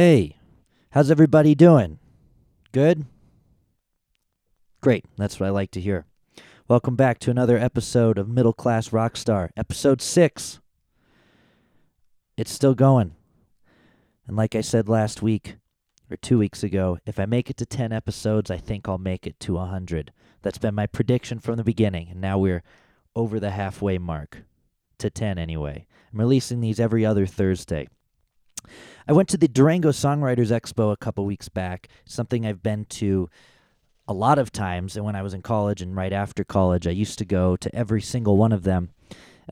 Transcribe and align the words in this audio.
Hey, 0.00 0.36
how's 0.90 1.10
everybody 1.10 1.56
doing? 1.56 1.98
Good? 2.70 3.04
Great, 4.80 5.04
that's 5.16 5.40
what 5.40 5.46
I 5.46 5.50
like 5.50 5.72
to 5.72 5.80
hear. 5.80 6.06
Welcome 6.68 6.94
back 6.94 7.18
to 7.18 7.32
another 7.32 7.58
episode 7.58 8.16
of 8.16 8.28
Middle 8.28 8.52
Class 8.52 8.90
Rockstar, 8.90 9.50
episode 9.56 10.00
6. 10.00 10.60
It's 12.36 12.52
still 12.52 12.76
going. 12.76 13.16
And 14.28 14.36
like 14.36 14.54
I 14.54 14.60
said 14.60 14.88
last 14.88 15.20
week, 15.20 15.56
or 16.08 16.16
two 16.16 16.38
weeks 16.38 16.62
ago, 16.62 16.98
if 17.04 17.18
I 17.18 17.26
make 17.26 17.50
it 17.50 17.56
to 17.56 17.66
10 17.66 17.92
episodes, 17.92 18.52
I 18.52 18.58
think 18.58 18.88
I'll 18.88 18.98
make 18.98 19.26
it 19.26 19.40
to 19.40 19.54
100. 19.54 20.12
That's 20.42 20.58
been 20.58 20.76
my 20.76 20.86
prediction 20.86 21.40
from 21.40 21.56
the 21.56 21.64
beginning, 21.64 22.06
and 22.08 22.20
now 22.20 22.38
we're 22.38 22.62
over 23.16 23.40
the 23.40 23.50
halfway 23.50 23.98
mark. 23.98 24.44
To 24.98 25.10
10 25.10 25.38
anyway. 25.38 25.88
I'm 26.12 26.20
releasing 26.20 26.60
these 26.60 26.78
every 26.78 27.04
other 27.04 27.26
Thursday. 27.26 27.88
I 29.06 29.12
went 29.12 29.28
to 29.30 29.36
the 29.36 29.48
Durango 29.48 29.90
Songwriters 29.90 30.50
Expo 30.50 30.92
a 30.92 30.96
couple 30.96 31.24
weeks 31.24 31.48
back, 31.48 31.88
something 32.04 32.44
I've 32.44 32.62
been 32.62 32.84
to 32.86 33.28
a 34.06 34.12
lot 34.12 34.38
of 34.38 34.52
times. 34.52 34.96
And 34.96 35.04
when 35.04 35.16
I 35.16 35.22
was 35.22 35.34
in 35.34 35.42
college 35.42 35.82
and 35.82 35.94
right 35.96 36.12
after 36.12 36.44
college, 36.44 36.86
I 36.86 36.90
used 36.90 37.18
to 37.18 37.24
go 37.24 37.56
to 37.56 37.74
every 37.74 38.02
single 38.02 38.36
one 38.36 38.52
of 38.52 38.64
them. 38.64 38.90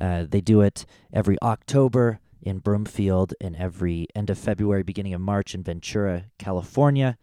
Uh, 0.01 0.25
they 0.29 0.41
do 0.41 0.61
it 0.61 0.87
every 1.13 1.37
October 1.43 2.21
in 2.43 2.59
Broomfield 2.59 3.35
and 3.41 3.57
every 3.57 4.07
end 4.15 4.31
of 4.31 4.39
February, 4.39 4.83
beginning 4.83 5.15
of 5.15 5.21
March 5.21 5.55
in 5.55 5.63
Ventura, 5.63 6.27
California. 6.39 7.19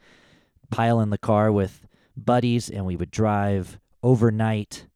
Pile 0.69 0.99
in 0.99 1.11
the 1.11 1.17
car 1.17 1.52
with 1.52 1.88
buddies, 2.17 2.69
and 2.69 2.86
we 2.86 2.95
would 2.95 3.11
drive 3.11 3.80
overnight 4.02 4.88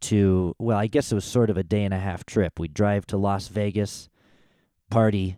to, 0.00 0.54
well, 0.58 0.78
I 0.78 0.86
guess 0.86 1.10
it 1.10 1.14
was 1.16 1.24
sort 1.24 1.50
of 1.50 1.56
a 1.56 1.62
day 1.62 1.84
and 1.84 1.92
a 1.92 1.98
half 1.98 2.24
trip. 2.24 2.58
We'd 2.58 2.74
drive 2.74 3.06
to 3.08 3.16
Las 3.16 3.48
Vegas, 3.48 4.08
party, 4.90 5.36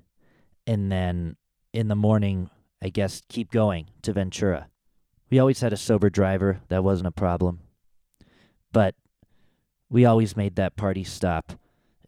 and 0.71 0.91
then 0.93 1.37
in 1.73 1.89
the 1.89 1.97
morning, 1.97 2.49
I 2.81 2.91
guess, 2.91 3.23
keep 3.29 3.51
going 3.51 3.89
to 4.03 4.13
Ventura. 4.13 4.69
We 5.29 5.41
always 5.41 5.61
had 5.61 5.73
a 5.73 5.77
sober 5.77 6.11
driver. 6.11 6.61
That 6.69 6.85
wasn't 6.85 7.09
a 7.09 7.13
problem. 7.13 7.59
But 8.73 8.95
we 9.89 10.05
always 10.05 10.37
made 10.37 10.55
that 10.55 10.77
party 10.77 11.03
stop 11.03 11.55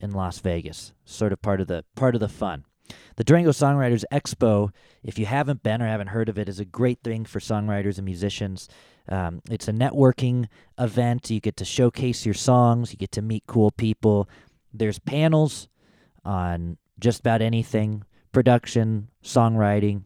in 0.00 0.12
Las 0.12 0.38
Vegas. 0.38 0.92
Sort 1.04 1.32
of 1.32 1.42
part 1.42 1.60
of 1.60 1.66
the 1.66 1.84
part 1.96 2.14
of 2.14 2.20
the 2.20 2.28
fun. 2.28 2.64
The 3.16 3.24
Durango 3.24 3.50
Songwriters 3.50 4.04
Expo, 4.12 4.70
if 5.02 5.18
you 5.18 5.26
haven't 5.26 5.64
been 5.64 5.82
or 5.82 5.88
haven't 5.88 6.08
heard 6.08 6.28
of 6.28 6.38
it, 6.38 6.48
is 6.48 6.60
a 6.60 6.64
great 6.64 7.00
thing 7.02 7.24
for 7.24 7.40
songwriters 7.40 7.98
and 7.98 8.04
musicians. 8.04 8.68
Um, 9.08 9.42
it's 9.50 9.66
a 9.66 9.72
networking 9.72 10.46
event. 10.78 11.30
You 11.30 11.40
get 11.40 11.56
to 11.56 11.64
showcase 11.64 12.24
your 12.24 12.34
songs. 12.34 12.92
You 12.92 12.98
get 12.98 13.12
to 13.12 13.22
meet 13.22 13.42
cool 13.48 13.72
people. 13.72 14.28
There's 14.72 15.00
panels 15.00 15.68
on 16.24 16.78
just 17.00 17.18
about 17.18 17.42
anything 17.42 18.04
production, 18.32 19.08
songwriting, 19.22 20.02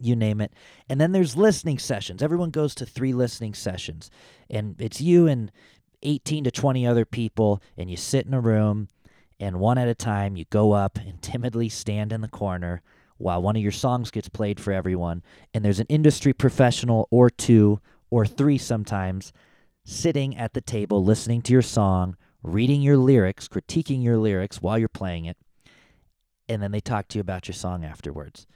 you 0.00 0.16
name 0.16 0.40
it. 0.40 0.52
And 0.88 1.00
then 1.00 1.12
there's 1.12 1.36
listening 1.36 1.78
sessions. 1.78 2.22
Everyone 2.22 2.50
goes 2.50 2.74
to 2.76 2.86
three 2.86 3.12
listening 3.12 3.54
sessions, 3.54 4.10
and 4.48 4.76
it's 4.78 5.00
you 5.00 5.26
and 5.26 5.50
18 6.02 6.44
to 6.44 6.50
20 6.50 6.86
other 6.86 7.04
people, 7.04 7.62
and 7.76 7.90
you 7.90 7.96
sit 7.96 8.26
in 8.26 8.32
a 8.32 8.40
room, 8.40 8.88
and 9.38 9.58
one 9.58 9.78
at 9.78 9.88
a 9.88 9.94
time, 9.94 10.36
you 10.36 10.44
go 10.50 10.72
up 10.72 10.98
and 10.98 11.20
timidly 11.22 11.68
stand 11.68 12.12
in 12.12 12.20
the 12.20 12.28
corner 12.28 12.82
while 13.16 13.42
one 13.42 13.56
of 13.56 13.62
your 13.62 13.72
songs 13.72 14.10
gets 14.10 14.28
played 14.28 14.58
for 14.58 14.72
everyone. 14.72 15.22
And 15.52 15.64
there's 15.64 15.80
an 15.80 15.86
industry 15.88 16.32
professional 16.32 17.06
or 17.10 17.28
two 17.28 17.80
or 18.10 18.26
three 18.26 18.58
sometimes 18.58 19.32
sitting 19.84 20.36
at 20.36 20.54
the 20.54 20.60
table 20.60 21.04
listening 21.04 21.42
to 21.42 21.52
your 21.52 21.62
song, 21.62 22.16
reading 22.42 22.82
your 22.82 22.96
lyrics, 22.96 23.48
critiquing 23.48 24.02
your 24.02 24.18
lyrics 24.18 24.62
while 24.62 24.78
you're 24.78 24.88
playing 24.88 25.24
it, 25.24 25.36
and 26.50 26.60
then 26.60 26.72
they 26.72 26.80
talk 26.80 27.06
to 27.08 27.18
you 27.18 27.20
about 27.20 27.46
your 27.46 27.54
song 27.54 27.84
afterwards. 27.84 28.46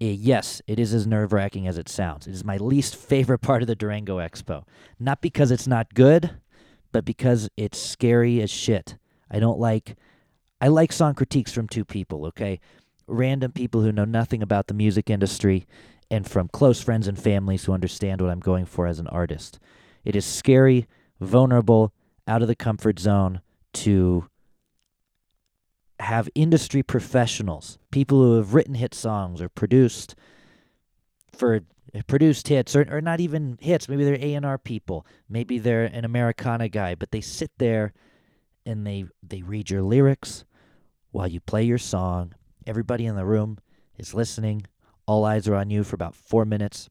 Eh, 0.00 0.14
yes, 0.16 0.62
it 0.68 0.78
is 0.78 0.94
as 0.94 1.04
nerve 1.04 1.32
wracking 1.32 1.66
as 1.66 1.76
it 1.76 1.88
sounds. 1.88 2.28
It 2.28 2.32
is 2.32 2.44
my 2.44 2.56
least 2.58 2.94
favorite 2.94 3.40
part 3.40 3.60
of 3.60 3.66
the 3.66 3.74
Durango 3.74 4.18
Expo. 4.18 4.62
Not 5.00 5.20
because 5.20 5.50
it's 5.50 5.66
not 5.66 5.94
good, 5.94 6.30
but 6.92 7.04
because 7.04 7.50
it's 7.56 7.76
scary 7.76 8.40
as 8.40 8.50
shit. 8.50 8.96
I 9.28 9.40
don't 9.40 9.58
like. 9.58 9.96
I 10.60 10.68
like 10.68 10.92
song 10.92 11.14
critiques 11.14 11.52
from 11.52 11.66
two 11.66 11.84
people, 11.84 12.24
okay? 12.26 12.60
Random 13.08 13.50
people 13.50 13.82
who 13.82 13.92
know 13.92 14.04
nothing 14.04 14.40
about 14.42 14.68
the 14.68 14.74
music 14.74 15.10
industry 15.10 15.66
and 16.10 16.26
from 16.26 16.48
close 16.48 16.80
friends 16.80 17.08
and 17.08 17.18
families 17.18 17.64
who 17.64 17.72
understand 17.72 18.20
what 18.20 18.30
I'm 18.30 18.40
going 18.40 18.64
for 18.64 18.86
as 18.86 19.00
an 19.00 19.08
artist. 19.08 19.58
It 20.04 20.14
is 20.14 20.24
scary, 20.24 20.86
vulnerable, 21.20 21.92
out 22.28 22.42
of 22.42 22.48
the 22.48 22.54
comfort 22.54 23.00
zone 23.00 23.40
to 23.74 24.28
have 26.00 26.28
industry 26.34 26.82
professionals, 26.82 27.78
people 27.90 28.18
who 28.18 28.36
have 28.36 28.54
written 28.54 28.74
hit 28.74 28.94
songs 28.94 29.40
or 29.42 29.48
produced 29.48 30.14
for 31.36 31.60
produced 32.06 32.48
hits 32.48 32.76
or, 32.76 32.86
or 32.90 33.00
not 33.00 33.20
even 33.20 33.58
hits, 33.60 33.88
maybe 33.88 34.04
they're 34.04 34.18
A&R 34.20 34.58
people, 34.58 35.06
maybe 35.28 35.58
they're 35.58 35.84
an 35.84 36.04
Americana 36.04 36.68
guy, 36.68 36.94
but 36.94 37.10
they 37.10 37.20
sit 37.20 37.50
there 37.58 37.92
and 38.66 38.86
they 38.86 39.06
they 39.22 39.42
read 39.42 39.70
your 39.70 39.82
lyrics 39.82 40.44
while 41.10 41.26
you 41.26 41.40
play 41.40 41.62
your 41.62 41.78
song. 41.78 42.34
Everybody 42.66 43.06
in 43.06 43.16
the 43.16 43.24
room 43.24 43.58
is 43.96 44.14
listening. 44.14 44.66
All 45.06 45.24
eyes 45.24 45.48
are 45.48 45.54
on 45.54 45.70
you 45.70 45.84
for 45.84 45.94
about 45.94 46.14
4 46.14 46.44
minutes. 46.44 46.90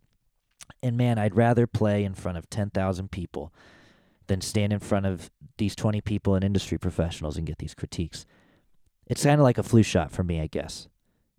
And 0.82 0.98
man, 0.98 1.20
I'd 1.20 1.36
rather 1.36 1.68
play 1.68 2.04
in 2.04 2.16
front 2.16 2.38
of 2.38 2.50
10,000 2.50 3.12
people 3.12 3.54
than 4.26 4.42
stand 4.42 4.74
in 4.74 4.80
front 4.80 5.06
of 5.06 5.30
these 5.58 5.76
20 5.76 6.02
people 6.02 6.36
and 6.36 6.44
industry 6.44 6.78
professionals 6.78 7.38
and 7.38 7.46
get 7.46 7.60
these 7.60 7.76
critiques. 7.76 8.26
It's 9.08 9.24
kind 9.24 9.40
of 9.40 9.44
like 9.44 9.58
a 9.58 9.64
flu 9.64 9.84
shot 9.84 10.12
for 10.12 10.24
me, 10.24 10.42
I 10.42 10.48
guess. 10.48 10.88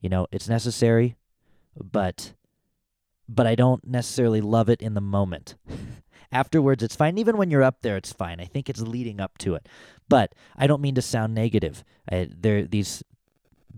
You 0.00 0.08
know, 0.08 0.26
it's 0.30 0.48
necessary, 0.48 1.16
but 1.76 2.34
but 3.28 3.46
I 3.46 3.54
don't 3.54 3.86
necessarily 3.86 4.40
love 4.40 4.68
it 4.70 4.80
in 4.80 4.94
the 4.94 5.00
moment. 5.00 5.56
Afterwards, 6.32 6.82
it's 6.82 6.96
fine. 6.96 7.18
Even 7.18 7.36
when 7.36 7.50
you're 7.50 7.62
up 7.62 7.82
there, 7.82 7.96
it's 7.96 8.12
fine. 8.12 8.40
I 8.40 8.44
think 8.44 8.68
it's 8.68 8.80
leading 8.80 9.20
up 9.20 9.38
to 9.38 9.54
it. 9.54 9.66
But 10.08 10.34
I 10.56 10.66
don't 10.66 10.82
mean 10.82 10.94
to 10.94 11.02
sound 11.02 11.34
negative. 11.34 11.84
I, 12.10 12.28
there, 12.30 12.64
these 12.64 13.02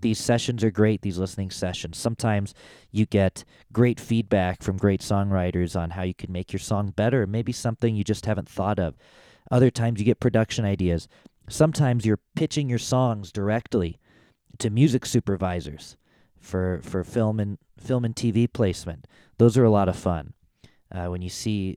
these 0.01 0.19
sessions 0.19 0.65
are 0.65 0.71
great. 0.71 1.03
These 1.03 1.19
listening 1.19 1.51
sessions. 1.51 1.99
Sometimes 1.99 2.55
you 2.91 3.07
get 3.07 3.45
great 3.73 4.01
feedback 4.01 4.63
from 4.63 4.79
great 4.79 5.01
songwriters 5.01 5.79
on 5.79 5.91
how 5.91 6.03
you 6.03 6.15
can 6.15 6.33
make 6.33 6.53
your 6.53 6.61
song 6.61 6.91
better. 6.91 7.27
Maybe 7.27 7.53
something 7.53 7.95
you 7.95 8.05
just 8.05 8.27
haven't 8.27 8.49
thought 8.49 8.79
of. 8.79 8.97
Other 9.51 9.71
times 9.71 9.99
you 9.99 10.05
get 10.05 10.21
production 10.21 10.65
ideas. 10.65 11.09
Sometimes 11.51 12.07
you're 12.07 12.21
pitching 12.37 12.71
your 12.71 12.79
songs 12.79 13.33
directly 13.33 13.99
to 14.59 14.71
music 14.71 15.05
supervisors 15.05 15.97
for 16.39 16.81
for 16.83 17.03
film 17.03 17.41
and 17.41 17.59
film 17.77 18.05
and 18.05 18.15
TV 18.15 18.51
placement. 18.51 19.07
Those 19.39 19.59
are 19.59 19.65
a 19.65 19.71
lot 19.71 19.89
of 19.89 19.97
fun. 19.97 20.35
Uh, 20.93 21.07
when 21.07 21.23
you 21.23 21.29
see 21.29 21.77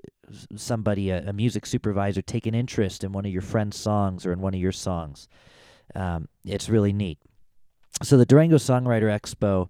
somebody, 0.55 1.09
a, 1.09 1.27
a, 1.27 1.33
music 1.33 1.65
supervisor, 1.65 2.21
take 2.21 2.47
an 2.47 2.55
interest 2.55 3.03
in 3.03 3.11
one 3.11 3.25
of 3.25 3.31
your 3.31 3.41
friend's 3.41 3.77
songs 3.77 4.25
or 4.25 4.31
in 4.31 4.41
one 4.41 4.55
of 4.55 4.59
your 4.59 4.71
songs, 4.71 5.27
um, 5.93 6.27
it's 6.45 6.69
really 6.69 6.93
neat. 6.93 7.19
So 8.01 8.17
the 8.17 8.25
Durango 8.25 8.55
Songwriter 8.55 9.03
Expo 9.03 9.69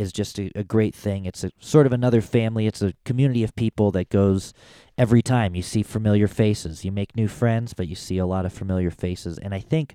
is 0.00 0.12
just 0.12 0.38
a, 0.38 0.50
a 0.54 0.64
great 0.64 0.94
thing. 0.94 1.26
It's 1.26 1.44
a 1.44 1.52
sort 1.60 1.86
of 1.86 1.92
another 1.92 2.22
family. 2.22 2.66
It's 2.66 2.80
a 2.80 2.94
community 3.04 3.44
of 3.44 3.54
people 3.54 3.90
that 3.92 4.08
goes 4.08 4.54
every 4.96 5.20
time. 5.20 5.54
You 5.54 5.62
see 5.62 5.82
familiar 5.82 6.26
faces. 6.26 6.84
You 6.84 6.90
make 6.90 7.14
new 7.14 7.28
friends, 7.28 7.74
but 7.74 7.86
you 7.86 7.94
see 7.94 8.16
a 8.18 8.26
lot 8.26 8.46
of 8.46 8.52
familiar 8.52 8.90
faces. 8.90 9.38
And 9.38 9.54
I 9.54 9.60
think 9.60 9.94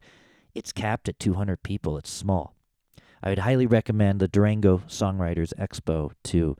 it's 0.54 0.72
capped 0.72 1.10
at 1.10 1.20
200 1.20 1.64
people. 1.64 1.98
It's 1.98 2.12
small. 2.12 2.56
I 3.24 3.30
would 3.30 3.40
highly 3.40 3.66
recommend 3.66 4.20
the 4.20 4.28
Durango 4.28 4.84
Songwriters 4.88 5.53
Expo 5.59 6.12
to 6.26 6.56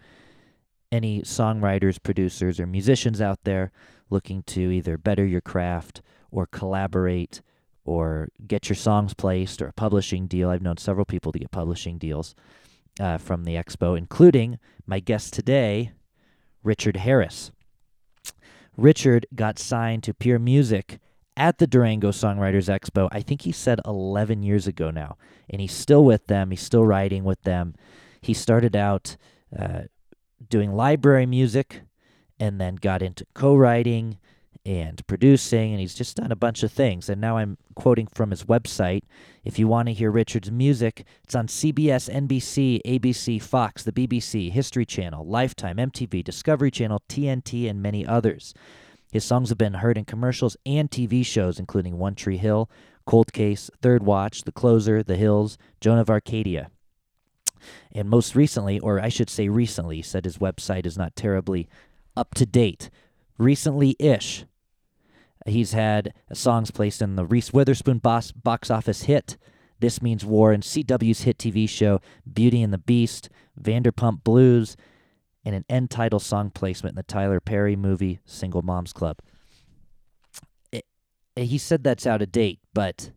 any 0.92 1.22
songwriters, 1.22 2.02
producers, 2.02 2.60
or 2.60 2.66
musicians 2.66 3.22
out 3.22 3.44
there 3.44 3.72
looking 4.10 4.42
to 4.44 4.72
either 4.72 4.98
better 4.98 5.25
your 5.25 5.42
craft 5.42 6.02
or 6.31 6.48
collaborate 6.48 7.42
or 7.84 8.30
get 8.48 8.69
your 8.69 8.75
songs 8.75 9.14
placed 9.14 9.62
or 9.62 9.68
a 9.68 9.74
publishing 9.74 10.25
deal. 10.25 10.50
I've 10.50 10.64
known 10.64 10.78
several 10.78 11.06
people 11.06 11.31
to 11.31 11.40
get 11.40 11.52
publishing 11.52 12.00
deals 12.00 12.34
uh, 13.00 13.18
from 13.18 13.44
the 13.44 13.56
expo, 13.56 13.97
including 13.97 14.59
my 14.86 15.00
guest 15.00 15.33
today, 15.33 15.92
Richard 16.63 16.97
Harris. 16.97 17.51
Richard 18.77 19.25
got 19.33 19.57
signed 19.57 20.03
to 20.03 20.13
Peer 20.13 20.38
Music 20.39 21.00
at 21.38 21.57
the 21.57 21.68
Durango 21.68 22.12
Songwriters 22.12 22.69
Expo. 22.69 23.07
I 23.12 23.21
think 23.21 23.42
he 23.42 23.51
said 23.51 23.80
11 23.86 24.44
years 24.44 24.68
ago 24.68 24.92
now, 24.92 25.18
and 25.50 25.62
he's 25.62 25.74
still 25.74 26.03
with 26.03 26.27
them. 26.27 26.51
He's 26.51 26.62
still 26.62 26.86
writing 26.86 27.24
with 27.24 27.42
them. 27.44 27.75
He 28.21 28.33
started 28.33 28.75
out 28.75 29.18
uh, 29.57 29.83
doing 30.50 30.74
library 30.74 31.25
music 31.25 31.81
and 32.39 32.59
then 32.59 32.75
got 32.75 33.01
into 33.01 33.25
co-writing 33.33 34.18
and 34.66 35.06
producing, 35.08 35.72
and 35.72 35.80
he's 35.80 35.94
just 35.94 36.18
done 36.18 36.32
a 36.32 36.36
bunch 36.36 36.64
of 36.64 36.72
things. 36.72 37.08
And 37.10 37.22
now 37.22 37.38
I'm 37.38 37.58
quoting 37.76 38.08
from 38.08 38.32
his 38.32 38.46
website. 38.46 39.04
If 39.44 39.60
you 39.60 39.68
want 39.68 39.88
to 39.88 39.94
hear 39.94 40.10
Richard's 40.10 40.52
music, 40.52 41.06
it's 41.24 41.36
on 41.36 41.48
CBS, 41.48 42.10
NBC, 42.10 42.82
ABC, 42.86 43.42
Fox, 43.42 43.84
the 43.84 43.92
BBC, 43.92 44.52
History 44.52 44.86
Channel, 44.86 45.26
Lifetime, 45.26 45.78
MTV, 45.78 46.24
Discovery 46.24 46.72
Channel, 46.72 47.02
TNT, 47.08 47.70
and 47.70 47.82
many 47.82 48.06
others. 48.06 48.54
His 49.12 49.24
songs 49.24 49.50
have 49.50 49.58
been 49.58 49.76
heard 49.76 49.98
in 49.98 50.06
commercials 50.06 50.58
and 50.66 50.90
TV 50.90 51.26
shows, 51.26 51.60
including 51.60 51.98
One 51.98 52.16
Tree 52.16 52.38
Hill, 52.38 52.70
Cold 53.06 53.32
Case, 53.34 53.70
Third 53.82 54.04
Watch, 54.04 54.42
The 54.42 54.52
Closer, 54.52 55.04
The 55.04 55.16
Hills, 55.16 55.58
Joan 55.80 56.00
of 56.00 56.10
Arcadia. 56.10 56.72
And 57.94 58.10
most 58.10 58.36
recently, 58.36 58.80
or 58.80 59.00
I 59.00 59.10
should 59.10 59.30
say 59.30 59.48
recently, 59.48 60.02
said 60.02 60.26
his 60.26 60.40
website 60.40 60.86
is 60.86 60.98
not 60.98 61.16
terribly 61.16 61.70
up 62.18 62.34
to 62.36 62.46
date. 62.46 62.90
Recently 63.38 63.96
ish, 64.00 64.46
he's 65.45 65.74
had 65.74 66.13
songs 66.33 66.71
placed 66.71 67.01
in 67.01 67.15
the 67.15 67.25
Reese 67.25 67.53
Witherspoon 67.53 68.00
box, 68.00 68.31
box 68.31 68.71
office 68.71 69.03
hit, 69.03 69.38
This 69.80 70.01
Means 70.01 70.25
War, 70.25 70.51
and 70.51 70.63
CW's 70.63 71.21
hit 71.21 71.38
TV 71.38 71.69
show 71.69 72.01
Beauty 72.31 72.62
and 72.62 72.74
the 72.74 72.77
Beast, 72.80 73.30
Vanderpump 73.62 74.19
Rules, 74.27 74.75
and 75.44 75.53
an 75.56 75.65
end 75.69 75.92
title 75.92 76.19
song 76.19 76.50
placement 76.50 76.94
in 76.94 76.97
the 76.97 77.03
Tyler 77.03 77.39
Perry 77.39 77.75
movie 77.75 78.19
Single 78.25 78.63
Moms 78.63 78.92
Club. 78.92 79.18
It, 80.71 80.86
he 81.36 81.57
said 81.57 81.83
that's 81.83 82.07
out 82.07 82.24
of 82.24 82.31
date, 82.31 82.59
but 82.74 83.12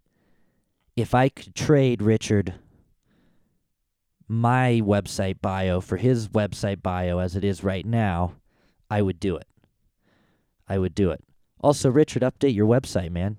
if 0.97 1.15
I 1.15 1.29
could 1.31 1.55
trade 1.55 2.03
Richard 2.03 2.55
my 4.29 4.83
website 4.85 5.41
bio 5.41 5.81
for 5.81 5.97
his 5.97 6.29
website 6.29 6.83
bio 6.83 7.19
as 7.19 7.35
it 7.35 7.45
is 7.45 7.65
right 7.65 7.87
now, 7.87 8.35
I 8.91 9.01
would 9.01 9.19
do 9.19 9.37
it. 9.37 9.47
I 10.69 10.79
would 10.79 10.95
do 10.95 11.11
it. 11.11 11.25
Also, 11.61 11.91
Richard, 11.91 12.23
update 12.23 12.55
your 12.55 12.67
website, 12.67 13.11
man. 13.11 13.37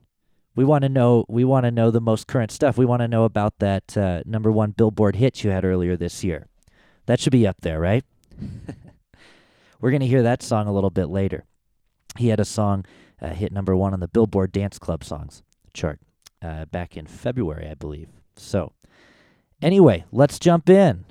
We 0.56 0.66
want 0.66 0.82
to 0.82 0.90
know. 0.90 1.26
We 1.30 1.46
want 1.46 1.66
to 1.66 1.72
know 1.72 1.90
the 1.90 2.02
most 2.02 2.28
current 2.28 2.52
stuff. 2.52 2.78
We 2.78 2.86
want 2.86 3.02
to 3.02 3.08
know 3.08 3.24
about 3.24 3.60
that 3.60 3.96
uh, 3.98 4.24
number 4.26 4.52
one 4.52 4.72
Billboard 4.72 5.16
hit 5.16 5.44
you 5.44 5.52
had 5.52 5.64
earlier 5.64 5.96
this 5.96 6.24
year. 6.24 6.48
That 7.06 7.20
should 7.20 7.32
be 7.32 7.48
up 7.48 7.62
there, 7.62 7.80
right? 7.80 8.04
We're 9.82 9.92
gonna 9.92 10.06
hear 10.06 10.24
that 10.24 10.44
song 10.44 10.68
a 10.68 10.74
little 10.74 10.90
bit 10.90 11.08
later. 11.08 11.46
He 12.18 12.28
had 12.28 12.40
a 12.40 12.46
song 12.46 12.86
uh, 13.22 13.30
hit 13.30 13.54
number 13.54 13.76
one 13.76 13.94
on 13.94 14.02
the 14.02 14.08
Billboard 14.08 14.52
Dance 14.52 14.78
Club 14.78 15.04
Songs 15.04 15.42
chart 15.74 16.00
uh, 16.42 16.66
back 16.66 16.98
in 16.98 17.08
February, 17.08 17.68
I 17.70 17.76
believe. 17.76 18.10
So, 18.36 18.74
anyway, 19.62 20.06
let's 20.12 20.40
jump 20.40 20.70
in. 20.70 21.06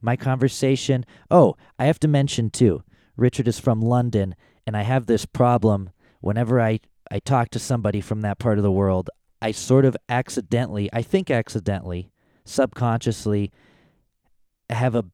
My 0.00 0.16
conversation. 0.16 1.04
Oh, 1.30 1.56
I 1.78 1.86
have 1.86 1.98
to 2.00 2.08
mention 2.08 2.50
too. 2.50 2.84
Richard 3.16 3.48
is 3.48 3.58
from 3.58 3.80
London, 3.80 4.34
and 4.66 4.76
I 4.76 4.82
have 4.82 5.06
this 5.06 5.24
problem 5.24 5.90
whenever 6.24 6.60
I 6.60 6.80
I 7.10 7.18
talk 7.18 7.50
to 7.50 7.58
somebody 7.58 8.00
from 8.00 8.22
that 8.22 8.38
part 8.38 8.58
of 8.58 8.64
the 8.64 8.72
world. 8.72 9.10
I 9.42 9.52
sort 9.52 9.84
of 9.84 9.94
accidentally, 10.08 10.88
I 10.90 11.02
think 11.02 11.30
accidentally, 11.30 12.10
subconsciously, 12.46 13.52
have 14.70 14.94
a 14.94 15.04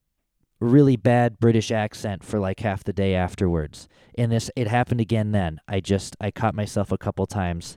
really 0.61 0.95
bad 0.95 1.41
British 1.41 1.73
accent 1.73 2.23
for 2.23 2.39
like 2.39 2.61
half 2.61 2.85
the 2.85 2.93
day 2.93 3.15
afterwards. 3.15 3.89
And 4.17 4.31
this 4.31 4.51
it 4.55 4.69
happened 4.69 5.01
again 5.01 5.33
then. 5.33 5.61
I 5.67 5.81
just 5.81 6.17
I 6.21 6.31
caught 6.31 6.55
myself 6.55 6.93
a 6.93 6.99
couple 6.99 7.27
times. 7.27 7.77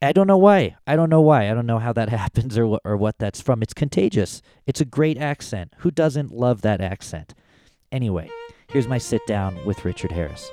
I 0.00 0.12
don't 0.12 0.26
know 0.26 0.38
why. 0.38 0.76
I 0.86 0.94
don't 0.94 1.10
know 1.10 1.22
why. 1.22 1.50
I 1.50 1.54
don't 1.54 1.66
know 1.66 1.78
how 1.80 1.92
that 1.94 2.08
happens 2.20 2.56
or 2.56 2.78
or 2.84 2.96
what 2.96 3.18
that's 3.18 3.40
from. 3.40 3.60
It's 3.60 3.74
contagious. 3.74 4.40
It's 4.66 4.80
a 4.80 4.84
great 4.84 5.18
accent. 5.18 5.74
Who 5.78 5.90
doesn't 5.90 6.30
love 6.30 6.62
that 6.62 6.80
accent? 6.80 7.34
Anyway, 7.90 8.30
here's 8.68 8.88
my 8.88 8.98
sit 8.98 9.26
down 9.26 9.64
with 9.66 9.84
Richard 9.84 10.12
Harris. 10.12 10.48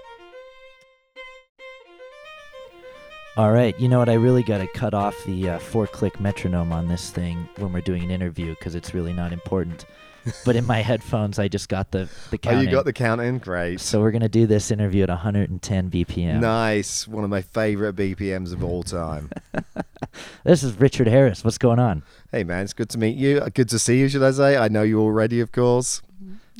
All 3.37 3.53
right, 3.53 3.79
you 3.79 3.87
know 3.87 3.99
what? 3.99 4.09
I 4.09 4.15
really 4.15 4.43
got 4.43 4.57
to 4.57 4.67
cut 4.67 4.93
off 4.93 5.15
the 5.23 5.51
uh, 5.51 5.59
four 5.59 5.87
click 5.87 6.19
metronome 6.19 6.73
on 6.73 6.89
this 6.89 7.11
thing 7.11 7.47
when 7.55 7.71
we're 7.71 7.79
doing 7.79 8.03
an 8.03 8.11
interview 8.11 8.49
because 8.55 8.75
it's 8.75 8.93
really 8.93 9.13
not 9.13 9.31
important. 9.31 9.85
but 10.45 10.57
in 10.57 10.65
my 10.65 10.81
headphones, 10.81 11.39
I 11.39 11.47
just 11.47 11.69
got 11.69 11.91
the 11.91 12.09
the 12.29 12.37
count. 12.37 12.57
Oh, 12.57 12.59
you 12.59 12.69
got 12.69 12.83
the 12.83 12.91
count 12.91 13.21
in? 13.21 13.37
Great. 13.37 13.79
So 13.79 14.01
we're 14.01 14.11
gonna 14.11 14.27
do 14.27 14.45
this 14.47 14.69
interview 14.69 15.03
at 15.03 15.09
110 15.09 15.89
BPM. 15.89 16.41
Nice. 16.41 17.07
One 17.07 17.23
of 17.23 17.29
my 17.29 17.41
favorite 17.41 17.95
BPMs 17.95 18.51
of 18.51 18.65
all 18.65 18.83
time. 18.83 19.31
this 20.43 20.61
is 20.61 20.77
Richard 20.77 21.07
Harris. 21.07 21.43
What's 21.45 21.57
going 21.57 21.79
on? 21.79 22.03
hey, 22.33 22.43
man, 22.43 22.65
it's 22.65 22.73
good 22.73 22.89
to 22.89 22.97
meet 22.97 23.15
you. 23.15 23.39
Uh, 23.39 23.49
Good 23.49 23.69
to 23.69 23.79
see 23.79 23.97
you, 23.97 24.09
should 24.09 24.23
I 24.23 24.31
say? 24.31 24.57
I 24.57 24.67
know 24.67 24.83
you 24.83 24.99
already, 24.99 25.39
of 25.39 25.51
course. 25.53 26.01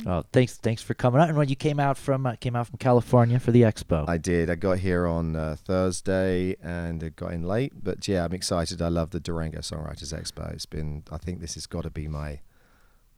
Oh, 0.06 0.24
thanks, 0.32 0.56
thanks 0.56 0.82
for 0.82 0.94
coming 0.94 1.20
out. 1.20 1.28
And 1.28 1.36
when 1.36 1.48
you 1.48 1.56
came 1.56 1.78
out 1.78 1.98
from 1.98 2.26
uh, 2.26 2.36
came 2.36 2.56
out 2.56 2.66
from 2.66 2.78
California 2.78 3.38
for 3.38 3.52
the 3.52 3.62
expo. 3.62 4.08
I 4.08 4.18
did. 4.18 4.50
I 4.50 4.54
got 4.54 4.78
here 4.78 5.06
on 5.06 5.36
uh, 5.36 5.56
Thursday 5.64 6.56
and 6.62 7.02
it 7.02 7.16
got 7.16 7.32
in 7.32 7.42
late. 7.42 7.72
But 7.82 8.06
yeah, 8.08 8.24
I'm 8.24 8.32
excited. 8.32 8.80
I 8.80 8.88
love 8.88 9.10
the 9.10 9.20
Durango 9.20 9.60
Songwriters 9.60 10.12
Expo. 10.12 10.52
It's 10.52 10.66
been, 10.66 11.04
I 11.10 11.18
think 11.18 11.40
this 11.40 11.54
has 11.54 11.66
got 11.66 11.82
to 11.82 11.90
be 11.90 12.08
my 12.08 12.40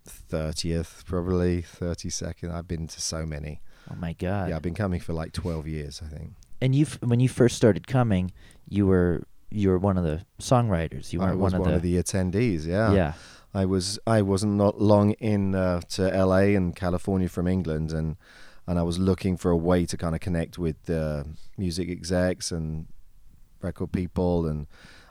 30th, 0.06 1.04
probably 1.06 1.62
32nd. 1.62 2.52
I've 2.52 2.68
been 2.68 2.86
to 2.88 3.00
so 3.00 3.24
many. 3.24 3.60
oh 3.90 3.96
my 3.96 4.12
God! 4.12 4.50
Yeah, 4.50 4.56
I've 4.56 4.62
been 4.62 4.74
coming 4.74 5.00
for 5.00 5.12
like 5.12 5.32
12 5.32 5.66
years, 5.66 6.02
I 6.04 6.14
think. 6.14 6.34
And 6.60 6.74
you, 6.74 6.86
when 7.00 7.20
you 7.20 7.28
first 7.28 7.56
started 7.56 7.86
coming, 7.86 8.32
you 8.68 8.86
were 8.86 9.24
you 9.50 9.70
were 9.70 9.78
one 9.78 9.96
of 9.96 10.04
the 10.04 10.24
songwriters. 10.40 11.12
You 11.12 11.20
weren't 11.20 11.38
was 11.38 11.52
one 11.54 11.72
of 11.72 11.82
the, 11.82 11.96
attendees, 11.96 12.66
yeah. 12.66 12.92
yeah. 12.92 13.12
I 13.54 13.64
was 13.64 13.98
I 14.06 14.20
wasn't 14.22 14.54
not 14.54 14.80
long 14.80 15.12
in 15.12 15.54
uh, 15.54 15.80
to 15.90 16.08
LA 16.08 16.56
and 16.56 16.74
California 16.74 17.28
from 17.28 17.46
England, 17.46 17.92
and 17.92 18.16
and 18.66 18.78
I 18.78 18.82
was 18.82 18.98
looking 18.98 19.36
for 19.36 19.50
a 19.50 19.56
way 19.56 19.86
to 19.86 19.96
kind 19.96 20.14
of 20.14 20.20
connect 20.20 20.58
with 20.58 20.90
uh, 20.90 21.24
music 21.56 21.88
execs 21.88 22.50
and 22.50 22.86
record 23.62 23.92
people, 23.92 24.46
and 24.46 24.66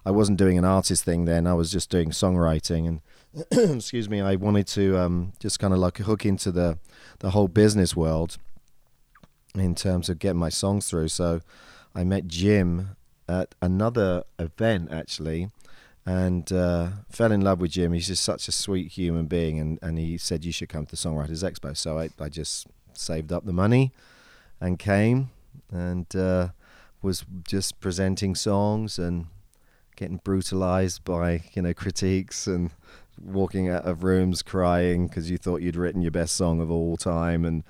I 0.06 0.12
wasn't 0.12 0.38
doing 0.38 0.58
an 0.58 0.66
artist 0.66 1.06
thing 1.06 1.24
then. 1.24 1.48
I 1.48 1.54
was 1.54 1.72
just 1.72 1.90
doing 1.90 2.10
songwriting, 2.10 2.88
and 2.88 3.02
excuse 3.78 4.10
me, 4.10 4.20
I 4.20 4.36
wanted 4.36 4.68
to 4.68 4.98
um, 4.98 5.34
just 5.40 5.60
kind 5.60 5.74
of 5.74 5.80
like 5.80 5.98
hook 6.00 6.26
into 6.26 6.52
the 6.52 6.78
the 7.20 7.32
whole 7.32 7.48
business 7.48 7.96
world 7.96 8.38
in 9.56 9.74
terms 9.74 10.10
of 10.10 10.20
getting 10.20 10.40
my 10.40 10.50
songs 10.50 10.90
through. 10.90 11.08
So 11.08 11.40
I 11.96 12.04
met 12.04 12.28
Jim 12.28 12.98
at 13.30 13.56
another 13.62 14.24
event 14.38 14.92
actually 14.92 15.50
and 16.06 16.52
uh, 16.52 16.90
fell 17.10 17.32
in 17.32 17.42
love 17.42 17.62
with 17.62 17.72
Jim. 17.72 17.94
He's 17.94 18.08
just 18.08 18.24
such 18.24 18.48
a 18.48 18.52
sweet 18.52 18.92
human 18.92 19.26
being, 19.28 19.60
and, 19.60 19.80
and 19.82 19.98
he 19.98 20.18
said 20.18 20.44
you 20.44 20.52
should 20.52 20.70
come 20.70 20.86
to 20.86 20.92
the 20.92 20.98
Songwriters 20.98 21.50
Expo. 21.50 21.76
So 21.76 21.98
I, 21.98 22.10
I 22.20 22.30
just 22.30 22.68
saved 22.94 23.32
up 23.32 23.46
the 23.46 23.54
money 23.54 23.92
and 24.60 24.78
came 24.78 25.32
and 25.72 26.14
uh, 26.16 26.50
was 27.02 27.26
just 27.48 27.80
presenting 27.80 28.36
songs 28.36 29.00
and 29.00 29.28
getting 29.96 30.18
brutalized 30.18 31.04
by 31.04 31.44
you 31.54 31.62
know 31.62 31.74
critiques 31.74 32.48
and 32.48 32.72
walking 33.22 33.70
out 33.70 33.86
of 33.86 34.04
rooms 34.04 34.42
crying 34.42 35.08
because 35.08 35.30
you 35.30 35.38
thought 35.38 35.62
you'd 35.62 35.76
written 35.76 36.02
your 36.02 36.12
best 36.12 36.36
song 36.36 36.60
of 36.60 36.72
all 36.72 36.98
time 36.98 37.46
and 37.46 37.64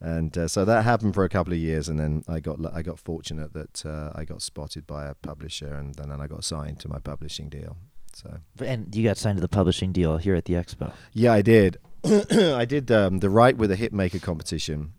and 0.00 0.36
uh, 0.38 0.48
so 0.48 0.64
that 0.64 0.84
happened 0.84 1.14
for 1.14 1.24
a 1.24 1.28
couple 1.28 1.52
of 1.52 1.58
years 1.58 1.88
and 1.88 1.98
then 1.98 2.22
I 2.28 2.40
got 2.40 2.58
I 2.72 2.82
got 2.82 2.98
fortunate 2.98 3.52
that 3.54 3.84
uh, 3.84 4.12
I 4.14 4.24
got 4.24 4.42
spotted 4.42 4.86
by 4.86 5.06
a 5.06 5.14
publisher 5.14 5.74
and 5.74 5.94
then 5.94 6.10
I 6.10 6.26
got 6.26 6.44
signed 6.44 6.80
to 6.80 6.88
my 6.88 6.98
publishing 6.98 7.48
deal. 7.48 7.76
So 8.14 8.38
And 8.60 8.94
you 8.94 9.04
got 9.04 9.16
signed 9.16 9.36
to 9.36 9.42
the 9.42 9.48
publishing 9.48 9.92
deal 9.92 10.18
here 10.18 10.34
at 10.34 10.44
the 10.44 10.54
expo. 10.54 10.92
yeah 11.12 11.32
I 11.32 11.42
did. 11.42 11.78
I 12.04 12.64
did 12.64 12.90
um, 12.90 13.18
the 13.18 13.30
Write 13.30 13.56
with 13.56 13.72
a 13.72 13.76
Hitmaker 13.76 14.22
competition 14.22 14.92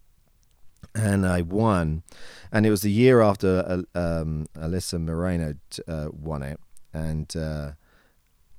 and 0.95 1.25
I 1.25 1.41
won. 1.41 2.03
And 2.51 2.65
it 2.65 2.69
was 2.69 2.81
the 2.81 2.91
year 2.91 3.21
after 3.21 3.85
uh, 3.95 3.99
um, 3.99 4.47
Alyssa 4.55 4.99
Moreno 4.99 5.55
uh, 5.87 6.09
won 6.11 6.43
it. 6.43 6.59
And 6.93 7.35
uh, 7.37 7.71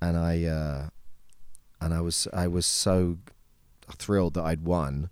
and 0.00 0.16
I 0.16 0.44
uh, 0.44 0.88
and 1.80 1.92
I 1.94 2.00
was 2.00 2.28
I 2.32 2.46
was 2.46 2.66
so 2.66 3.18
thrilled 3.96 4.34
that 4.34 4.44
I'd 4.44 4.64
won 4.64 5.10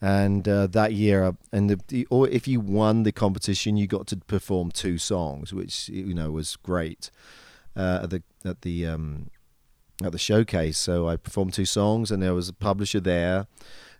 and 0.00 0.46
uh, 0.46 0.66
that 0.66 0.92
year 0.92 1.24
uh, 1.24 1.32
and 1.52 1.70
the, 1.70 1.80
the 1.88 2.06
or 2.10 2.28
if 2.28 2.46
you 2.46 2.60
won 2.60 3.02
the 3.02 3.12
competition 3.12 3.76
you 3.76 3.86
got 3.86 4.06
to 4.06 4.16
perform 4.16 4.70
two 4.70 4.98
songs 4.98 5.54
which 5.54 5.88
you 5.88 6.12
know 6.12 6.30
was 6.30 6.56
great 6.56 7.10
uh, 7.76 8.00
at 8.02 8.10
the 8.10 8.22
at 8.44 8.62
the 8.62 8.86
um, 8.86 9.30
at 10.02 10.12
the 10.12 10.18
showcase. 10.18 10.78
So 10.78 11.08
I 11.08 11.16
performed 11.16 11.54
two 11.54 11.64
songs 11.64 12.10
and 12.10 12.22
there 12.22 12.34
was 12.34 12.48
a 12.48 12.52
publisher 12.52 13.00
there 13.00 13.46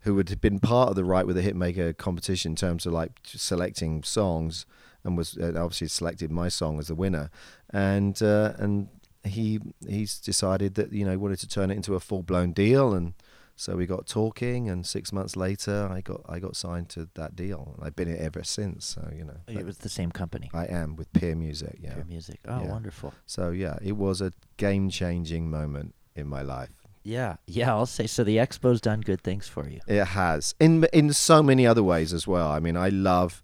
who 0.02 0.16
had 0.18 0.40
been 0.40 0.60
part 0.60 0.90
of 0.90 0.96
the 0.96 1.04
Write 1.04 1.26
with 1.26 1.36
a 1.36 1.42
Hitmaker 1.42 1.96
competition 1.96 2.52
in 2.52 2.56
terms 2.56 2.86
of 2.86 2.92
like 2.92 3.12
selecting 3.24 4.02
songs 4.02 4.66
and 5.04 5.16
was 5.16 5.36
uh, 5.38 5.52
obviously 5.56 5.88
selected 5.88 6.30
my 6.30 6.48
song 6.48 6.78
as 6.78 6.88
the 6.88 6.94
winner. 6.94 7.30
And 7.70 8.20
uh, 8.22 8.54
and 8.58 8.88
he 9.24 9.60
he's 9.88 10.18
decided 10.18 10.74
that 10.74 10.92
you 10.92 11.04
know 11.04 11.12
he 11.12 11.16
wanted 11.16 11.40
to 11.40 11.48
turn 11.48 11.70
it 11.70 11.74
into 11.74 11.94
a 11.94 12.00
full 12.00 12.22
blown 12.22 12.52
deal 12.52 12.94
and 12.94 13.14
so 13.58 13.74
we 13.76 13.86
got 13.86 14.06
talking 14.06 14.68
and 14.68 14.84
six 14.86 15.12
months 15.12 15.34
later 15.36 15.88
I 15.90 16.00
got 16.02 16.20
I 16.28 16.38
got 16.38 16.54
signed 16.56 16.88
to 16.90 17.08
that 17.14 17.34
deal 17.34 17.74
and 17.76 17.86
I've 17.86 17.96
been 17.96 18.08
it 18.08 18.20
ever 18.20 18.44
since 18.44 18.84
so 18.86 19.10
you 19.16 19.24
know 19.24 19.38
It 19.48 19.64
was 19.64 19.78
the 19.78 19.88
same 19.88 20.10
company. 20.12 20.50
I 20.52 20.66
am 20.66 20.94
with 20.96 21.12
Peer 21.12 21.34
Music 21.34 21.76
yeah 21.80 21.94
Peer 21.94 22.04
Music. 22.06 22.38
Oh, 22.46 22.62
Yeah. 22.62 22.70
wonderful. 22.70 23.14
so 23.24 23.50
yeah 23.50 23.76
it 23.82 23.96
was 23.96 24.20
a 24.20 24.32
game 24.58 24.90
changing 24.90 25.50
moment 25.50 25.94
in 26.14 26.26
my 26.26 26.42
life 26.42 26.70
Yeah, 27.02 27.36
yeah. 27.46 27.70
I'll 27.70 27.86
say 27.86 28.06
so. 28.08 28.24
The 28.24 28.38
expo's 28.38 28.80
done 28.80 29.00
good 29.00 29.22
things 29.22 29.46
for 29.48 29.64
you. 29.68 29.80
It 29.86 30.04
has 30.20 30.54
in 30.58 30.84
in 30.92 31.12
so 31.12 31.40
many 31.42 31.64
other 31.66 31.84
ways 31.92 32.12
as 32.12 32.26
well. 32.26 32.48
I 32.56 32.58
mean, 32.58 32.76
I 32.76 32.88
love, 32.90 33.42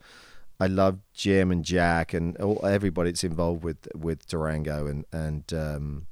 I 0.58 0.66
love 0.66 0.98
Jim 1.14 1.52
and 1.52 1.64
Jack 1.64 2.12
and 2.12 2.36
all, 2.38 2.58
everybody 2.66 3.10
that's 3.10 3.22
involved 3.24 3.62
with 3.62 3.80
with 3.94 4.26
Durango 4.26 4.78
and 4.92 5.04
and 5.12 5.44
um, 5.66 6.06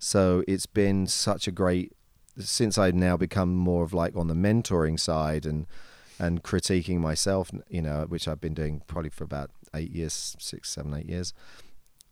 so 0.00 0.42
it's 0.48 0.66
been 0.66 1.06
such 1.06 1.46
a 1.46 1.52
great 1.52 1.92
since 2.38 2.78
I've 2.78 2.94
now 2.94 3.16
become 3.16 3.54
more 3.54 3.84
of 3.84 3.92
like 3.92 4.16
on 4.16 4.28
the 4.28 4.34
mentoring 4.34 4.98
side 4.98 5.46
and 5.46 5.66
and 6.18 6.42
critiquing 6.42 6.98
myself, 6.98 7.50
you 7.68 7.82
know, 7.82 8.06
which 8.08 8.26
I've 8.26 8.40
been 8.40 8.54
doing 8.54 8.80
probably 8.86 9.10
for 9.10 9.24
about 9.24 9.50
eight 9.74 9.92
years, 9.92 10.34
six, 10.38 10.70
seven, 10.70 10.94
eight 10.94 11.08
years, 11.08 11.34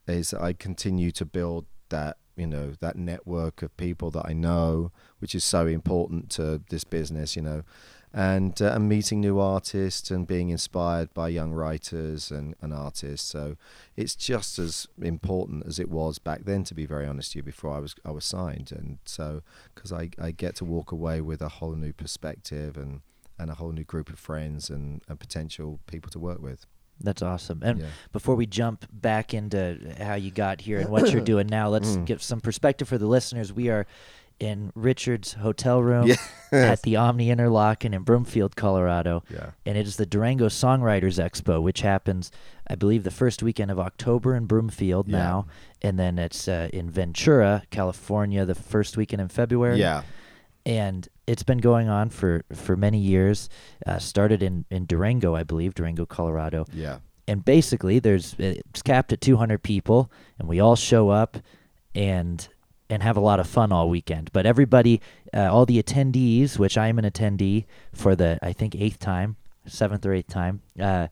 is 0.07 0.35
I 0.35 0.53
continue 0.53 1.11
to 1.13 1.25
build 1.25 1.67
that 1.89 2.19
you 2.37 2.47
know 2.47 2.73
that 2.81 2.97
network 2.97 3.63
of 3.63 3.77
people 3.77 4.11
that 4.13 4.27
I 4.27 4.33
know, 4.33 4.93
which 5.19 5.35
is 5.35 5.45
so 5.45 5.67
important 5.67 6.31
to 6.33 6.63
this 6.69 6.85
business, 6.85 7.37
you 7.37 7.43
know, 7.43 7.63
and 8.17 8.63
uh, 8.63 8.73
and 8.75 8.89
meeting 8.89 9.21
new 9.21 9.41
artists 9.41 10.11
and 10.11 10.25
being 10.27 10.49
inspired 10.51 11.13
by 11.13 11.29
young 11.29 11.53
writers 11.53 12.31
and, 12.31 12.55
and 12.63 12.73
artists. 12.73 13.29
So 13.29 13.57
it's 13.97 14.15
just 14.15 14.59
as 14.59 14.87
important 15.03 15.67
as 15.67 15.79
it 15.81 15.91
was 15.91 16.19
back 16.21 16.45
then, 16.45 16.63
to 16.65 16.75
be 16.75 16.87
very 16.87 17.07
honest 17.07 17.31
with 17.31 17.37
you, 17.37 17.43
before 17.43 17.73
I 17.75 17.81
was 17.81 17.95
I 18.05 18.13
was 18.13 18.25
signed, 18.25 18.71
and 18.71 18.99
so 19.05 19.43
because 19.75 19.93
I, 19.93 20.11
I 20.19 20.31
get 20.31 20.55
to 20.57 20.65
walk 20.65 20.93
away 20.93 21.21
with 21.21 21.43
a 21.43 21.49
whole 21.49 21.75
new 21.75 21.93
perspective 21.93 22.77
and 22.77 23.01
and 23.37 23.51
a 23.51 23.55
whole 23.55 23.73
new 23.73 23.83
group 23.85 24.09
of 24.11 24.19
friends 24.19 24.71
and, 24.71 25.03
and 25.09 25.19
potential 25.19 25.81
people 25.89 26.09
to 26.13 26.21
work 26.21 26.41
with. 26.41 26.67
That's 27.01 27.21
awesome. 27.23 27.61
And 27.65 27.81
Yeah. 27.81 27.87
before 28.13 28.37
we 28.37 28.47
jump 28.47 28.87
back 28.93 29.35
into 29.35 29.93
how 29.99 30.15
you 30.15 30.31
got 30.31 30.61
here 30.61 30.79
and 30.79 30.89
what 30.89 31.11
you're 31.11 31.21
doing 31.33 31.49
now, 31.49 31.69
let's 31.69 31.97
Mm. 31.97 32.05
give 32.07 32.23
some 32.23 32.41
perspective 32.41 32.87
for 32.89 32.97
the 32.97 33.09
listeners. 33.09 33.53
We 33.53 33.69
are 33.71 33.85
in 34.41 34.73
Richard's 34.75 35.35
hotel 35.35 35.83
room 35.83 36.07
Yeah. 36.09 36.17
at 36.53 36.83
the 36.83 36.97
Omni 36.97 37.29
Interlocken 37.29 37.95
in 37.95 38.03
Broomfield, 38.03 38.57
Colorado. 38.57 39.23
Yeah. 39.31 39.51
And 39.65 39.79
it 39.79 39.87
is 39.87 39.97
the 39.97 40.07
Durango 40.07 40.49
Songwriters 40.49 41.23
Expo, 41.23 41.63
which 41.63 41.81
happens, 41.83 42.31
I 42.69 42.75
believe, 42.75 43.05
the 43.05 43.11
first 43.11 43.43
weekend 43.43 43.71
of 43.71 43.79
October 43.79 44.35
in 44.35 44.47
Broomfield 44.47 45.09
Yeah. 45.09 45.19
now. 45.19 45.47
And 45.83 45.99
then 45.99 46.19
it's 46.19 46.49
uh, 46.49 46.69
in 46.73 46.91
Ventura, 46.91 47.63
California, 47.71 48.45
the 48.45 48.55
first 48.55 48.97
weekend 48.97 49.23
in 49.23 49.29
February 49.29 49.79
Yeah. 49.79 50.03
and 50.67 51.09
it's 51.27 51.43
been 51.43 51.59
going 51.59 51.89
on 51.89 52.11
for 52.11 52.43
for 52.53 52.77
many 52.77 52.99
years. 52.99 53.49
Uh, 53.87 53.99
started 53.99 54.43
in 54.43 54.65
in 54.71 54.85
Durango, 54.87 55.35
I 55.35 55.43
believe, 55.43 55.75
Durango, 55.75 56.05
Colorado, 56.07 56.67
Yeah. 56.73 56.99
and 57.27 57.45
basically 57.45 57.99
there's 57.99 58.35
it's 58.39 58.83
capped 58.83 59.13
at 59.13 59.21
200 59.23 59.63
people, 59.63 60.11
and 60.39 60.49
we 60.49 60.61
all 60.61 60.77
show 60.77 61.09
up 61.11 61.39
and 61.95 62.49
and 62.95 63.03
have 63.03 63.17
a 63.17 63.21
lot 63.21 63.41
of 63.41 63.47
fun 63.47 63.73
all 63.73 63.91
weekend. 63.91 64.31
But 64.33 64.47
everybody, 64.47 65.01
uh, 65.35 65.53
all 65.53 65.67
the 65.67 65.83
attendees, 65.83 66.59
which 66.59 66.79
I 66.79 66.87
am 66.87 66.99
an 66.99 67.05
attendee 67.05 67.65
for 67.93 68.15
the 68.15 68.39
I 68.41 68.53
think 68.53 68.75
eighth 68.77 69.01
time, 69.01 69.37
seventh 69.67 70.07
or 70.07 70.15
eighth 70.15 70.29
time. 70.29 70.63
Uh, 70.81 71.09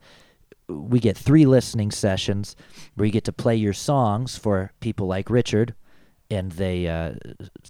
we 0.67 0.99
get 0.99 1.17
three 1.17 1.45
listening 1.45 1.91
sessions 1.91 2.55
where 2.95 3.05
you 3.05 3.11
get 3.11 3.25
to 3.25 3.33
play 3.33 3.55
your 3.55 3.73
songs 3.73 4.37
for 4.37 4.71
people 4.79 5.07
like 5.07 5.29
Richard, 5.29 5.75
and 6.31 6.53
they 6.53 6.87
uh, 6.87 7.15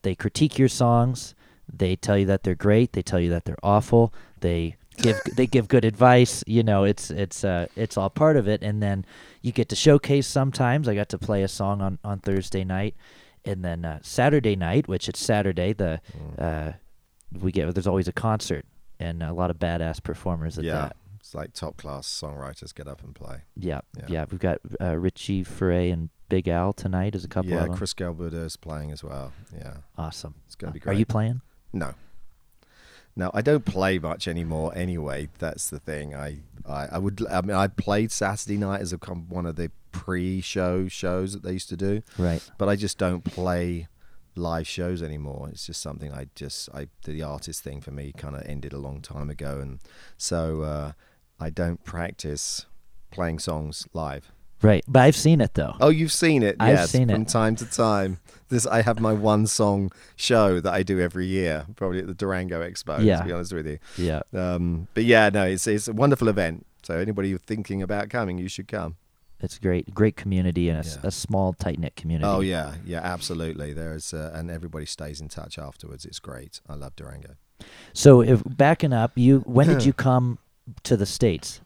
they 0.04 0.16
critique 0.16 0.60
your 0.60 0.70
songs. 0.70 1.34
They 1.72 1.96
tell 1.96 2.18
you 2.18 2.28
that 2.28 2.44
they're 2.44 2.56
great. 2.56 2.94
They 2.94 3.02
tell 3.02 3.20
you 3.20 3.32
that 3.32 3.46
they're 3.46 3.58
awful. 3.64 4.14
They 4.40 4.76
give 4.98 5.20
they 5.36 5.48
give 5.48 5.68
good 5.68 5.86
advice. 5.86 6.44
You 6.46 6.64
know, 6.64 6.84
it's 6.84 7.10
it's 7.10 7.44
uh, 7.44 7.68
it's 7.76 7.98
all 7.98 8.10
part 8.10 8.38
of 8.38 8.48
it. 8.48 8.62
And 8.62 8.82
then 8.82 9.06
you 9.42 9.52
get 9.52 9.70
to 9.70 9.76
showcase. 9.76 10.28
Sometimes 10.28 10.88
I 10.88 10.94
got 10.96 11.10
to 11.10 11.18
play 11.18 11.42
a 11.44 11.48
song 11.48 11.82
on 11.82 12.00
on 12.04 12.20
Thursday 12.20 12.64
night, 12.64 12.96
and 13.46 13.64
then 13.64 13.84
uh, 13.86 14.00
Saturday 14.02 14.56
night, 14.56 14.88
which 14.88 15.08
it's 15.10 15.20
Saturday. 15.20 15.74
The 15.74 16.02
uh, 16.38 16.74
we 17.40 17.52
get 17.52 17.74
there's 17.74 17.88
always 17.88 18.08
a 18.08 18.14
concert 18.14 18.66
and 19.00 19.22
a 19.24 19.34
lot 19.34 19.50
of 19.50 19.58
badass 19.58 20.02
performers 20.04 20.58
at 20.58 20.64
Yeah. 20.66 20.74
that. 20.74 20.96
It's 21.20 21.34
like 21.34 21.54
top 21.54 21.78
class 21.78 22.06
songwriters 22.08 22.76
get 22.76 22.88
up 22.88 23.02
and 23.04 23.16
play. 23.16 23.44
Yeah, 23.56 23.82
Yeah. 23.98 24.06
yeah. 24.10 24.26
We've 24.30 24.40
got 24.40 24.60
uh, 24.82 24.98
Richie 24.98 25.44
Foray 25.44 25.90
and 25.90 26.10
Big 26.30 26.48
Al 26.50 26.74
tonight 26.74 27.16
as 27.16 27.24
a 27.24 27.28
couple 27.30 27.52
yeah, 27.52 27.62
of 27.62 27.68
them. 27.70 27.78
Chris 27.78 27.94
Galbuda 27.94 28.46
is 28.46 28.58
playing 28.58 28.92
as 28.92 29.04
well. 29.04 29.32
Yeah. 29.56 29.78
awesome. 29.98 30.36
It's 30.48 30.56
going 30.56 30.74
to 30.74 30.80
be 30.80 30.82
Uh, 30.82 30.84
great. 30.84 30.96
Are 30.96 31.00
you 31.00 31.06
playing? 31.06 31.42
No. 31.72 31.94
No, 33.16 33.30
I 33.34 33.42
don't 33.42 33.64
play 33.64 34.00
much 34.00 34.28
anymore. 34.28 34.74
Anyway, 34.76 35.30
that's 35.38 35.70
the 35.70 35.80
thing. 35.80 36.16
I, 36.16 36.40
I, 36.68 36.88
I 36.94 36.98
would. 36.98 37.24
I 37.30 37.42
mean, 37.42 37.56
I 37.56 37.68
played 37.68 38.12
Saturday 38.12 38.58
night 38.58 38.82
as 38.82 38.92
a 38.92 38.98
one 38.98 39.46
of 39.46 39.56
the 39.56 39.70
pre-show 39.94 40.90
shows 40.90 41.32
that 41.32 41.44
they 41.44 41.54
used 41.54 41.70
to 41.70 41.78
do, 41.78 42.02
Right. 42.18 42.42
but 42.58 42.68
I 42.68 42.76
just 42.76 42.98
don't 42.98 43.24
play 43.24 43.88
live 44.36 44.68
shows 44.68 45.02
anymore. 45.02 45.48
It's 45.52 45.66
just 45.68 45.82
something 45.82 46.12
I 46.12 46.28
just. 46.36 46.68
I 46.74 46.88
the 47.06 47.24
artist 47.24 47.64
thing 47.64 47.80
for 47.80 47.92
me 47.92 48.12
kind 48.18 48.36
of 48.36 48.42
ended 48.46 48.74
a 48.74 48.78
long 48.80 49.00
time 49.02 49.30
ago, 49.30 49.60
and 49.62 49.80
so 50.18 50.64
uh, 50.64 50.92
I 51.40 51.50
don't 51.50 51.82
practice 51.86 52.66
playing 53.12 53.40
songs 53.40 53.88
live. 53.94 54.32
Right. 54.62 54.84
But 54.88 55.02
I've 55.02 55.16
seen 55.16 55.42
it 55.42 55.54
though. 55.56 55.76
Oh, 55.82 55.90
you've 55.90 56.12
seen 56.12 56.42
it? 56.42 56.56
I've 56.60 56.76
yes, 56.76 56.90
seen 56.92 57.10
from 57.10 57.24
it. 57.24 57.28
time 57.28 57.56
to 57.58 57.66
time. 57.66 58.20
This 58.50 58.66
I 58.66 58.82
have 58.82 59.00
my 59.00 59.12
one 59.14 59.46
song 59.48 59.92
show 60.16 60.60
that 60.62 60.74
I 60.74 60.84
do 60.84 61.00
every 61.02 61.26
year, 61.28 61.66
probably 61.76 62.00
at 62.00 62.08
the 62.08 62.14
Durango 62.14 62.62
Expo. 62.62 63.04
Yeah. 63.04 63.20
To 63.20 63.26
be 63.26 63.32
honest 63.34 63.54
with 63.54 63.68
you, 63.68 63.80
Yeah. 63.98 64.22
um, 64.34 64.88
but 64.94 65.04
yeah, 65.04 65.30
no, 65.30 65.44
it's 65.46 65.68
it's 65.68 65.88
a 65.88 65.94
wonderful 65.94 66.28
event. 66.30 66.66
So 66.82 66.98
anybody 66.98 67.38
thinking 67.38 67.82
about 67.82 68.10
coming, 68.10 68.38
you 68.38 68.48
should 68.50 68.68
come. 68.68 68.96
It's 69.44 69.60
great. 69.60 69.94
Great 69.94 70.16
community 70.16 70.70
and 70.70 70.84
a, 70.84 70.88
Yeah. 70.88 70.96
a 71.04 71.12
small, 71.12 71.54
tight 71.54 71.78
knit 71.80 71.96
community. 71.96 72.28
Oh 72.28 72.40
yeah, 72.40 72.76
yeah, 72.86 73.02
absolutely. 73.04 73.74
There's 73.74 74.14
uh, 74.14 74.32
and 74.34 74.50
everybody 74.50 74.86
stays 74.86 75.20
in 75.22 75.28
touch 75.28 75.60
afterwards. 75.60 76.06
It's 76.06 76.20
great. 76.20 76.62
I 76.68 76.76
love 76.76 76.96
Durango. 76.96 77.36
So 77.94 78.22
if 78.22 78.42
backing 78.46 78.94
up, 78.94 79.12
you 79.16 79.40
when 79.42 79.68
did 79.68 79.86
you 79.86 79.94
come 80.08 80.40
to 80.84 80.96
the 80.98 81.06
states? 81.06 81.62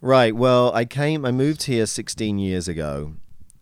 Right. 0.00 0.34
Well, 0.34 0.72
I 0.72 0.84
came. 0.86 1.26
I 1.26 1.30
moved 1.32 1.64
here 1.64 1.84
16 1.84 2.38
years 2.38 2.68
ago, 2.68 3.14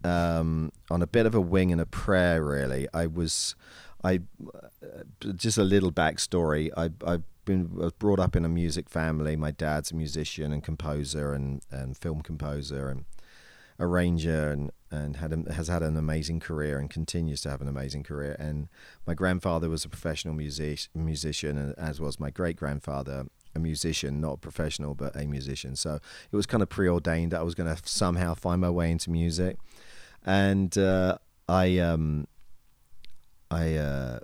um, 0.05 0.71
on 0.91 1.03
a 1.03 1.07
bit 1.07 1.27
of 1.27 1.35
a 1.35 1.41
wing 1.41 1.73
and 1.73 1.81
a 1.81 1.87
prayer. 1.87 2.45
Really, 2.45 2.87
I 2.95 3.07
was, 3.07 3.57
I, 4.05 4.21
uh, 4.55 5.33
just 5.35 5.59
a 5.59 5.65
little 5.65 5.91
backstory. 5.91 6.71
I 6.77 6.91
I've 7.05 7.25
been 7.45 7.71
I 7.81 7.85
was 7.85 7.93
brought 7.95 8.21
up 8.21 8.37
in 8.37 8.45
a 8.45 8.49
music 8.49 8.89
family. 8.89 9.35
My 9.37 9.51
dad's 9.51 9.91
a 9.91 9.97
musician 9.97 10.53
and 10.53 10.63
composer 10.63 11.33
and 11.33 11.63
and 11.73 11.97
film 11.97 12.21
composer 12.21 12.89
and 12.89 13.05
arranger 13.81 14.51
and 14.51 14.71
and 14.91 15.17
had 15.17 15.33
has 15.51 15.69
had 15.69 15.83
an 15.83 15.97
amazing 15.97 16.41
career 16.41 16.79
and 16.79 16.89
continues 16.89 17.41
to 17.43 17.51
have 17.51 17.61
an 17.61 17.69
amazing 17.69 18.03
career. 18.03 18.37
And 18.39 18.69
my 19.07 19.15
grandfather 19.15 19.69
was 19.69 19.85
a 19.85 19.89
professional 19.89 20.35
music 20.35 20.89
musician, 20.95 21.75
as 21.77 22.01
was 22.01 22.19
my 22.19 22.31
great 22.31 22.57
grandfather, 22.57 23.27
a 23.55 23.59
musician, 23.59 24.21
not 24.21 24.35
a 24.35 24.39
professional, 24.39 24.95
but 24.95 25.15
a 25.15 25.27
musician. 25.27 25.77
So 25.77 25.97
it 26.31 26.37
was 26.37 26.47
kind 26.47 26.63
of 26.63 26.69
preordained 26.69 27.33
that 27.33 27.41
I 27.41 27.43
was 27.43 27.55
going 27.55 27.75
to 27.75 27.81
somehow 27.87 28.35
find 28.35 28.61
my 28.61 28.71
way 28.71 28.91
into 28.91 29.11
music. 29.11 29.59
And 30.25 30.77
uh, 30.79 31.19
I 31.49 31.79
um, 31.79 32.27
I 33.51 33.75
uh, 33.77 34.21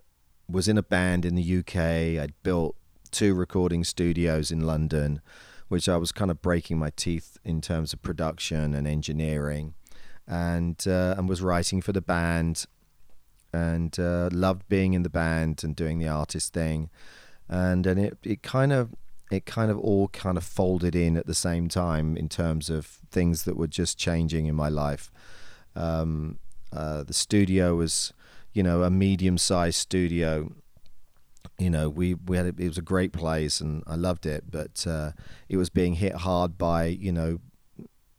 was 0.49 0.69
in 0.69 0.79
a 0.79 0.83
band 0.83 1.25
in 1.25 1.35
the 1.35 1.59
UK. 1.59 1.77
I'd 2.23 2.35
built 2.43 2.77
two 3.11 3.35
recording 3.35 3.85
studios 3.85 4.51
in 4.51 4.61
London, 4.61 5.21
which 5.69 5.89
I 5.89 5.97
was 5.97 6.13
kind 6.13 6.31
of 6.31 6.43
breaking 6.43 6.79
my 6.79 6.91
teeth 6.91 7.39
in 7.45 7.61
terms 7.61 7.93
of 7.93 8.03
production 8.03 8.75
and 8.75 8.87
engineering, 8.87 9.75
and 10.27 10.83
uh, 10.87 11.15
and 11.17 11.29
was 11.29 11.43
writing 11.43 11.81
for 11.83 11.93
the 11.93 12.01
band, 12.01 12.67
and 13.53 13.99
uh, 13.99 14.29
loved 14.33 14.69
being 14.69 14.95
in 14.95 15.03
the 15.03 15.11
band 15.11 15.63
and 15.65 15.77
doing 15.77 15.99
the 15.99 16.09
artist 16.09 16.53
thing, 16.53 16.91
and 17.49 17.87
and 17.87 18.01
it 18.01 18.19
it 18.23 18.43
kind 18.43 18.73
of 18.73 18.95
it 19.31 19.47
kind 19.47 19.71
of 19.71 19.79
all 19.79 20.09
kind 20.09 20.37
of 20.37 20.45
folded 20.45 20.95
in 20.95 21.17
at 21.17 21.27
the 21.27 21.35
same 21.35 21.69
time 21.69 22.17
in 22.17 22.29
terms 22.29 22.71
of 22.71 22.87
things 23.11 23.45
that 23.45 23.57
were 23.57 23.67
just 23.67 23.99
changing 23.99 24.47
in 24.47 24.55
my 24.55 24.69
life. 24.69 25.11
Um, 25.75 26.39
uh, 26.73 27.03
the 27.05 27.15
studio 27.15 27.77
was, 27.77 28.13
you 28.53 28.63
know, 28.63 28.83
a 28.83 28.91
medium-sized 28.91 29.77
studio. 29.77 30.53
You 31.59 31.71
know, 31.71 31.89
we 31.89 32.15
we 32.15 32.37
had 32.37 32.47
a, 32.47 32.63
it 32.63 32.69
was 32.69 32.79
a 32.79 32.83
great 32.83 33.13
place 33.13 33.61
and 33.61 33.83
I 33.87 33.95
loved 33.95 34.27
it, 34.27 34.51
but 34.51 34.87
uh, 34.87 35.13
it 35.49 35.57
was 35.57 35.71
being 35.71 35.95
hit 35.95 36.17
hard 36.17 36.59
by 36.59 36.87
you 36.87 37.13
know 37.13 37.39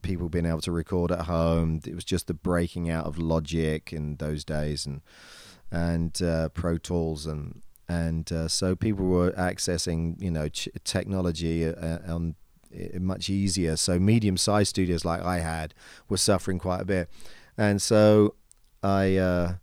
people 0.02 0.30
being 0.30 0.46
able 0.46 0.62
to 0.62 0.72
record 0.72 1.12
at 1.12 1.22
home. 1.22 1.82
It 1.86 1.96
was 1.96 2.06
just 2.06 2.28
the 2.28 2.34
breaking 2.34 2.90
out 2.90 3.06
of 3.06 3.18
Logic 3.18 3.92
in 3.92 4.16
those 4.18 4.46
days 4.46 4.86
and 4.86 5.02
and 5.72 6.22
uh, 6.22 6.50
Pro 6.50 6.78
Tools 6.78 7.26
and 7.26 7.62
and 7.88 8.32
uh, 8.32 8.48
so 8.48 8.76
people 8.76 9.06
were 9.06 9.32
accessing 9.32 10.22
you 10.22 10.32
know 10.32 10.48
ch- 10.48 10.70
technology 10.84 11.66
uh, 11.66 12.00
on 12.08 12.36
uh, 12.74 13.00
much 13.00 13.30
easier. 13.30 13.76
So 13.76 14.00
medium-sized 14.00 14.70
studios 14.70 15.06
like 15.06 15.22
I 15.22 15.40
had 15.40 15.74
were 16.10 16.18
suffering 16.18 16.60
quite 16.60 16.82
a 16.82 16.86
bit, 16.86 17.10
and 17.58 17.82
so 17.82 18.36
I 18.82 19.18
uh, 19.18 19.54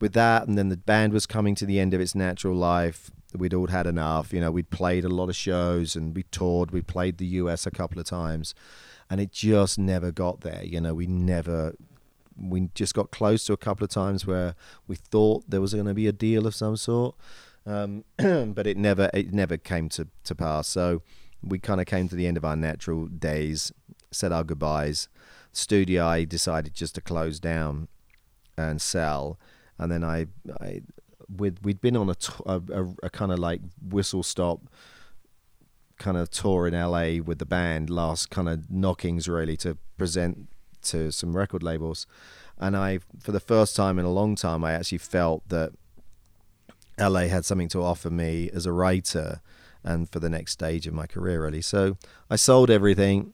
with 0.00 0.12
that, 0.14 0.46
and 0.46 0.58
then 0.58 0.68
the 0.68 0.76
band 0.76 1.12
was 1.12 1.26
coming 1.26 1.54
to 1.56 1.66
the 1.66 1.78
end 1.78 1.94
of 1.94 2.00
its 2.00 2.14
natural 2.14 2.56
life. 2.56 3.10
We'd 3.36 3.54
all 3.54 3.68
had 3.68 3.86
enough. 3.86 4.32
You 4.32 4.40
know, 4.40 4.50
we'd 4.50 4.70
played 4.70 5.04
a 5.04 5.08
lot 5.08 5.28
of 5.28 5.36
shows 5.36 5.94
and 5.96 6.14
we 6.14 6.24
toured. 6.24 6.70
We 6.70 6.82
played 6.82 7.18
the 7.18 7.26
US 7.26 7.66
a 7.66 7.70
couple 7.70 8.00
of 8.00 8.06
times, 8.06 8.54
and 9.08 9.20
it 9.20 9.32
just 9.32 9.78
never 9.78 10.10
got 10.10 10.40
there. 10.40 10.62
You 10.64 10.80
know, 10.80 10.94
we 10.94 11.06
never. 11.06 11.74
We 12.36 12.70
just 12.74 12.94
got 12.94 13.10
close 13.10 13.44
to 13.44 13.52
a 13.52 13.58
couple 13.58 13.84
of 13.84 13.90
times 13.90 14.26
where 14.26 14.54
we 14.86 14.96
thought 14.96 15.44
there 15.48 15.60
was 15.60 15.74
going 15.74 15.86
to 15.86 15.94
be 15.94 16.06
a 16.06 16.12
deal 16.12 16.46
of 16.46 16.54
some 16.54 16.76
sort, 16.76 17.14
um, 17.66 18.04
but 18.16 18.66
it 18.66 18.76
never 18.76 19.10
it 19.12 19.32
never 19.32 19.56
came 19.56 19.88
to, 19.90 20.08
to 20.24 20.34
pass. 20.34 20.66
So 20.68 21.02
we 21.42 21.58
kind 21.58 21.80
of 21.80 21.86
came 21.86 22.08
to 22.08 22.16
the 22.16 22.26
end 22.26 22.36
of 22.36 22.44
our 22.44 22.56
natural 22.56 23.06
days, 23.06 23.72
said 24.10 24.32
our 24.32 24.44
goodbyes. 24.44 25.08
Studio 25.52 26.06
I 26.06 26.24
decided 26.24 26.74
just 26.74 26.94
to 26.94 27.00
close 27.00 27.40
down 27.40 27.88
and 28.56 28.80
sell, 28.80 29.38
and 29.78 29.90
then 29.90 30.04
I, 30.04 30.26
I 30.60 30.82
with 31.36 31.58
we'd 31.62 31.80
been 31.80 31.96
on 31.96 32.10
a 32.10 32.14
t- 32.14 32.32
a, 32.46 32.60
a, 32.72 32.94
a 33.04 33.10
kind 33.10 33.32
of 33.32 33.38
like 33.38 33.60
whistle 33.82 34.22
stop 34.22 34.60
kind 35.98 36.16
of 36.16 36.30
tour 36.30 36.66
in 36.66 36.74
LA 36.74 37.22
with 37.22 37.38
the 37.38 37.46
band. 37.46 37.90
Last 37.90 38.30
kind 38.30 38.48
of 38.48 38.70
knockings 38.70 39.28
really 39.28 39.56
to 39.58 39.76
present 39.96 40.48
to 40.82 41.12
some 41.12 41.36
record 41.36 41.62
labels, 41.62 42.06
and 42.58 42.76
I, 42.76 43.00
for 43.20 43.32
the 43.32 43.40
first 43.40 43.76
time 43.76 43.98
in 43.98 44.04
a 44.04 44.12
long 44.12 44.34
time, 44.34 44.64
I 44.64 44.72
actually 44.72 44.98
felt 44.98 45.48
that 45.48 45.72
LA 46.98 47.22
had 47.22 47.44
something 47.44 47.68
to 47.68 47.82
offer 47.82 48.10
me 48.10 48.50
as 48.52 48.66
a 48.66 48.72
writer 48.72 49.40
and 49.82 50.10
for 50.10 50.20
the 50.20 50.28
next 50.28 50.52
stage 50.52 50.86
of 50.86 50.92
my 50.92 51.06
career, 51.06 51.42
really. 51.42 51.62
So 51.62 51.96
I 52.28 52.36
sold 52.36 52.70
everything. 52.70 53.32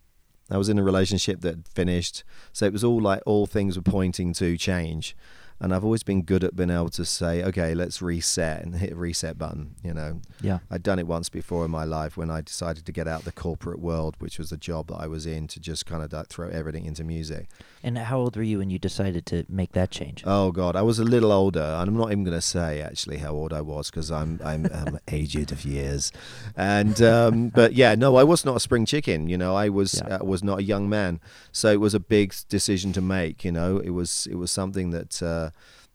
I 0.48 0.58
was 0.58 0.68
in 0.68 0.78
a 0.78 0.82
relationship 0.82 1.40
that 1.40 1.66
finished, 1.66 2.22
so 2.52 2.66
it 2.66 2.72
was 2.72 2.84
all 2.84 3.00
like 3.00 3.20
all 3.26 3.46
things 3.46 3.76
were 3.76 3.82
pointing 3.82 4.32
to 4.34 4.56
change 4.56 5.16
and 5.58 5.74
I've 5.74 5.84
always 5.84 6.02
been 6.02 6.22
good 6.22 6.44
at 6.44 6.54
being 6.54 6.70
able 6.70 6.90
to 6.90 7.04
say, 7.04 7.42
okay, 7.42 7.74
let's 7.74 8.02
reset 8.02 8.62
and 8.62 8.76
hit 8.76 8.94
reset 8.94 9.38
button. 9.38 9.74
You 9.82 9.94
know, 9.94 10.20
yeah, 10.42 10.58
I'd 10.70 10.82
done 10.82 10.98
it 10.98 11.06
once 11.06 11.28
before 11.28 11.64
in 11.64 11.70
my 11.70 11.84
life 11.84 12.16
when 12.16 12.30
I 12.30 12.42
decided 12.42 12.84
to 12.84 12.92
get 12.92 13.08
out 13.08 13.24
the 13.24 13.32
corporate 13.32 13.80
world, 13.80 14.16
which 14.18 14.38
was 14.38 14.50
the 14.50 14.58
job 14.58 14.88
that 14.88 14.96
I 14.96 15.06
was 15.06 15.24
in, 15.24 15.46
to 15.48 15.60
just 15.60 15.86
kind 15.86 16.02
of 16.02 16.12
like 16.12 16.28
throw 16.28 16.48
everything 16.48 16.84
into 16.84 17.04
music. 17.04 17.48
And 17.82 17.96
how 17.96 18.18
old 18.18 18.36
were 18.36 18.42
you 18.42 18.58
when 18.58 18.68
you 18.68 18.78
decided 18.78 19.24
to 19.26 19.44
make 19.48 19.72
that 19.72 19.90
change? 19.90 20.22
Oh 20.26 20.52
God, 20.52 20.76
I 20.76 20.82
was 20.82 20.98
a 20.98 21.04
little 21.04 21.32
older, 21.32 21.60
and 21.60 21.88
I'm 21.88 21.96
not 21.96 22.10
even 22.12 22.24
going 22.24 22.36
to 22.36 22.42
say 22.42 22.82
actually 22.82 23.18
how 23.18 23.32
old 23.32 23.52
I 23.54 23.62
was 23.62 23.90
because 23.90 24.10
I'm 24.10 24.40
I'm, 24.44 24.66
I'm 24.66 24.98
aged 25.08 25.52
of 25.52 25.64
years, 25.64 26.12
and 26.54 27.00
um, 27.00 27.48
but 27.48 27.72
yeah, 27.72 27.94
no, 27.94 28.16
I 28.16 28.24
was 28.24 28.44
not 28.44 28.56
a 28.56 28.60
spring 28.60 28.84
chicken. 28.84 29.28
You 29.28 29.38
know, 29.38 29.54
I 29.54 29.70
was 29.70 30.02
yeah. 30.06 30.16
uh, 30.16 30.24
was 30.24 30.44
not 30.44 30.58
a 30.58 30.62
young 30.62 30.88
man, 30.88 31.18
so 31.50 31.70
it 31.72 31.80
was 31.80 31.94
a 31.94 32.00
big 32.00 32.34
decision 32.50 32.92
to 32.92 33.00
make. 33.00 33.42
You 33.42 33.52
know, 33.52 33.78
it 33.78 33.90
was 33.90 34.28
it 34.30 34.34
was 34.34 34.50
something 34.50 34.90
that. 34.90 35.22
Uh, 35.22 35.45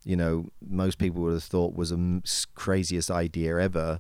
you 0.04 0.16
know, 0.16 0.48
most 0.68 0.98
people 0.98 1.22
would 1.22 1.34
have 1.34 1.44
thought 1.44 1.76
was 1.76 1.92
the 1.92 2.22
craziest 2.56 3.12
idea 3.12 3.58
ever. 3.58 4.00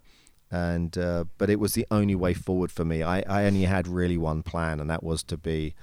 And 0.50 0.98
uh, 0.98 1.25
but 1.38 1.50
it 1.50 1.60
was 1.60 1.74
the 1.74 1.86
only 1.89 2.15
way 2.15 2.34
forward 2.34 2.72
for 2.72 2.84
me. 2.84 3.03
I, 3.03 3.22
I 3.22 3.46
only 3.46 3.63
had 3.63 3.88
really 3.88 4.17
one 4.17 4.43
plan, 4.43 4.81
and 4.81 4.89
that 4.89 5.01
was 5.01 5.24
to 5.24 5.38
be 5.38 5.75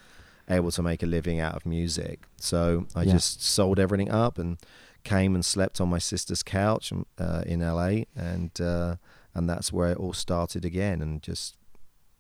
able 0.51 0.71
to 0.73 0.83
make 0.83 1.03
a 1.03 1.07
living 1.07 1.41
out 1.41 1.55
of 1.55 1.65
music. 1.65 2.27
So 2.37 2.87
I 2.95 3.05
yeah. 3.05 3.13
just 3.13 3.43
sold 3.43 3.79
everything 3.79 4.11
up 4.11 4.39
and 4.39 4.59
came 5.05 5.35
and 5.35 5.45
slept 5.45 5.81
on 5.81 5.89
my 5.89 5.99
sister's 5.99 6.43
couch 6.43 6.93
uh, 7.19 7.43
in 7.47 7.61
LA, 7.61 8.03
and 8.15 8.61
uh, 8.61 8.97
and 9.35 9.49
that's 9.49 9.73
where 9.73 9.93
it 9.93 9.97
all 9.97 10.13
started 10.13 10.67
again. 10.67 11.01
And 11.01 11.23
just 11.23 11.57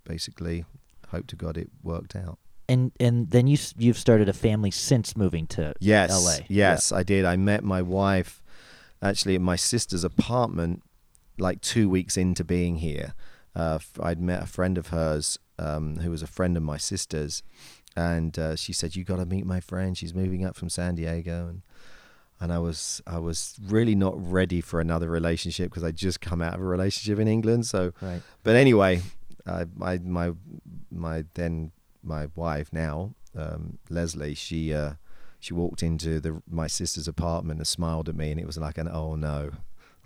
basically 0.04 0.64
hope 1.08 1.26
to 1.26 1.36
God 1.36 1.58
it 1.58 1.68
worked 1.82 2.16
out 2.16 2.38
and 2.68 2.92
and 3.00 3.30
then 3.30 3.46
you 3.46 3.58
you've 3.76 3.98
started 3.98 4.28
a 4.28 4.32
family 4.32 4.70
since 4.70 5.16
moving 5.16 5.46
to 5.48 5.74
yes, 5.80 6.10
LA. 6.10 6.44
Yes, 6.48 6.90
yeah. 6.90 6.98
I 6.98 7.02
did. 7.02 7.24
I 7.24 7.36
met 7.36 7.64
my 7.64 7.82
wife 7.82 8.42
actually 9.00 9.34
at 9.34 9.40
my 9.40 9.56
sister's 9.56 10.04
apartment 10.04 10.82
like 11.38 11.60
two 11.60 11.88
weeks 11.88 12.16
into 12.16 12.44
being 12.44 12.76
here. 12.76 13.14
Uh, 13.54 13.78
I'd 14.00 14.20
met 14.20 14.42
a 14.42 14.46
friend 14.46 14.76
of 14.76 14.88
hers 14.88 15.38
um, 15.58 15.96
who 15.98 16.10
was 16.10 16.22
a 16.22 16.26
friend 16.26 16.56
of 16.56 16.62
my 16.62 16.76
sister's, 16.76 17.42
and 17.96 18.38
uh, 18.38 18.56
she 18.56 18.72
said, 18.72 18.96
"You 18.96 19.04
got 19.04 19.16
to 19.16 19.26
meet 19.26 19.46
my 19.46 19.60
friend. 19.60 19.96
She's 19.96 20.14
moving 20.14 20.44
up 20.44 20.56
from 20.56 20.68
San 20.68 20.94
Diego." 20.94 21.48
And 21.48 21.62
and 22.40 22.52
I 22.52 22.58
was 22.58 23.00
I 23.06 23.18
was 23.18 23.58
really 23.66 23.94
not 23.94 24.14
ready 24.16 24.60
for 24.60 24.80
another 24.80 25.08
relationship 25.08 25.70
because 25.70 25.84
I 25.84 25.90
just 25.90 26.20
come 26.20 26.42
out 26.42 26.54
of 26.54 26.60
a 26.60 26.64
relationship 26.64 27.18
in 27.18 27.28
England. 27.28 27.66
So, 27.66 27.92
right. 28.00 28.22
but 28.42 28.56
anyway, 28.56 29.02
I, 29.46 29.64
my 29.74 29.98
my 29.98 30.32
my 30.90 31.24
then 31.34 31.72
my 32.02 32.28
wife 32.34 32.72
now, 32.72 33.14
um, 33.36 33.78
Leslie, 33.90 34.34
she 34.34 34.72
uh, 34.72 34.94
she 35.40 35.54
walked 35.54 35.82
into 35.82 36.20
the 36.20 36.42
my 36.48 36.66
sister's 36.66 37.08
apartment 37.08 37.60
and 37.60 37.66
smiled 37.66 38.08
at 38.08 38.16
me, 38.16 38.30
and 38.30 38.40
it 38.40 38.46
was 38.46 38.58
like 38.58 38.78
an 38.78 38.88
oh 38.88 39.14
no, 39.14 39.50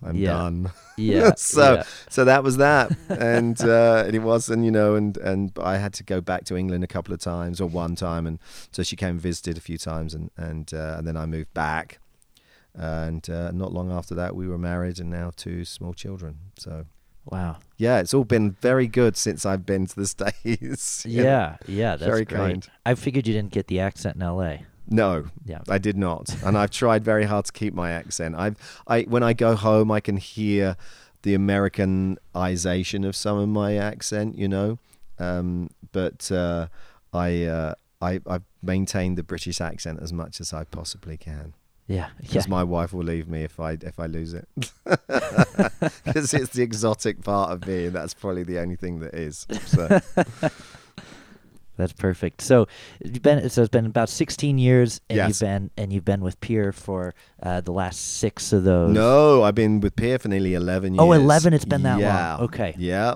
I'm 0.03 0.17
yeah. 0.17 0.33
done. 0.33 0.73
Yeah. 0.97 1.35
so 1.37 1.75
yeah. 1.75 1.83
so 2.09 2.25
that 2.25 2.43
was 2.43 2.57
that, 2.59 2.95
and 3.09 3.61
uh, 3.61 4.05
and 4.07 4.15
it 4.15 4.21
was, 4.21 4.49
and 4.49 4.65
you 4.65 4.71
know, 4.71 4.95
and 4.95 5.17
and 5.19 5.53
I 5.61 5.77
had 5.77 5.93
to 5.95 6.05
go 6.05 6.21
back 6.21 6.45
to 6.45 6.57
England 6.57 6.85
a 6.85 6.89
couple 6.89 7.15
of 7.15 7.21
times 7.21 7.61
or 7.61 7.69
one 7.69 7.95
time, 7.97 8.27
and 8.27 8.39
so 8.71 8.83
she 8.83 8.97
came 8.97 9.11
and 9.11 9.21
visited 9.21 9.57
a 9.57 9.61
few 9.61 9.79
times, 9.79 10.15
and 10.15 10.31
and 10.37 10.73
uh, 10.75 10.97
and 10.99 11.07
then 11.07 11.17
I 11.17 11.27
moved 11.27 11.55
back, 11.55 12.01
and 12.75 13.29
uh, 13.31 13.53
not 13.53 13.73
long 13.73 13.93
after 13.93 14.15
that 14.17 14.35
we 14.35 14.49
were 14.49 14.59
married, 14.59 14.99
and 14.99 15.11
now 15.11 15.31
two 15.35 15.65
small 15.65 15.95
children. 15.95 16.39
So 16.59 16.87
Wow. 17.25 17.59
Yeah, 17.77 17.99
it's 18.01 18.15
all 18.15 18.25
been 18.25 18.53
very 18.53 18.87
good 18.87 19.17
since 19.17 19.47
I've 19.47 19.65
been 19.67 19.87
to 19.87 19.97
the 19.97 20.07
States. 20.43 21.05
yeah, 21.09 21.57
yeah, 21.67 21.97
that's 21.97 22.09
very 22.09 22.25
great. 22.25 22.39
kind. 22.39 22.69
I 22.85 22.95
figured 22.95 23.27
you 23.27 23.35
didn't 23.35 23.53
get 23.53 23.67
the 23.69 23.81
accent 23.81 24.17
in 24.17 24.23
L.A. 24.23 24.67
No, 24.89 25.27
yeah, 25.45 25.61
I 25.69 25.79
did 25.79 25.97
not, 25.97 26.35
and 26.45 26.59
I've 26.59 26.71
tried 26.71 27.05
very 27.05 27.25
hard 27.25 27.45
to 27.47 27.53
keep 27.53 27.73
my 27.73 27.93
accent. 27.93 28.35
I've, 28.37 28.57
I 28.87 29.03
when 29.03 29.23
I 29.23 29.33
go 29.33 29.55
home, 29.55 29.91
I 29.91 30.01
can 30.01 30.17
hear 30.17 30.77
the 31.23 31.35
Americanization 31.35 33.05
of 33.05 33.15
some 33.17 33.39
of 33.39 33.49
my 33.49 33.77
accent, 33.77 34.37
you 34.37 34.49
know, 34.49 34.79
um, 35.19 35.71
but 35.93 36.31
uh, 36.33 36.67
I, 37.13 37.45
uh, 37.45 37.75
I 38.01 38.21
I've 38.27 38.43
maintained 38.63 39.17
the 39.17 39.23
British 39.23 39.61
accent 39.61 40.01
as 40.03 40.13
much 40.13 40.41
as 40.41 40.53
I 40.53 40.65
possibly 40.65 41.17
can. 41.17 41.55
Yeah, 41.89 42.09
because 42.21 42.47
yeah. 42.47 42.51
my 42.51 42.65
wife 42.65 42.93
will 42.93 43.05
leave 43.05 43.29
me 43.29 43.43
if 43.43 43.59
I 43.59 43.73
if 43.73 43.99
I 43.99 44.07
lose 44.07 44.35
it. 44.35 44.49
Because 46.05 46.35
it's 46.35 46.53
the 46.53 46.63
exotic 46.63 47.23
part 47.23 47.51
of 47.53 47.67
me, 47.67 47.87
and 47.87 47.95
that's 47.95 48.15
probably 48.15 48.43
the 48.45 48.59
only 48.59 48.77
thing 48.77 49.01
that 49.01 49.15
is. 49.15 49.47
So. 49.67 50.01
That's 51.77 51.93
perfect. 51.95 52.43
So 52.43 52.69
you've 53.03 53.23
been 53.23 53.49
so 53.49 53.63
it's 53.63 53.71
been 53.71 53.87
about 53.87 54.09
16 54.09 54.59
years, 54.59 55.01
and 55.09 55.17
yes. 55.17 55.29
you've 55.29 55.41
been 55.41 55.71
and 55.77 55.93
you've 55.93 56.05
been 56.05 56.21
with 56.21 56.41
Peer 56.41 56.71
for 56.71 57.15
uh, 57.43 57.61
the 57.63 57.73
last 57.73 58.19
six 58.19 58.53
of 58.53 58.65
those. 58.65 58.93
No, 58.93 59.43
I've 59.43 59.55
been 59.55 59.81
with 59.81 59.97
Peer 59.97 60.19
for 60.19 60.29
nearly 60.29 60.55
11 60.55 60.95
years. 60.95 61.03
Oh, 61.03 61.13
11? 61.13 61.55
It's 61.55 61.65
been 61.65 61.83
that 61.83 61.99
yeah. 61.99 62.35
long. 62.35 62.45
Okay. 62.45 62.75
Yeah. 62.79 63.15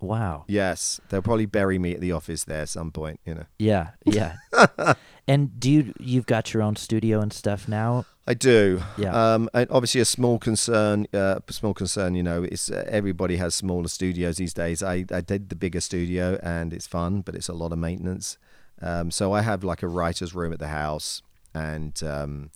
Wow. 0.00 0.44
Yes, 0.48 1.00
they'll 1.08 1.22
probably 1.22 1.46
bury 1.46 1.78
me 1.78 1.94
at 1.94 2.00
the 2.00 2.12
office 2.12 2.44
there 2.44 2.62
at 2.62 2.68
some 2.70 2.90
point. 2.90 3.20
You 3.24 3.34
know. 3.34 3.44
Yeah. 3.58 3.90
Yeah. 4.04 4.36
and 5.28 5.58
do 5.60 5.70
you 5.70 5.94
you've 5.98 6.26
got 6.26 6.52
your 6.52 6.62
own 6.62 6.76
studio 6.76 7.20
and 7.20 7.32
stuff 7.32 7.68
now? 7.68 8.04
I 8.26 8.34
do. 8.34 8.82
Yeah. 8.96 9.34
Um, 9.34 9.48
and 9.52 9.68
obviously, 9.70 10.00
a 10.00 10.04
small 10.04 10.38
concern. 10.38 11.06
Uh, 11.12 11.40
small 11.50 11.74
concern. 11.74 12.14
You 12.14 12.22
know, 12.22 12.44
it's 12.44 12.70
uh, 12.70 12.84
everybody 12.88 13.36
has 13.36 13.54
smaller 13.54 13.88
studios 13.88 14.36
these 14.36 14.54
days. 14.54 14.82
I 14.82 15.04
I 15.10 15.20
did 15.20 15.48
the 15.48 15.56
bigger 15.56 15.80
studio, 15.80 16.38
and 16.42 16.72
it's 16.72 16.86
fun, 16.86 17.20
but 17.22 17.34
it's 17.34 17.48
a 17.48 17.52
lot 17.54 17.72
of 17.72 17.78
maintenance. 17.78 18.38
Um, 18.80 19.10
so 19.10 19.32
I 19.32 19.42
have 19.42 19.64
like 19.64 19.82
a 19.82 19.88
writer's 19.88 20.34
room 20.34 20.52
at 20.52 20.58
the 20.60 20.68
house, 20.68 21.22
and 21.54 22.00
um, 22.02 22.50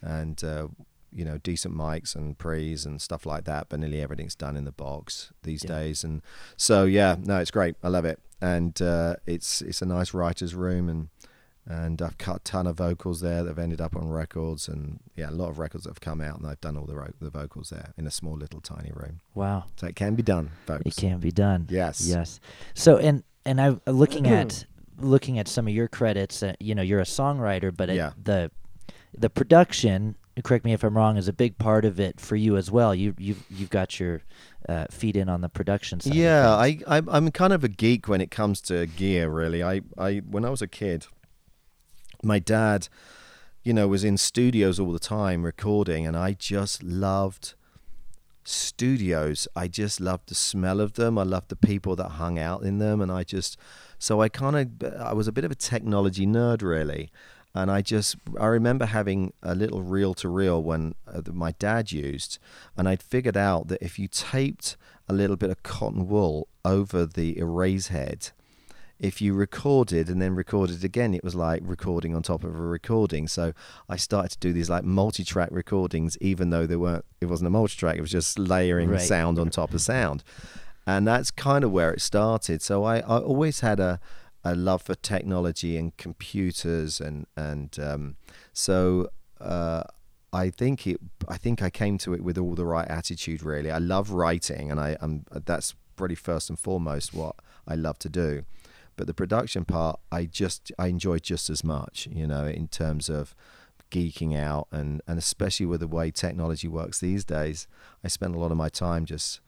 and 0.00 0.42
uh, 0.42 0.68
you 1.14 1.24
know 1.26 1.38
decent 1.38 1.74
mics 1.74 2.14
and 2.16 2.38
pre's 2.38 2.86
and 2.86 3.00
stuff 3.00 3.26
like 3.26 3.44
that 3.44 3.68
but 3.68 3.78
nearly 3.78 4.00
everything's 4.00 4.34
done 4.34 4.56
in 4.56 4.64
the 4.64 4.72
box 4.72 5.30
these 5.42 5.62
Yeah. 5.62 5.78
days 5.78 6.04
and 6.04 6.22
so 6.56 6.84
yeah 6.86 7.16
no 7.22 7.36
it's 7.38 7.50
great 7.50 7.74
i 7.82 7.88
love 7.88 8.06
it 8.06 8.18
and 8.40 8.80
uh, 8.80 9.16
it's 9.26 9.60
it's 9.60 9.82
a 9.82 9.84
nice 9.86 10.14
writer's 10.14 10.54
room 10.54 10.88
and 10.88 11.08
and 11.66 12.02
i've 12.02 12.18
cut 12.18 12.36
a 12.36 12.40
ton 12.40 12.66
of 12.66 12.76
vocals 12.76 13.20
there 13.20 13.42
that 13.44 13.48
have 13.50 13.58
ended 13.58 13.80
up 13.80 13.94
on 13.94 14.08
records 14.08 14.66
and 14.68 14.98
yeah 15.14 15.30
a 15.30 15.32
lot 15.32 15.48
of 15.48 15.58
records 15.58 15.84
that 15.84 15.90
have 15.90 16.00
come 16.00 16.20
out 16.20 16.38
and 16.38 16.46
i've 16.48 16.60
done 16.60 16.76
all 16.76 16.86
the 16.86 16.94
ro- 16.96 17.12
the 17.20 17.30
vocals 17.30 17.70
there 17.70 17.92
in 17.96 18.06
a 18.06 18.10
small 18.10 18.34
little 18.36 18.60
tiny 18.60 18.90
room 18.94 19.20
Wow. 19.34 19.64
so 19.76 19.86
it 19.86 19.94
can 19.96 20.14
be 20.16 20.22
done 20.24 20.50
folks 20.66 20.82
It 20.86 20.96
can 20.96 21.18
be 21.20 21.30
done. 21.30 21.66
yes 21.70 22.04
Yes. 22.06 22.40
So 22.74 22.96
and 22.98 23.22
and 23.44 23.60
I 23.60 23.76
looking 23.86 24.26
at 24.26 24.64
looking 24.98 25.38
at 25.38 25.48
some 25.48 25.66
of 25.66 25.74
your 25.74 25.88
credits. 25.88 26.42
Uh, 26.44 26.52
you 26.60 26.74
know, 26.76 26.82
you're 26.82 27.00
a 27.00 27.04
songwriter, 27.04 27.76
but 27.76 27.90
it, 27.90 27.96
Yeah. 27.96 28.12
the 28.22 28.50
the 29.16 29.28
production. 29.30 30.14
Correct 30.44 30.64
me 30.64 30.72
if 30.72 30.82
I'm 30.84 30.96
wrong. 30.96 31.16
Is 31.16 31.26
a 31.28 31.32
big 31.32 31.58
part 31.58 31.84
of 31.84 31.98
it 32.00 32.20
for 32.20 32.36
you 32.36 32.56
as 32.56 32.70
well. 32.70 32.94
You 32.94 33.14
you've 33.18 33.44
you've 33.50 33.70
got 33.70 33.98
your 34.00 34.22
uh, 34.68 34.86
feet 34.90 35.16
in 35.16 35.28
on 35.28 35.40
the 35.40 35.48
production 35.48 35.98
side. 36.00 36.14
Yeah, 36.14 36.62
things. 36.62 36.84
I, 36.86 36.98
I 36.98 37.02
I'm 37.08 37.30
kind 37.32 37.52
of 37.52 37.64
a 37.64 37.68
geek 37.68 38.06
when 38.08 38.20
it 38.20 38.30
comes 38.30 38.60
to 38.62 38.86
gear. 38.86 39.28
Really, 39.28 39.62
I 39.62 39.80
I 39.98 40.18
when 40.18 40.44
I 40.44 40.50
was 40.50 40.62
a 40.62 40.68
kid, 40.68 41.06
my 42.22 42.38
dad, 42.38 42.88
you 43.62 43.72
know, 43.72 43.88
was 43.88 44.04
in 44.04 44.16
studios 44.16 44.78
all 44.78 44.92
the 44.92 44.98
time 44.98 45.42
recording, 45.44 46.06
and 46.06 46.16
I 46.16 46.32
just 46.32 46.82
loved 46.82 47.54
studios. 48.44 49.46
I 49.54 49.68
just 49.68 50.00
loved 50.00 50.28
the 50.28 50.34
smell 50.34 50.80
of 50.80 50.94
them. 50.94 51.18
I 51.18 51.22
loved 51.22 51.48
the 51.48 51.56
people 51.56 51.96
that 51.96 52.10
hung 52.10 52.38
out 52.38 52.62
in 52.62 52.78
them, 52.78 53.00
and 53.00 53.10
I 53.10 53.24
just 53.24 53.56
so 53.98 54.20
I 54.20 54.28
kind 54.28 54.56
of 54.82 55.00
I 55.00 55.12
was 55.12 55.28
a 55.28 55.32
bit 55.32 55.44
of 55.44 55.50
a 55.50 55.56
technology 55.56 56.26
nerd, 56.26 56.62
really. 56.62 57.10
And 57.54 57.70
I 57.70 57.82
just 57.82 58.16
I 58.40 58.46
remember 58.46 58.86
having 58.86 59.32
a 59.42 59.54
little 59.54 59.82
reel 59.82 60.14
to 60.14 60.28
reel 60.28 60.62
when 60.62 60.94
uh, 61.06 61.20
my 61.32 61.52
dad 61.52 61.92
used, 61.92 62.38
and 62.76 62.88
I'd 62.88 63.02
figured 63.02 63.36
out 63.36 63.68
that 63.68 63.82
if 63.82 63.98
you 63.98 64.08
taped 64.08 64.76
a 65.08 65.12
little 65.12 65.36
bit 65.36 65.50
of 65.50 65.62
cotton 65.62 66.08
wool 66.08 66.48
over 66.64 67.04
the 67.04 67.38
erase 67.38 67.88
head, 67.88 68.30
if 69.02 69.20
you 69.20 69.34
recorded 69.34 70.08
and 70.08 70.22
then 70.22 70.34
recorded 70.36 70.84
again, 70.84 71.12
it 71.12 71.24
was 71.24 71.34
like 71.34 71.60
recording 71.64 72.14
on 72.14 72.22
top 72.22 72.44
of 72.44 72.54
a 72.54 72.62
recording. 72.62 73.26
So 73.26 73.52
I 73.88 73.96
started 73.96 74.30
to 74.30 74.38
do 74.38 74.52
these 74.52 74.70
like 74.70 74.84
multi-track 74.84 75.48
recordings, 75.50 76.16
even 76.20 76.50
though 76.50 76.66
they 76.68 76.76
weren't. 76.76 77.04
It 77.20 77.26
wasn't 77.26 77.48
a 77.48 77.50
multi-track. 77.50 77.96
It 77.98 78.00
was 78.00 78.12
just 78.12 78.38
layering 78.38 78.90
Right. 78.90 79.00
sound 79.00 79.40
on 79.40 79.50
top 79.50 79.74
of 79.74 79.80
sound, 79.80 80.22
and 80.86 81.06
that's 81.06 81.32
kind 81.32 81.64
of 81.64 81.72
where 81.72 81.92
it 81.92 82.00
started. 82.00 82.62
So 82.62 82.84
I, 82.84 82.98
I 82.98 83.18
always 83.18 83.60
had 83.60 83.80
a 83.80 83.98
a 84.44 84.54
love 84.54 84.82
for 84.82 84.94
technology 84.94 85.76
and 85.76 85.96
computers, 85.96 87.00
and 87.00 87.26
and 87.36 87.76
um, 87.80 88.16
so. 88.52 89.08
Uh, 89.40 89.82
I 90.34 90.48
think 90.48 90.86
it. 90.86 90.98
I 91.28 91.36
think 91.36 91.60
I 91.60 91.68
came 91.68 91.98
to 91.98 92.14
it 92.14 92.22
with 92.22 92.38
all 92.38 92.54
the 92.54 92.64
right 92.64 92.88
attitude. 92.88 93.42
Really, 93.42 93.70
I 93.70 93.76
love 93.76 94.12
writing, 94.12 94.70
and 94.70 94.80
I 94.80 94.96
am. 95.02 95.26
That's 95.30 95.74
really 95.98 96.14
first 96.14 96.48
and 96.48 96.58
foremost 96.58 97.12
what 97.12 97.36
I 97.68 97.74
love 97.74 97.98
to 97.98 98.08
do. 98.08 98.44
But 98.96 99.06
the 99.06 99.14
production 99.14 99.64
part 99.64 100.00
I 100.10 100.24
just 100.24 100.72
I 100.78 100.88
enjoy 100.88 101.18
just 101.18 101.50
as 101.50 101.64
much. 101.64 102.08
You 102.10 102.26
know, 102.26 102.46
in 102.46 102.68
terms 102.68 103.08
of 103.08 103.34
geeking 103.90 104.36
out 104.36 104.68
and 104.72 105.02
and 105.06 105.18
especially 105.18 105.66
with 105.66 105.80
the 105.80 105.88
way 105.88 106.10
technology 106.10 106.68
works 106.68 107.00
these 107.00 107.24
days, 107.24 107.66
I 108.04 108.08
spend 108.08 108.34
a 108.34 108.38
lot 108.38 108.50
of 108.50 108.56
my 108.56 108.68
time 108.68 109.04
just 109.04 109.40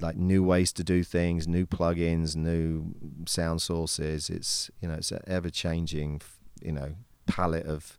like 0.00 0.16
new 0.16 0.42
ways 0.42 0.72
to 0.72 0.84
do 0.84 1.04
things, 1.04 1.46
new 1.46 1.66
plugins, 1.66 2.34
new 2.34 2.94
sound 3.26 3.62
sources. 3.62 4.30
It's 4.30 4.70
you 4.80 4.88
know 4.88 4.94
it's 4.94 5.12
an 5.12 5.22
ever 5.26 5.50
changing 5.50 6.20
you 6.62 6.72
know 6.72 6.94
palette 7.26 7.66
of 7.66 7.98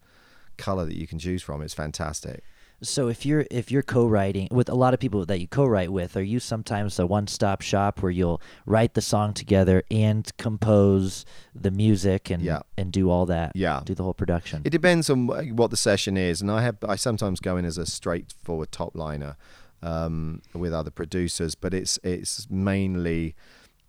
color 0.58 0.86
that 0.86 0.98
you 0.98 1.08
can 1.08 1.20
choose 1.20 1.42
from. 1.42 1.62
It's 1.62 1.74
fantastic. 1.74 2.44
So 2.82 3.08
if 3.08 3.26
you're 3.26 3.46
if 3.50 3.72
you're 3.72 3.82
co-writing 3.84 4.48
with 4.52 4.70
a 4.70 4.76
lot 4.76 4.94
of 4.94 5.00
people 5.00 5.26
that 5.26 5.40
you 5.40 5.48
co-write 5.48 5.92
with, 5.92 6.16
are 6.18 6.24
you 6.24 6.40
sometimes 6.40 7.00
a 7.00 7.06
one-stop 7.08 7.62
shop 7.62 8.02
where 8.02 8.12
you'll 8.12 8.42
write 8.66 8.94
the 8.94 9.02
song 9.02 9.34
together 9.34 9.84
and 9.90 10.30
compose 10.38 11.26
the 11.54 11.72
music 11.72 12.30
and 12.30 12.44
Yeah. 12.44 12.60
and 12.78 12.92
do 12.92 13.10
all 13.10 13.26
that? 13.28 13.54
Yeah. 13.56 13.82
Do 13.86 13.96
the 13.96 14.04
whole 14.04 14.14
production. 14.14 14.62
It 14.66 14.72
depends 14.72 15.10
on 15.10 15.28
what 15.56 15.72
the 15.72 15.78
session 15.78 16.18
is, 16.18 16.42
and 16.42 16.52
I 16.52 16.62
have 16.62 16.78
I 16.88 16.96
sometimes 16.96 17.40
go 17.40 17.58
in 17.58 17.66
as 17.66 17.78
a 17.78 17.86
straightforward 17.86 18.72
top 18.72 18.96
liner 18.96 19.38
um, 19.82 20.42
with 20.54 20.74
other 20.74 20.92
producers, 20.92 21.56
but 21.56 21.74
it's 21.74 21.98
it's 22.04 22.48
mainly 22.50 23.36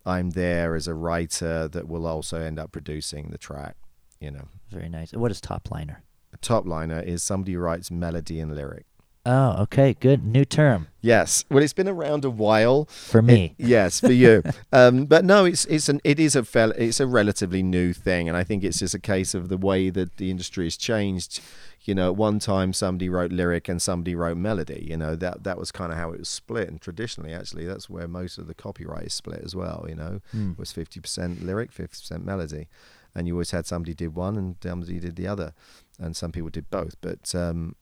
I'm 0.05 0.31
there 0.31 0.77
as 0.77 0.87
a 0.87 0.95
writer 0.95 1.67
that 1.69 1.89
will 1.89 2.07
also 2.07 2.41
end 2.41 2.59
up 2.59 2.71
producing 2.71 3.31
the 3.31 3.39
track. 3.39 3.75
You 4.21 4.31
know, 4.31 4.49
Very 4.71 4.89
nice. 4.89 5.13
What 5.13 5.31
is 5.31 5.41
top 5.41 5.71
liner? 5.71 6.03
Top 6.37 6.67
liner 6.67 7.01
is 7.01 7.23
somebody 7.23 7.53
who 7.55 7.61
writes 7.61 7.91
melody 7.91 8.41
and 8.41 8.55
lyric. 8.55 8.85
Oh, 9.29 9.63
okay, 9.63 9.95
good. 9.95 10.25
New 10.25 10.45
term 10.45 10.87
Yes, 11.01 11.45
well, 11.51 11.61
it's 11.63 11.73
been 11.73 11.89
around 11.89 12.25
a 12.25 12.31
while. 12.31 12.85
for 12.87 13.21
me. 13.23 13.57
It- 13.59 13.67
yes, 13.69 13.99
for 14.01 14.13
you. 14.13 14.43
um, 14.73 15.07
but 15.07 15.25
no, 15.25 15.45
it's 15.45 15.65
it's 15.67 15.89
an 15.89 16.01
it 16.05 16.21
is 16.21 16.37
a 16.37 16.45
fel- 16.45 16.71
it's 16.73 17.01
a 17.01 17.07
relatively 17.09 17.63
new 17.63 17.93
thing, 17.93 18.29
and 18.29 18.37
I 18.37 18.45
think 18.45 18.63
it's 18.63 18.79
just 18.79 18.95
a 18.95 19.01
case 19.01 19.35
of 19.35 19.49
the 19.49 19.57
way 19.57 19.91
that 19.91 20.17
the 20.19 20.31
industry 20.31 20.67
has 20.67 20.77
changed. 20.77 21.41
You 21.83 21.95
know, 21.95 22.11
at 22.11 22.17
one 22.17 22.39
time 22.41 22.73
somebody 22.73 23.09
wrote 23.09 23.31
lyric 23.33 23.69
and 23.69 23.81
somebody 23.83 24.15
wrote 24.17 24.37
melody. 24.37 24.85
You 24.89 24.97
know 24.97 25.15
that 25.17 25.43
that 25.45 25.59
was 25.59 25.71
kind 25.73 25.91
of 25.93 25.99
how 25.99 26.13
it 26.13 26.19
was 26.21 26.29
split, 26.29 26.69
and 26.69 26.81
traditionally, 26.81 27.33
actually, 27.33 27.67
that's 27.67 27.91
where 27.91 28.07
most 28.09 28.39
of 28.39 28.47
the 28.47 28.55
copyright 28.55 29.07
is 29.07 29.15
split 29.15 29.41
as 29.45 29.57
well. 29.57 29.87
You 29.89 29.95
know, 29.97 30.21
Hmm. 30.33 30.53
it 30.53 30.59
was 30.59 30.71
fifty 30.73 31.01
percent 31.01 31.45
lyric, 31.45 31.73
fifty 31.73 31.99
percent 32.01 32.25
melody, 32.25 32.69
and 33.15 33.27
you 33.27 33.35
always 33.35 33.51
had 33.53 33.67
somebody 33.67 33.95
did 33.95 34.15
one 34.15 34.37
and 34.37 34.57
somebody 34.63 34.99
did 35.01 35.15
the 35.17 35.27
other, 35.29 35.53
and 35.99 36.15
some 36.17 36.33
people 36.33 36.51
did 36.51 36.69
both. 36.71 36.97
But 37.01 37.35
um, 37.35 37.75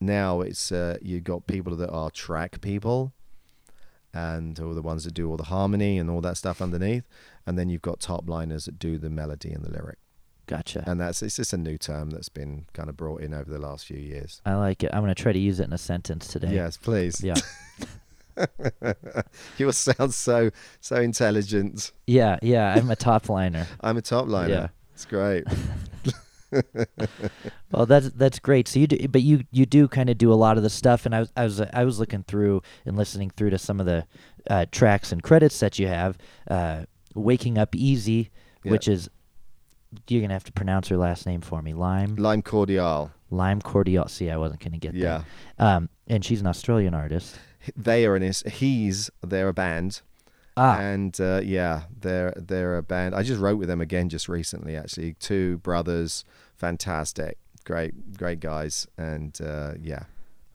now 0.00 0.40
it's 0.40 0.72
uh, 0.72 0.98
you 1.02 1.20
got 1.20 1.46
people 1.46 1.76
that 1.76 1.90
are 1.90 2.10
track 2.10 2.60
people 2.60 3.12
and 4.14 4.60
all 4.60 4.74
the 4.74 4.82
ones 4.82 5.04
that 5.04 5.14
do 5.14 5.30
all 5.30 5.36
the 5.38 5.44
harmony 5.44 5.96
and 5.98 6.10
all 6.10 6.20
that 6.20 6.36
stuff 6.36 6.60
underneath 6.60 7.04
and 7.46 7.58
then 7.58 7.70
you've 7.70 7.80
got 7.80 7.98
top 7.98 8.28
liners 8.28 8.66
that 8.66 8.78
do 8.78 8.98
the 8.98 9.08
melody 9.08 9.50
and 9.50 9.64
the 9.64 9.70
lyric 9.70 9.96
Gotcha. 10.46 10.84
and 10.86 11.00
that's 11.00 11.22
it's 11.22 11.36
just 11.36 11.54
a 11.54 11.56
new 11.56 11.78
term 11.78 12.10
that's 12.10 12.28
been 12.28 12.66
kind 12.74 12.90
of 12.90 12.96
brought 12.98 13.22
in 13.22 13.32
over 13.32 13.50
the 13.50 13.58
last 13.58 13.86
few 13.86 13.96
years 13.96 14.42
I 14.44 14.56
like 14.56 14.84
it. 14.84 14.90
I'm 14.92 15.00
gonna 15.00 15.14
try 15.14 15.32
to 15.32 15.38
use 15.38 15.60
it 15.60 15.64
in 15.64 15.72
a 15.72 15.78
sentence 15.78 16.28
today. 16.28 16.52
yes 16.52 16.76
please 16.76 17.22
Yeah. 17.24 17.36
you 19.58 19.72
sound 19.72 20.12
so 20.12 20.50
so 20.80 20.96
intelligent 20.96 21.92
Yeah. 22.06 22.38
Yeah. 22.42 22.74
I'm 22.76 22.90
a 22.90 22.96
top 22.96 23.28
liner. 23.30 23.66
i'm 23.80 23.96
a 23.96 24.02
top 24.02 24.26
liner 24.28 24.52
Yeah. 24.52 24.68
it's 24.92 25.06
great 25.06 25.44
Well, 27.72 27.86
that's 27.86 28.10
that's 28.10 28.38
great. 28.38 28.68
So 28.68 28.78
you 28.80 28.86
do, 28.86 29.08
but 29.08 29.22
you 29.22 29.44
you 29.50 29.64
do 29.64 29.88
kind 29.88 30.10
of 30.10 30.18
do 30.18 30.30
a 30.32 30.34
lot 30.34 30.56
of 30.58 30.62
the 30.62 30.68
stuff, 30.70 31.06
and 31.06 31.14
I 31.14 31.20
was 31.20 31.32
I 31.36 31.44
was 31.44 31.60
I 31.60 31.84
was 31.84 31.98
looking 31.98 32.22
through 32.22 32.60
and 32.84 32.96
listening 32.96 33.30
through 33.30 33.48
to 33.50 33.58
some 33.58 33.80
of 33.80 33.86
the 33.86 34.06
uh, 34.50 34.66
tracks 34.70 35.10
and 35.10 35.22
credits 35.22 35.58
that 35.60 35.78
you 35.78 35.86
have. 35.88 36.18
Uh, 36.48 36.84
Waking 37.14 37.58
up 37.58 37.74
easy, 37.74 38.30
Yeah. 38.64 38.72
which 38.72 38.88
is 38.88 39.08
you're 40.08 40.20
gonna 40.22 40.32
have 40.34 40.44
to 40.44 40.52
pronounce 40.52 40.88
her 40.88 40.96
last 40.96 41.26
name 41.26 41.40
for 41.42 41.60
me. 41.62 41.72
Lime 41.74 42.16
lime 42.16 42.42
cordiale 42.42 43.10
Lime 43.30 43.60
Cordiale. 43.62 44.08
See, 44.08 44.30
I 44.30 44.36
wasn't 44.36 44.60
gonna 44.60 44.78
get 44.78 44.94
yeah 44.94 45.24
that. 45.58 45.64
Um, 45.76 45.88
and 46.08 46.22
she's 46.24 46.40
an 46.42 46.46
Australian 46.46 46.94
artist. 46.94 47.38
they 47.76 48.04
are 48.06 48.16
an 48.16 48.22
is 48.22 48.42
he's 48.50 49.10
they're 49.22 49.48
a 49.48 49.54
band 49.54 50.00
Ah, 50.56 50.78
and 50.78 51.18
uh, 51.20 51.40
yeah, 51.42 51.82
they're 52.00 52.34
they're 52.36 52.76
a 52.76 52.82
band. 52.82 53.14
I 53.14 53.22
just 53.22 53.40
wrote 53.40 53.58
with 53.58 53.68
them 53.68 53.80
again 53.80 54.08
just 54.08 54.28
recently. 54.28 54.76
Actually, 54.76 55.14
two 55.14 55.58
brothers, 55.58 56.24
fantastic, 56.56 57.38
great 57.64 58.16
great 58.16 58.40
guys, 58.40 58.86
and 58.98 59.38
uh, 59.42 59.72
yeah, 59.80 60.04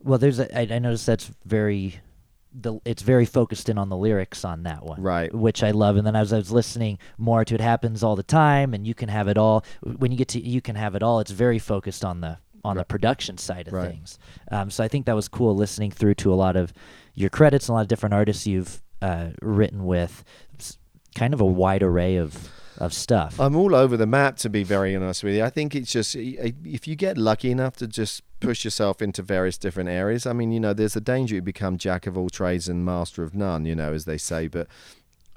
well, 0.03 0.19
there's 0.19 0.39
a, 0.39 0.55
I, 0.57 0.75
I 0.75 0.79
noticed 0.79 1.05
that's 1.05 1.31
very. 1.45 1.99
The, 2.59 2.79
it's 2.85 3.03
very 3.03 3.25
focused 3.25 3.69
in 3.69 3.77
on 3.77 3.89
the 3.89 3.97
lyrics 3.97 4.43
on 4.43 4.63
that 4.63 4.83
one. 4.83 5.01
right, 5.01 5.31
which 5.33 5.61
I 5.61 5.71
love. 5.71 5.95
And 5.97 6.07
then 6.07 6.15
as 6.15 6.33
I 6.33 6.37
was 6.37 6.49
listening 6.51 6.97
more 7.17 7.45
to 7.45 7.53
it 7.53 7.61
happens 7.61 8.03
all 8.03 8.15
the 8.15 8.23
time, 8.23 8.73
and 8.73 8.87
you 8.87 8.95
can 8.95 9.09
have 9.09 9.27
it 9.27 9.37
all. 9.37 9.63
When 9.83 10.11
you 10.11 10.17
get 10.17 10.29
to 10.29 10.39
you 10.39 10.61
can 10.61 10.75
have 10.75 10.95
it 10.95 11.03
all, 11.03 11.19
it's 11.19 11.29
very 11.31 11.59
focused 11.59 12.03
on 12.05 12.21
the 12.21 12.37
on 12.63 12.77
the 12.77 12.83
production 12.85 13.37
side 13.37 13.67
of 13.67 13.73
Right. 13.73 13.91
things. 13.91 14.17
Um, 14.51 14.69
so 14.71 14.83
I 14.83 14.87
think 14.87 15.05
that 15.05 15.15
was 15.15 15.27
cool 15.27 15.55
listening 15.55 15.91
through 15.91 16.15
to 16.15 16.33
a 16.33 16.35
lot 16.35 16.55
of 16.55 16.73
your 17.13 17.29
credits 17.29 17.67
and 17.69 17.73
a 17.73 17.75
lot 17.75 17.81
of 17.81 17.87
different 17.89 18.13
artists 18.13 18.47
you've 18.47 18.81
uh, 19.01 19.29
written 19.41 19.85
with. 19.85 20.23
Kind 21.15 21.33
of 21.33 21.41
a 21.41 21.45
wide 21.45 21.81
array 21.81 22.17
of 22.17 22.51
of 22.77 22.93
stuff. 22.93 23.39
I'm 23.39 23.55
all 23.55 23.73
over 23.73 23.97
the 23.97 24.05
map 24.05 24.37
to 24.37 24.49
be 24.49 24.63
very 24.63 24.95
honest 24.95 25.23
with 25.23 25.35
you. 25.35 25.43
I 25.43 25.49
think 25.49 25.73
it's 25.75 25.91
just 25.91 26.15
if 26.15 26.87
you 26.87 26.95
get 26.95 27.17
lucky 27.17 27.49
enough 27.51 27.75
to 27.77 27.87
just 27.87 28.21
push 28.39 28.63
yourself 28.63 29.01
into 29.01 29.21
various 29.21 29.57
different 29.57 29.89
areas. 29.89 30.25
I 30.25 30.33
mean, 30.33 30.51
you 30.51 30.59
know, 30.59 30.73
there's 30.73 30.95
a 30.95 31.01
danger 31.01 31.35
you 31.35 31.41
become 31.41 31.77
jack 31.77 32.05
of 32.05 32.17
all 32.17 32.29
trades 32.29 32.69
and 32.69 32.85
master 32.85 33.23
of 33.23 33.33
none, 33.33 33.65
you 33.65 33.75
know, 33.75 33.93
as 33.93 34.05
they 34.05 34.17
say. 34.17 34.47
But 34.47 34.67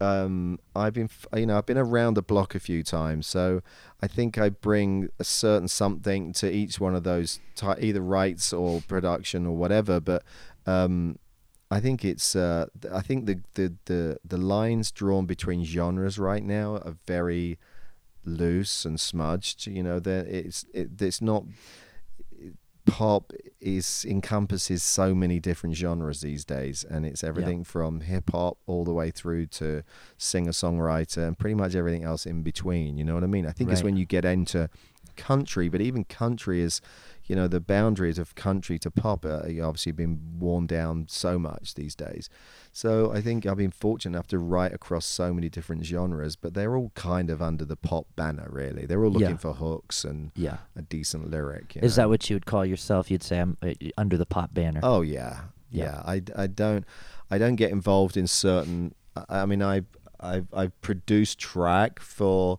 um, 0.00 0.58
I've 0.76 0.94
been, 0.94 1.08
you 1.34 1.46
know, 1.46 1.58
I've 1.58 1.66
been 1.66 1.78
around 1.78 2.14
the 2.14 2.22
block 2.22 2.54
a 2.54 2.60
few 2.60 2.82
times, 2.82 3.26
so 3.26 3.62
I 4.02 4.06
think 4.06 4.38
I 4.38 4.50
bring 4.50 5.08
a 5.18 5.24
certain 5.24 5.68
something 5.68 6.32
to 6.34 6.50
each 6.50 6.78
one 6.78 6.94
of 6.94 7.04
those, 7.04 7.40
either 7.78 8.00
rights 8.00 8.52
or 8.52 8.82
production 8.82 9.46
or 9.46 9.56
whatever. 9.56 10.00
But 10.00 10.24
um, 10.66 11.18
I 11.70 11.80
think 11.80 12.04
it's, 12.04 12.34
uh, 12.34 12.66
I 12.92 13.00
think 13.00 13.26
the, 13.26 13.40
the 13.54 13.74
the 13.84 14.18
the 14.24 14.36
lines 14.36 14.90
drawn 14.90 15.26
between 15.26 15.64
genres 15.64 16.18
right 16.18 16.42
now 16.42 16.76
are 16.78 16.96
very 17.06 17.58
loose 18.24 18.84
and 18.84 18.98
smudged. 18.98 19.66
You 19.66 19.82
know, 19.82 20.00
that 20.00 20.26
it's 20.26 20.64
it, 20.74 21.00
it's 21.00 21.20
not 21.22 21.44
pop 22.86 23.32
is 23.60 24.04
encompasses 24.08 24.82
so 24.82 25.14
many 25.14 25.38
different 25.38 25.76
genres 25.76 26.22
these 26.22 26.44
days 26.44 26.82
and 26.82 27.04
it's 27.06 27.22
everything 27.22 27.62
from 27.62 28.00
hip 28.00 28.30
hop 28.32 28.56
all 28.66 28.84
the 28.84 28.92
way 28.92 29.10
through 29.10 29.46
to 29.46 29.82
singer 30.16 30.50
songwriter 30.50 31.26
and 31.26 31.38
pretty 31.38 31.54
much 31.54 31.74
everything 31.74 32.02
else 32.04 32.26
in 32.26 32.42
between 32.42 32.96
you 32.96 33.04
know 33.04 33.14
what 33.14 33.22
i 33.22 33.26
mean 33.28 33.46
i 33.46 33.52
think 33.52 33.70
it's 33.70 33.82
when 33.84 33.96
you 33.96 34.04
get 34.06 34.24
into 34.24 34.68
country 35.16 35.68
but 35.68 35.80
even 35.80 36.04
country 36.04 36.60
is 36.60 36.80
you 37.30 37.36
know 37.36 37.46
the 37.48 37.60
boundaries 37.60 38.18
of 38.18 38.34
country 38.34 38.76
to 38.84 38.90
pop 38.90 39.24
are 39.24 39.44
obviously 39.62 39.92
been 39.92 40.18
worn 40.38 40.66
down 40.66 41.06
so 41.08 41.38
much 41.38 41.74
these 41.74 41.94
days 41.94 42.28
so 42.72 43.12
i 43.12 43.20
think 43.20 43.46
i've 43.46 43.56
been 43.64 43.70
fortunate 43.86 44.16
enough 44.16 44.26
to 44.26 44.38
write 44.38 44.72
across 44.72 45.06
so 45.06 45.32
many 45.32 45.48
different 45.48 45.84
genres 45.84 46.34
but 46.34 46.54
they're 46.54 46.76
all 46.76 46.90
kind 46.96 47.30
of 47.30 47.40
under 47.40 47.64
the 47.64 47.76
pop 47.76 48.06
banner 48.16 48.48
really 48.50 48.84
they're 48.86 49.04
all 49.04 49.12
looking 49.12 49.38
Yeah. 49.38 49.46
for 49.46 49.52
hooks 49.54 50.04
and 50.04 50.32
yeah. 50.34 50.58
a 50.74 50.82
decent 50.82 51.30
lyric 51.30 51.76
you 51.76 51.82
Is 51.82 51.96
know? 51.96 52.02
that 52.02 52.08
what 52.08 52.28
you 52.28 52.34
would 52.36 52.46
call 52.46 52.64
yourself? 52.66 53.10
You'd 53.10 53.22
say 53.22 53.38
I'm 53.38 53.56
uh, 53.62 53.74
under 53.96 54.16
the 54.16 54.26
pop 54.26 54.52
banner. 54.52 54.80
Oh 54.82 55.02
yeah, 55.02 55.42
Yeah. 55.70 55.84
yeah. 55.84 56.02
I, 56.04 56.42
I 56.44 56.46
don't 56.48 56.84
I 57.30 57.38
don't 57.38 57.56
get 57.56 57.70
involved 57.70 58.16
in 58.16 58.26
certain. 58.26 58.94
I 59.16 59.40
I 59.42 59.46
mean 59.46 59.62
I 59.62 59.82
I 60.20 60.42
I 60.52 60.64
produce 60.88 61.34
track 61.36 62.00
for 62.00 62.58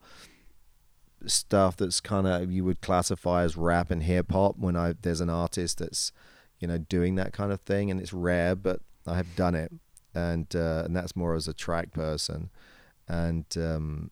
stuff 1.28 1.78
that's 1.78 2.00
kind 2.00 2.28
of 2.28 2.52
you 2.52 2.64
would 2.64 2.82
classify 2.82 3.44
as 3.44 3.56
rap 3.58 3.92
and 3.92 4.04
hip 4.04 4.32
hop 4.32 4.58
when 4.58 4.76
I 4.76 4.94
there's 5.02 5.22
an 5.22 5.30
artist 5.30 5.78
that's 5.80 6.12
you 6.60 6.68
know 6.68 6.78
doing 6.78 7.16
that 7.16 7.34
kind 7.34 7.52
of 7.52 7.62
thing 7.62 7.92
and 7.92 8.00
it's 8.00 8.14
rare 8.14 8.56
but 8.56 8.82
I 9.08 9.16
have 9.18 9.36
done 9.36 9.56
it. 9.56 9.72
And 10.14 10.54
uh, 10.56 10.84
and 10.86 10.96
that's 10.96 11.16
more 11.16 11.36
as 11.36 11.48
a 11.48 11.54
track 11.54 11.92
person. 11.94 12.50
And 13.08 13.46
um 13.58 14.12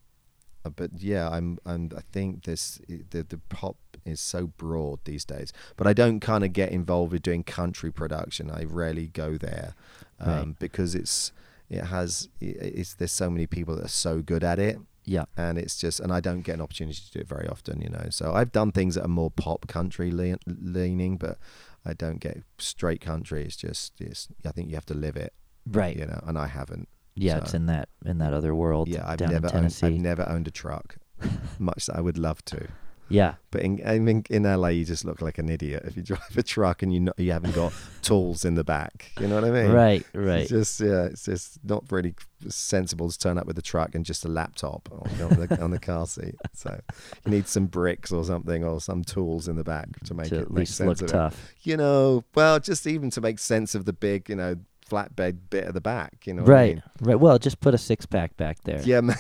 uh, 0.66 0.70
but 0.70 0.92
yeah 0.98 1.30
I'm 1.30 1.58
I'm 1.66 1.90
I 1.96 2.02
think 2.12 2.44
this 2.44 2.80
the 2.88 3.24
the 3.24 3.40
pop 3.50 3.78
is 4.06 4.20
so 4.22 4.48
broad 4.48 5.00
these 5.06 5.26
days 5.26 5.52
but 5.76 5.88
I 5.88 5.94
don't 5.94 6.20
kind 6.22 6.44
of 6.44 6.54
get 6.54 6.72
involved 6.72 7.12
with 7.12 7.22
doing 7.22 7.44
country 7.44 7.92
production. 7.92 8.50
I 8.50 8.64
rarely 8.64 9.08
go 9.08 9.38
there 9.38 9.74
um, 10.20 10.30
Right. 10.30 10.60
because 10.60 10.96
it's 10.96 11.32
it 11.70 11.84
has 11.86 12.30
it's 12.42 12.94
there's 12.96 13.12
so 13.12 13.30
many 13.30 13.46
people 13.46 13.76
that 13.76 13.86
are 13.86 13.90
so 13.90 14.22
good 14.22 14.44
at 14.44 14.58
it 14.60 14.80
Yeah. 15.10 15.26
and 15.36 15.58
it's 15.58 15.78
just 15.78 16.00
and 16.00 16.12
I 16.14 16.20
don't 16.20 16.42
get 16.42 16.54
an 16.56 16.62
opportunity 16.62 17.02
to 17.06 17.12
do 17.12 17.20
it 17.20 17.28
very 17.28 17.48
often, 17.48 17.82
you 17.82 17.90
know. 17.90 18.08
So 18.12 18.34
I've 18.34 18.52
done 18.52 18.72
things 18.72 18.96
that 18.96 19.06
are 19.06 19.08
more 19.22 19.32
pop 19.32 19.68
country 19.68 20.12
lean, 20.12 20.38
leaning, 20.46 21.18
but 21.18 21.38
I 21.86 21.94
don't 21.94 22.20
get 22.20 22.44
straight 22.60 23.02
country. 23.02 23.44
It's 23.44 23.56
just 23.56 24.00
it's 24.00 24.28
I 24.46 24.52
think 24.52 24.70
you 24.70 24.76
have 24.76 24.86
to 24.88 24.94
live 24.94 25.18
it, 25.18 25.34
Right. 25.66 25.96
you 25.98 26.06
know, 26.06 26.22
and 26.28 26.38
I 26.38 26.48
haven't. 26.48 26.88
Yeah, 27.16 27.38
So- 27.38 27.42
it's 27.44 27.54
in 27.56 27.66
that 27.66 27.90
in 28.06 28.18
that 28.20 28.34
other 28.34 28.54
world 28.54 28.88
Yeah, 28.88 29.04
I've 29.10 29.18
down 29.18 29.32
never 29.32 29.48
in 29.50 29.56
owned, 29.66 29.80
I've 29.82 29.94
never 29.94 30.30
owned 30.30 30.48
a 30.48 30.52
truck, 30.52 30.98
much 31.60 31.88
that 31.88 31.96
I 31.98 32.02
would 32.02 32.18
love 32.18 32.46
to. 32.46 32.68
Yeah. 33.10 33.36
But 33.52 33.62
in 33.62 33.82
I 33.86 34.00
mean, 34.00 34.24
in 34.30 34.44
LA, 34.44 34.68
you 34.70 34.86
just 34.86 35.04
look 35.06 35.22
like 35.22 35.38
an 35.40 35.50
idiot 35.50 35.84
if 35.86 35.98
you 35.98 36.04
drive 36.12 36.38
a 36.38 36.44
truck 36.44 36.84
and 36.84 36.94
you 36.94 37.00
know, 37.00 37.14
you 37.18 37.32
haven't 37.32 37.56
got 37.56 37.74
tools 38.02 38.46
in 38.46 38.56
the 38.56 38.64
back. 38.64 39.12
You 39.20 39.28
know 39.28 39.36
what 39.36 39.44
I 39.46 39.52
mean? 39.52 39.72
Right. 39.72 40.06
Right. 40.14 40.42
It's 40.42 40.50
just 40.50 40.80
yeah, 40.80 41.06
it's 41.06 41.26
just 41.26 41.60
not 41.64 41.84
really 41.92 42.14
sensible 42.48 43.10
to 43.10 43.18
turn 43.20 43.38
up 43.38 43.46
with 43.46 43.58
a 43.58 43.62
truck 43.62 43.96
and 43.96 44.06
just 44.06 44.24
a 44.26 44.28
laptop 44.30 44.88
on 44.92 45.30
the, 45.48 45.62
on 45.64 45.72
the 45.72 45.80
car 45.80 46.06
seat. 46.08 46.36
So 46.54 46.80
you 47.26 47.32
need 47.32 47.48
some 47.48 47.66
bricks 47.66 48.12
or 48.12 48.24
something 48.24 48.64
or 48.64 48.80
some 48.80 49.04
tools 49.04 49.48
in 49.48 49.56
the 49.56 49.64
back 49.64 49.88
to 50.06 50.14
make 50.14 50.30
to 50.30 50.36
it 50.36 50.42
at 50.44 50.50
make 50.52 50.60
least 50.60 50.76
sense 50.76 50.88
look 50.88 50.98
of 51.02 51.10
it. 51.10 51.12
tough. 51.12 51.54
You 51.64 51.78
know, 51.78 52.24
well, 52.36 52.60
just 52.60 52.86
even 52.88 53.10
to 53.12 53.22
make 53.22 53.40
sense 53.40 53.76
of 53.76 53.86
the 53.86 53.94
big, 53.94 54.30
you 54.30 54.36
know, 54.36 54.56
flatbed 54.90 55.38
bit 55.50 55.66
of 55.66 55.74
the 55.74 55.82
back. 55.82 56.26
You 56.26 56.34
know, 56.34 56.44
what 56.44 56.50
I 56.52 56.54
Right. 56.54 56.76
mean? 56.76 56.84
Right. 57.02 57.20
Well, 57.20 57.38
just 57.40 57.60
put 57.60 57.74
a 57.74 57.78
six 57.78 58.06
pack 58.06 58.36
back 58.38 58.58
there. 58.64 58.82
Yeah, 58.84 59.02
ma- 59.02 59.14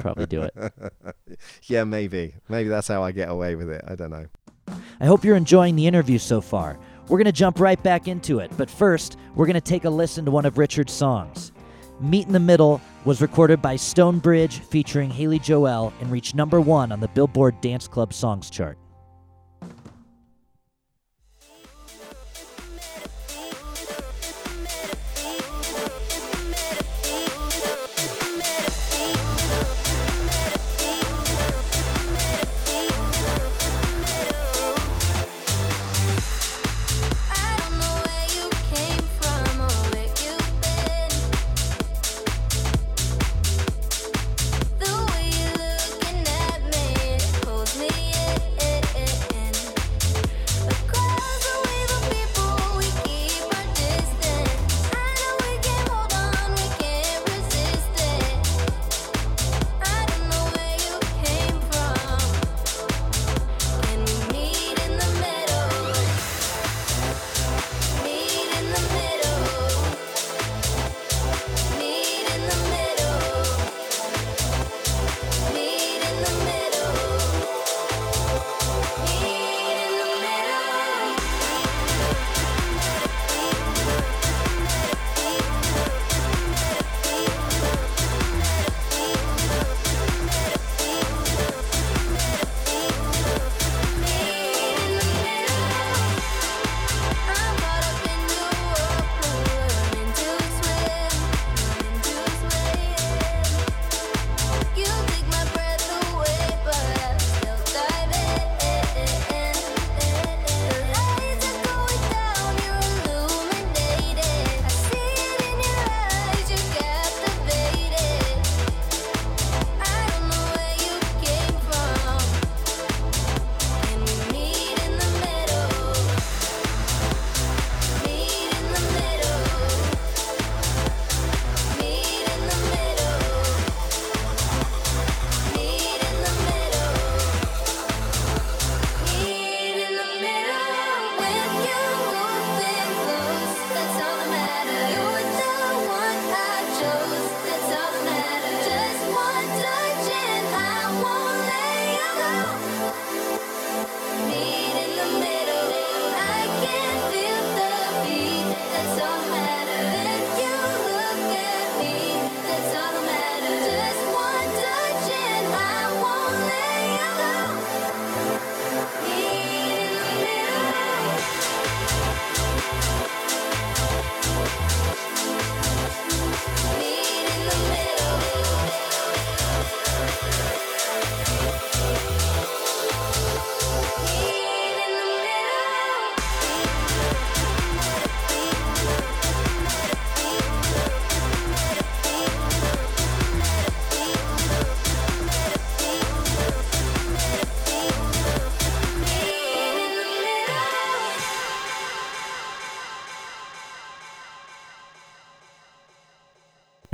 Probably 0.00 0.26
do 0.26 0.42
it. 0.42 0.54
yeah, 1.64 1.84
maybe, 1.84 2.34
maybe 2.48 2.68
that's 2.68 2.88
how 2.88 3.02
I 3.02 3.12
get 3.12 3.28
away 3.28 3.54
with 3.54 3.70
it. 3.70 3.84
I 3.86 3.94
don't 3.94 4.10
know. 4.10 4.26
I 5.00 5.06
hope 5.06 5.24
you're 5.24 5.36
enjoying 5.36 5.76
the 5.76 5.86
interview 5.86 6.18
so 6.18 6.40
far. 6.40 6.78
We're 7.08 7.18
going 7.18 7.26
to 7.26 7.32
jump 7.32 7.60
right 7.60 7.80
back 7.82 8.08
into 8.08 8.40
it, 8.40 8.50
but 8.56 8.68
first, 8.68 9.16
we're 9.36 9.46
going 9.46 9.54
to 9.54 9.60
take 9.60 9.84
a 9.84 9.90
listen 9.90 10.24
to 10.24 10.30
one 10.30 10.44
of 10.44 10.58
Richard's 10.58 10.92
songs. 10.92 11.52
Meet 12.00 12.26
in 12.26 12.32
the 12.32 12.40
Middle 12.40 12.80
was 13.04 13.22
recorded 13.22 13.62
by 13.62 13.76
Stonebridge 13.76 14.58
featuring 14.58 15.08
Haley 15.08 15.38
Joel 15.38 15.92
and 16.00 16.10
reached 16.10 16.34
number 16.34 16.60
one 16.60 16.90
on 16.92 17.00
the 17.00 17.08
Billboard 17.08 17.60
Dance 17.60 17.86
Club 17.86 18.12
Songs 18.12 18.50
chart. 18.50 18.76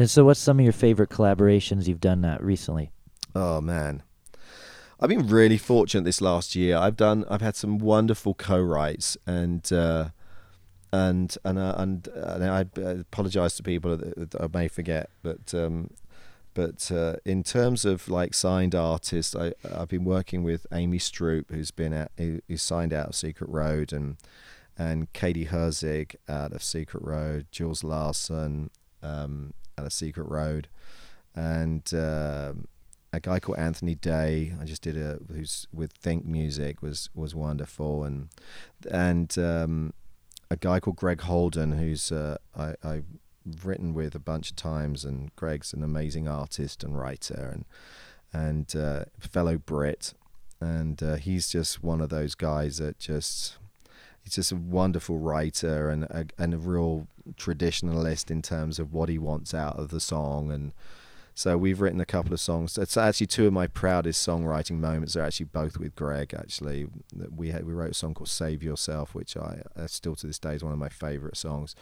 And 0.02 0.10
so, 0.10 0.24
what's 0.24 0.40
some 0.40 0.58
of 0.58 0.64
your 0.64 0.72
favorite 0.72 1.10
collaborations 1.10 1.86
you've 1.86 2.00
done 2.00 2.24
uh, 2.24 2.36
recently? 2.40 2.90
Oh 3.36 3.60
man, 3.60 4.02
I've 4.98 5.08
been 5.08 5.28
really 5.28 5.58
fortunate 5.58 6.02
this 6.02 6.20
last 6.20 6.56
year. 6.56 6.76
I've 6.76 6.96
done, 6.96 7.24
I've 7.30 7.40
had 7.40 7.54
some 7.54 7.78
wonderful 7.78 8.34
co-writes, 8.34 9.16
and 9.28 9.72
uh, 9.72 10.08
and 10.92 11.38
and 11.44 11.56
uh, 11.56 11.74
and, 11.78 12.08
and 12.08 12.44
I 12.44 12.64
apologize 12.98 13.54
to 13.58 13.62
people 13.62 13.96
that, 13.96 14.34
I 14.40 14.48
may 14.52 14.66
forget, 14.66 15.08
but 15.22 15.54
um, 15.54 15.92
but 16.52 16.90
uh, 16.90 17.14
in 17.24 17.44
terms 17.44 17.84
of 17.84 18.08
like 18.08 18.34
signed 18.34 18.74
artists, 18.74 19.36
I 19.36 19.52
I've 19.72 19.86
been 19.86 20.04
working 20.04 20.42
with 20.42 20.66
Amy 20.72 20.98
Stroup, 20.98 21.44
who's 21.52 21.70
been 21.70 21.92
at 21.92 22.10
who's 22.16 22.60
signed 22.60 22.92
out 22.92 23.10
of 23.10 23.14
Secret 23.14 23.48
Road, 23.48 23.92
and 23.92 24.16
and 24.76 25.12
Katie 25.12 25.46
Herzig 25.46 26.16
out 26.28 26.52
of 26.52 26.64
Secret 26.64 27.04
Road, 27.04 27.46
Jules 27.52 27.84
Larson 27.84 28.70
um, 29.00 29.52
out 29.78 29.86
a 29.86 29.90
Secret 29.90 30.28
Road, 30.28 30.68
and 31.34 31.92
um 31.94 32.68
a 33.12 33.20
guy 33.20 33.38
called 33.38 33.58
Anthony 33.58 33.94
Day. 33.94 34.54
I 34.60 34.64
just 34.64 34.82
did 34.82 34.96
a 34.96 35.18
who's 35.30 35.66
with 35.72 35.92
Think 35.92 36.24
Music 36.24 36.82
was 36.82 37.10
was 37.14 37.34
wonderful, 37.34 38.04
and 38.04 38.28
and 38.90 39.36
um, 39.38 39.92
a 40.50 40.56
guy 40.56 40.80
called 40.80 40.96
Greg 40.96 41.20
Holden, 41.20 41.72
who's 41.72 42.10
uh, 42.10 42.38
I 42.56 42.74
I've 42.82 43.04
written 43.64 43.92
with 43.92 44.14
a 44.14 44.20
bunch 44.20 44.50
of 44.50 44.56
times, 44.56 45.04
and 45.04 45.34
Greg's 45.36 45.72
an 45.74 45.82
amazing 45.82 46.26
artist 46.26 46.82
and 46.82 46.98
writer, 46.98 47.50
and 47.52 47.64
and 48.32 48.74
uh, 48.74 49.04
fellow 49.18 49.58
Brit, 49.58 50.14
and 50.60 51.02
uh, 51.02 51.16
he's 51.16 51.50
just 51.50 51.82
one 51.82 52.00
of 52.00 52.08
those 52.08 52.34
guys 52.34 52.78
that 52.78 52.98
just 52.98 53.58
he's 54.22 54.34
just 54.34 54.52
a 54.52 54.56
wonderful 54.56 55.18
writer 55.18 55.90
and 55.90 56.04
a, 56.04 56.26
and 56.38 56.54
a 56.54 56.58
real 56.58 57.06
traditionalist 57.34 58.30
in 58.30 58.42
terms 58.42 58.78
of 58.78 58.92
what 58.92 59.08
he 59.08 59.18
wants 59.18 59.54
out 59.54 59.78
of 59.78 59.88
the 59.90 60.00
song 60.00 60.50
and 60.50 60.72
So 61.34 61.56
we've 61.56 61.80
written 61.80 62.00
a 62.00 62.04
couple 62.04 62.32
of 62.32 62.40
songs. 62.40 62.76
It's 62.76 62.96
actually 62.96 63.26
two 63.26 63.46
of 63.46 63.52
my 63.52 63.66
proudest 63.66 64.26
songwriting 64.26 64.78
moments 64.78 65.16
are 65.16 65.22
actually 65.22 65.46
both 65.46 65.78
with 65.78 65.94
Greg. 65.94 66.34
Actually, 66.34 66.88
we 67.34 67.50
had, 67.50 67.64
we 67.64 67.72
wrote 67.72 67.92
a 67.92 67.94
song 67.94 68.14
called 68.14 68.28
"Save 68.28 68.62
Yourself," 68.62 69.14
which 69.14 69.36
I 69.36 69.62
uh, 69.74 69.86
still 69.86 70.14
to 70.16 70.26
this 70.26 70.38
day 70.38 70.54
is 70.54 70.62
one 70.62 70.72
of 70.72 70.78
my 70.78 70.90
favorite 70.90 71.36
songs. 71.36 71.74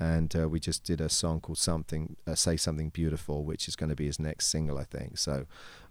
And 0.00 0.34
uh, 0.34 0.48
we 0.48 0.60
just 0.60 0.84
did 0.84 1.00
a 1.00 1.08
song 1.08 1.40
called 1.40 1.58
"Something," 1.58 2.16
uh, 2.26 2.34
"Say 2.34 2.56
Something 2.56 2.88
Beautiful," 2.88 3.44
which 3.44 3.68
is 3.68 3.76
going 3.76 3.90
to 3.90 3.96
be 3.96 4.06
his 4.06 4.18
next 4.18 4.46
single, 4.46 4.78
I 4.78 4.84
think. 4.84 5.18
So 5.18 5.44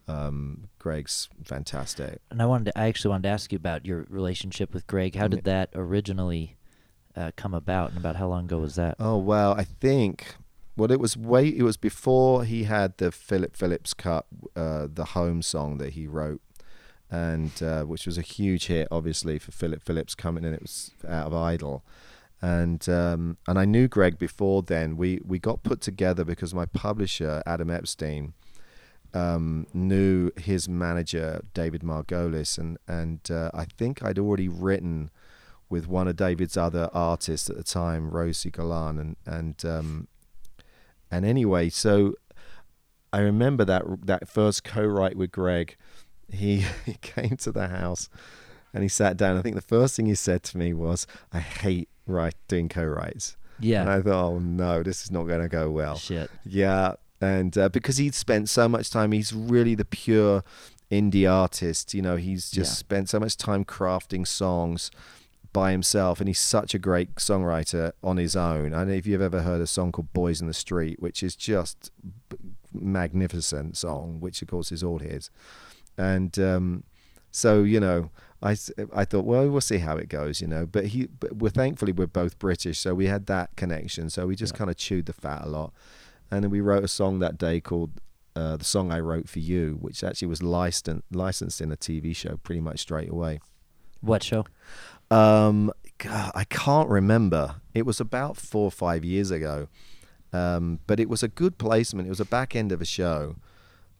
um, 0.08 0.70
Greg's 0.80 1.30
fantastic. 1.44 2.22
And 2.32 2.42
I 2.42 2.46
wanted 2.46 2.66
to, 2.66 2.80
I 2.80 2.88
actually 2.88 3.10
wanted 3.10 3.24
to 3.24 3.30
ask 3.30 3.52
you 3.52 3.58
about 3.58 3.86
your 3.86 4.06
relationship 4.10 4.74
with 4.74 4.88
Greg. 4.88 5.16
How 5.16 5.28
did 5.28 5.44
that 5.44 5.70
originally 5.76 6.58
uh, 7.16 7.32
come 7.36 7.54
about, 7.54 7.90
and 7.90 7.98
about 7.98 8.16
how 8.16 8.28
long 8.28 8.46
ago 8.46 8.60
was 8.60 8.76
that? 8.76 8.96
Oh 9.00 9.18
well, 9.18 9.54
I 9.54 9.64
think 9.64 10.36
well 10.76 10.92
it 10.92 11.00
was 11.00 11.18
way 11.18 11.48
it 11.48 11.64
was 11.64 11.78
before 11.78 12.46
he 12.46 12.64
had 12.64 12.98
the 12.98 13.12
Philip 13.12 13.56
Phillips 13.56 13.94
cut, 13.94 14.26
uh, 14.56 14.88
the 14.92 15.06
home 15.06 15.42
song 15.42 15.78
that 15.80 15.94
he 15.94 16.08
wrote, 16.08 16.42
and 17.12 17.52
uh, 17.62 17.84
which 17.84 18.06
was 18.06 18.18
a 18.18 18.22
huge 18.22 18.68
hit, 18.68 18.88
obviously 18.92 19.40
for 19.40 19.52
Philip 19.52 19.84
Phillips 19.84 20.16
coming 20.16 20.46
in. 20.46 20.54
It 20.54 20.62
was 20.62 20.92
out 21.08 21.28
of 21.28 21.34
Idol, 21.34 21.84
and 22.42 22.88
um, 22.88 23.38
and 23.48 23.60
I 23.60 23.66
knew 23.66 23.88
Greg 23.88 24.18
before 24.18 24.62
then. 24.62 24.96
We 24.96 25.20
we 25.26 25.40
got 25.40 25.64
put 25.64 25.82
together 25.82 26.24
because 26.24 26.54
my 26.54 26.66
publisher 26.66 27.44
Adam 27.46 27.70
Epstein 27.70 28.34
um, 29.18 29.68
knew 29.74 30.32
his 30.38 30.70
manager 30.70 31.42
David 31.54 31.82
Margolis, 31.82 32.58
and 32.58 32.78
and 32.88 33.20
uh, 33.32 33.52
I 33.54 33.66
think 33.66 34.04
I'd 34.04 34.20
already 34.20 34.48
written 34.48 35.10
with 35.70 35.88
one 35.88 36.08
of 36.08 36.16
David's 36.16 36.56
other 36.56 36.90
artists 36.94 37.50
at 37.50 37.58
the 37.58 37.64
time, 37.64 38.12
Rosi 38.12 38.52
Golan, 38.52 38.98
and 39.00 39.16
and 39.26 39.66
um, 39.66 40.08
and 41.10 41.26
anyway, 41.26 41.70
so 41.70 42.14
I 43.12 43.20
remember 43.20 43.66
that 43.66 43.84
that 44.06 44.28
first 44.30 44.64
co-write 44.64 45.16
with 45.16 45.32
Greg. 45.32 45.76
He 46.32 46.66
he 46.86 46.94
came 47.02 47.38
to 47.38 47.52
the 47.52 47.68
house 47.68 48.10
and 48.74 48.84
he 48.84 48.90
sat 48.90 49.18
down. 49.18 49.38
I 49.38 49.42
think 49.42 49.56
the 49.56 49.62
first 49.62 49.96
thing 49.96 50.06
he 50.06 50.16
said 50.16 50.44
to 50.44 50.58
me 50.58 50.74
was, 50.74 51.08
"I 51.34 51.40
hate 51.40 51.90
write 52.06 52.36
doing 52.48 52.70
co-writes." 52.70 53.36
Yeah. 53.60 53.82
And 53.82 53.90
I 53.90 54.02
thought, 54.02 54.26
"Oh 54.26 54.40
no, 54.40 54.84
this 54.84 55.04
is 55.04 55.12
not 55.12 55.24
going 55.24 55.42
to 55.42 55.48
go 55.48 55.72
well." 55.72 55.98
Shit. 55.98 56.30
Yeah, 56.46 56.94
and 57.22 57.58
uh, 57.58 57.70
because 57.70 57.98
he'd 57.98 58.16
spent 58.16 58.50
so 58.50 58.68
much 58.70 58.90
time, 58.90 59.12
he's 59.12 59.34
really 59.34 59.76
the 59.76 59.86
pure 59.86 60.44
indie 60.92 61.30
artist. 61.32 61.94
You 61.94 62.02
know, 62.02 62.16
he's 62.16 62.50
just 62.52 62.72
Yeah. 62.72 62.76
spent 62.76 63.10
so 63.10 63.20
much 63.20 63.38
time 63.38 63.66
crafting 63.66 64.26
songs 64.28 64.92
by 65.54 65.72
himself, 65.72 66.20
and 66.20 66.28
he's 66.28 66.40
such 66.40 66.74
a 66.76 66.80
great 66.80 67.16
songwriter 67.16 67.92
on 68.04 68.18
his 68.18 68.36
own. 68.36 68.74
I 68.74 68.80
don't 68.80 68.88
know 68.90 68.94
if 68.94 69.08
you've 69.08 69.22
ever 69.22 69.42
heard 69.42 69.62
a 69.62 69.68
song 69.68 69.92
called 69.92 70.14
"Boys 70.14 70.40
in 70.42 70.48
the 70.48 70.54
Street," 70.54 71.02
which 71.02 71.24
is 71.24 71.36
just 71.36 71.92
b- 72.30 72.38
magnificent 72.74 73.78
song, 73.78 74.20
which 74.20 74.42
of 74.42 74.48
course 74.48 74.72
is 74.72 74.84
all 74.84 75.00
his. 75.00 75.30
And 75.98 76.38
um, 76.38 76.84
so, 77.32 77.64
you 77.64 77.80
know, 77.80 78.12
I, 78.42 78.56
I 78.94 79.04
thought, 79.06 79.26
well, 79.26 79.50
we'll 79.50 79.62
see 79.62 79.80
how 79.80 79.98
it 79.98 80.10
goes, 80.10 80.42
you 80.42 80.48
know. 80.48 80.66
But 80.68 80.88
he, 80.88 81.08
but 81.08 81.38
we're 81.38 81.50
thankfully 81.50 81.92
we're 81.92 82.06
both 82.08 82.38
British, 82.38 82.78
so 82.80 82.94
we 82.94 83.08
had 83.08 83.26
that 83.28 83.56
connection. 83.56 84.10
So 84.12 84.28
we 84.28 84.36
just 84.36 84.54
Yeah. 84.54 84.58
kind 84.60 84.70
of 84.70 84.78
chewed 84.78 85.08
the 85.08 85.14
fat 85.14 85.42
a 85.44 85.50
lot, 85.50 85.74
and 86.32 86.44
then 86.44 86.52
we 86.52 86.62
wrote 86.62 86.84
a 86.84 86.88
song 86.88 87.20
that 87.20 87.38
day 87.38 87.60
called 87.60 88.02
uh, 88.36 88.58
"The 88.58 88.66
Song 88.66 88.92
I 88.92 89.00
Wrote 89.00 89.30
for 89.30 89.40
You," 89.40 89.78
which 89.82 90.04
actually 90.04 90.28
was 90.28 90.44
licensed 90.44 91.04
licensed 91.12 91.62
in 91.62 91.72
a 91.72 91.78
TV 91.78 92.16
show 92.16 92.38
pretty 92.44 92.62
much 92.62 92.80
straight 92.80 93.10
away. 93.10 93.40
What 94.02 94.24
show? 94.24 94.46
Um, 95.10 95.72
God, 95.98 96.32
I 96.36 96.44
can't 96.44 96.90
remember. 96.90 97.56
It 97.74 97.86
was 97.86 98.00
about 98.00 98.38
four 98.38 98.66
or 98.66 98.72
five 98.72 99.04
years 99.04 99.32
ago, 99.32 99.68
um, 100.34 100.80
but 100.86 101.00
it 101.00 101.10
was 101.10 101.24
a 101.24 101.28
good 101.28 101.58
placement. 101.58 102.08
It 102.08 102.10
was 102.10 102.20
a 102.20 102.26
back 102.26 102.56
end 102.56 102.72
of 102.72 102.82
a 102.82 102.86
show, 102.86 103.38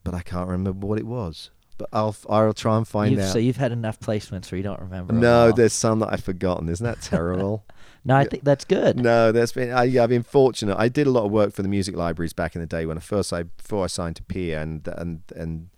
but 0.04 0.14
I 0.14 0.22
can't 0.22 0.50
remember 0.50 0.86
what 0.86 1.00
it 1.00 1.08
was. 1.08 1.50
But 1.78 1.90
I'll 1.94 2.16
I'll 2.30 2.54
try 2.54 2.78
and 2.78 2.88
find 2.88 3.12
You've, 3.12 3.22
out. 3.22 3.34
So 3.34 3.40
you've 3.40 3.58
had 3.58 3.72
enough 3.72 4.00
placements 4.00 4.52
where 4.52 4.58
you 4.58 4.64
don't 4.64 4.80
remember. 4.80 5.14
no, 5.14 5.52
there's 5.52 5.74
some 5.74 6.00
that 6.00 6.12
I've 6.12 6.24
forgotten. 6.24 6.70
Isn't 6.70 6.84
that 6.86 7.02
terrible? 7.02 7.64
No, 8.08 8.16
I 8.16 8.24
think 8.24 8.44
that's 8.44 8.64
good. 8.64 8.98
no, 9.00 9.32
there's 9.32 9.52
been. 9.52 9.72
I, 9.72 9.84
I've 10.02 10.10
been 10.10 10.24
fortunate. 10.24 10.78
I 10.78 10.88
did 10.88 11.08
a 11.08 11.12
lot 11.12 11.26
of 11.26 11.32
work 11.32 11.54
for 11.54 11.62
the 11.62 11.68
music 11.68 11.96
libraries 11.96 12.34
back 12.34 12.56
in 12.56 12.62
the 12.62 12.68
day 12.68 12.86
when 12.86 12.98
I 12.98 13.02
first 13.02 13.34
I 13.34 13.44
before 13.44 13.84
I 13.84 13.88
signed 13.88 14.16
to 14.16 14.24
Peer, 14.24 14.60
and 14.60 14.88
and 14.88 15.22
and 15.36 15.70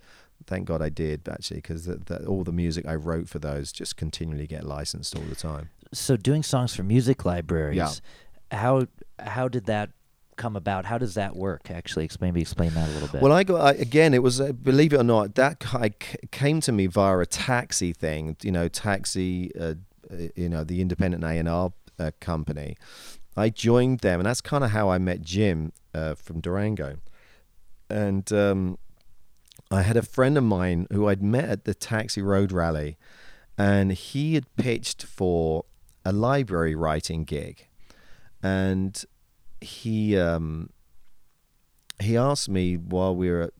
thank 0.46 0.66
God 0.66 0.80
I 0.80 0.90
did 0.90 1.28
actually 1.28 1.58
because 1.58 1.88
all 2.26 2.44
the 2.44 2.52
music 2.52 2.86
I 2.86 2.94
wrote 2.94 3.28
for 3.28 3.40
those 3.40 3.72
just 3.72 3.96
continually 3.96 4.46
get 4.46 4.64
licensed 4.64 5.16
all 5.16 5.22
the 5.22 5.34
time. 5.34 5.70
So 5.92 6.16
doing 6.16 6.44
songs 6.44 6.74
for 6.74 6.84
music 6.84 7.24
libraries, 7.24 7.76
yeah. 7.76 7.90
how 8.56 8.86
how 9.18 9.48
did 9.48 9.66
that 9.66 9.90
come 10.36 10.54
about? 10.54 10.84
How 10.84 10.98
does 10.98 11.14
that 11.14 11.34
work? 11.34 11.68
Actually, 11.68 12.04
explain 12.04 12.32
maybe 12.32 12.42
explain 12.42 12.74
that 12.74 12.88
a 12.88 12.92
little 12.92 13.08
bit. 13.08 13.22
Well, 13.22 13.32
I 13.32 13.42
got 13.42 13.60
I, 13.60 13.72
again. 13.72 14.14
It 14.14 14.22
was 14.22 14.40
uh, 14.40 14.52
believe 14.52 14.92
it 14.92 14.98
or 14.98 15.04
not 15.04 15.34
that 15.34 15.62
c- 15.62 16.16
came 16.30 16.60
to 16.60 16.70
me 16.70 16.86
via 16.86 17.18
a 17.18 17.26
taxi 17.26 17.92
thing. 17.92 18.36
You 18.42 18.52
know, 18.52 18.68
taxi. 18.68 19.50
Uh, 19.58 19.74
uh, 20.12 20.26
you 20.34 20.48
know, 20.48 20.64
the 20.64 20.80
independent 20.80 21.22
A 21.22 21.28
and 21.28 21.48
R 21.48 21.72
uh, 22.00 22.10
company. 22.20 22.76
I 23.36 23.50
joined 23.50 24.00
them, 24.00 24.20
and 24.20 24.26
that's 24.26 24.40
kind 24.40 24.64
of 24.64 24.70
how 24.70 24.90
I 24.90 24.98
met 24.98 25.22
Jim 25.22 25.72
uh, 25.94 26.14
from 26.14 26.40
Durango. 26.40 26.96
And 27.88 28.30
um, 28.32 28.78
I 29.70 29.82
had 29.82 29.96
a 29.96 30.02
friend 30.02 30.36
of 30.36 30.44
mine 30.44 30.86
who 30.92 31.08
I'd 31.08 31.22
met 31.22 31.48
at 31.48 31.64
the 31.64 31.74
Taxi 31.74 32.22
Road 32.22 32.52
Rally, 32.52 32.96
and 33.56 33.92
he 33.92 34.34
had 34.34 34.54
pitched 34.56 35.04
for 35.04 35.64
a 36.04 36.12
library 36.12 36.74
writing 36.74 37.24
gig, 37.24 37.68
and 38.42 39.04
he 39.60 40.18
um, 40.18 40.70
he 42.00 42.16
asked 42.16 42.48
me 42.48 42.76
while 42.76 43.14
we 43.14 43.30
were 43.30 43.52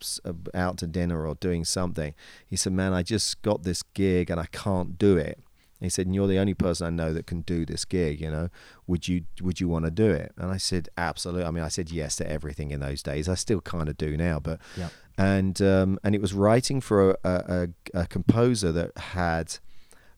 out 0.55 0.79
to 0.79 0.87
dinner 0.87 1.27
or 1.27 1.35
doing 1.35 1.65
something. 1.65 2.15
He 2.47 2.57
said, 2.57 2.73
"Man, 2.73 2.93
I 2.93 3.03
just 3.03 3.43
got 3.43 3.63
this 3.63 3.83
gig 3.83 4.31
and 4.31 4.41
I 4.41 4.47
can't 4.47 4.99
do 4.99 5.17
it." 5.17 5.39
He 5.81 5.89
said, 5.89 6.07
and 6.07 6.15
"You're 6.15 6.27
the 6.27 6.39
only 6.39 6.55
person 6.55 6.87
I 6.87 6.91
know 6.91 7.13
that 7.15 7.27
can 7.27 7.41
do 7.43 7.65
this 7.65 7.85
gig. 7.85 8.21
You 8.21 8.31
know, 8.31 8.49
would 8.87 9.09
you 9.09 9.25
would 9.41 9.61
you 9.61 9.69
want 9.69 9.87
to 9.87 9.91
do 9.91 10.11
it?" 10.11 10.33
And 10.37 10.51
I 10.51 10.59
said, 10.59 10.89
"Absolutely." 10.97 11.45
I 11.45 11.51
mean, 11.51 11.65
I 11.65 11.69
said 11.69 11.91
yes 11.91 12.17
to 12.17 12.31
everything 12.31 12.71
in 12.71 12.81
those 12.81 13.03
days. 13.03 13.29
I 13.29 13.35
still 13.35 13.61
kind 13.61 13.89
of 13.89 13.97
do 13.97 14.17
now, 14.17 14.39
but 14.41 14.61
Yeah. 14.77 14.91
and 15.17 15.61
um, 15.63 15.99
and 16.05 16.15
it 16.15 16.21
was 16.21 16.35
writing 16.35 16.81
for 16.81 17.13
a, 17.13 17.19
a, 17.25 17.69
a, 18.01 18.07
composer 18.07 18.73
that 18.73 18.97
had 18.97 19.57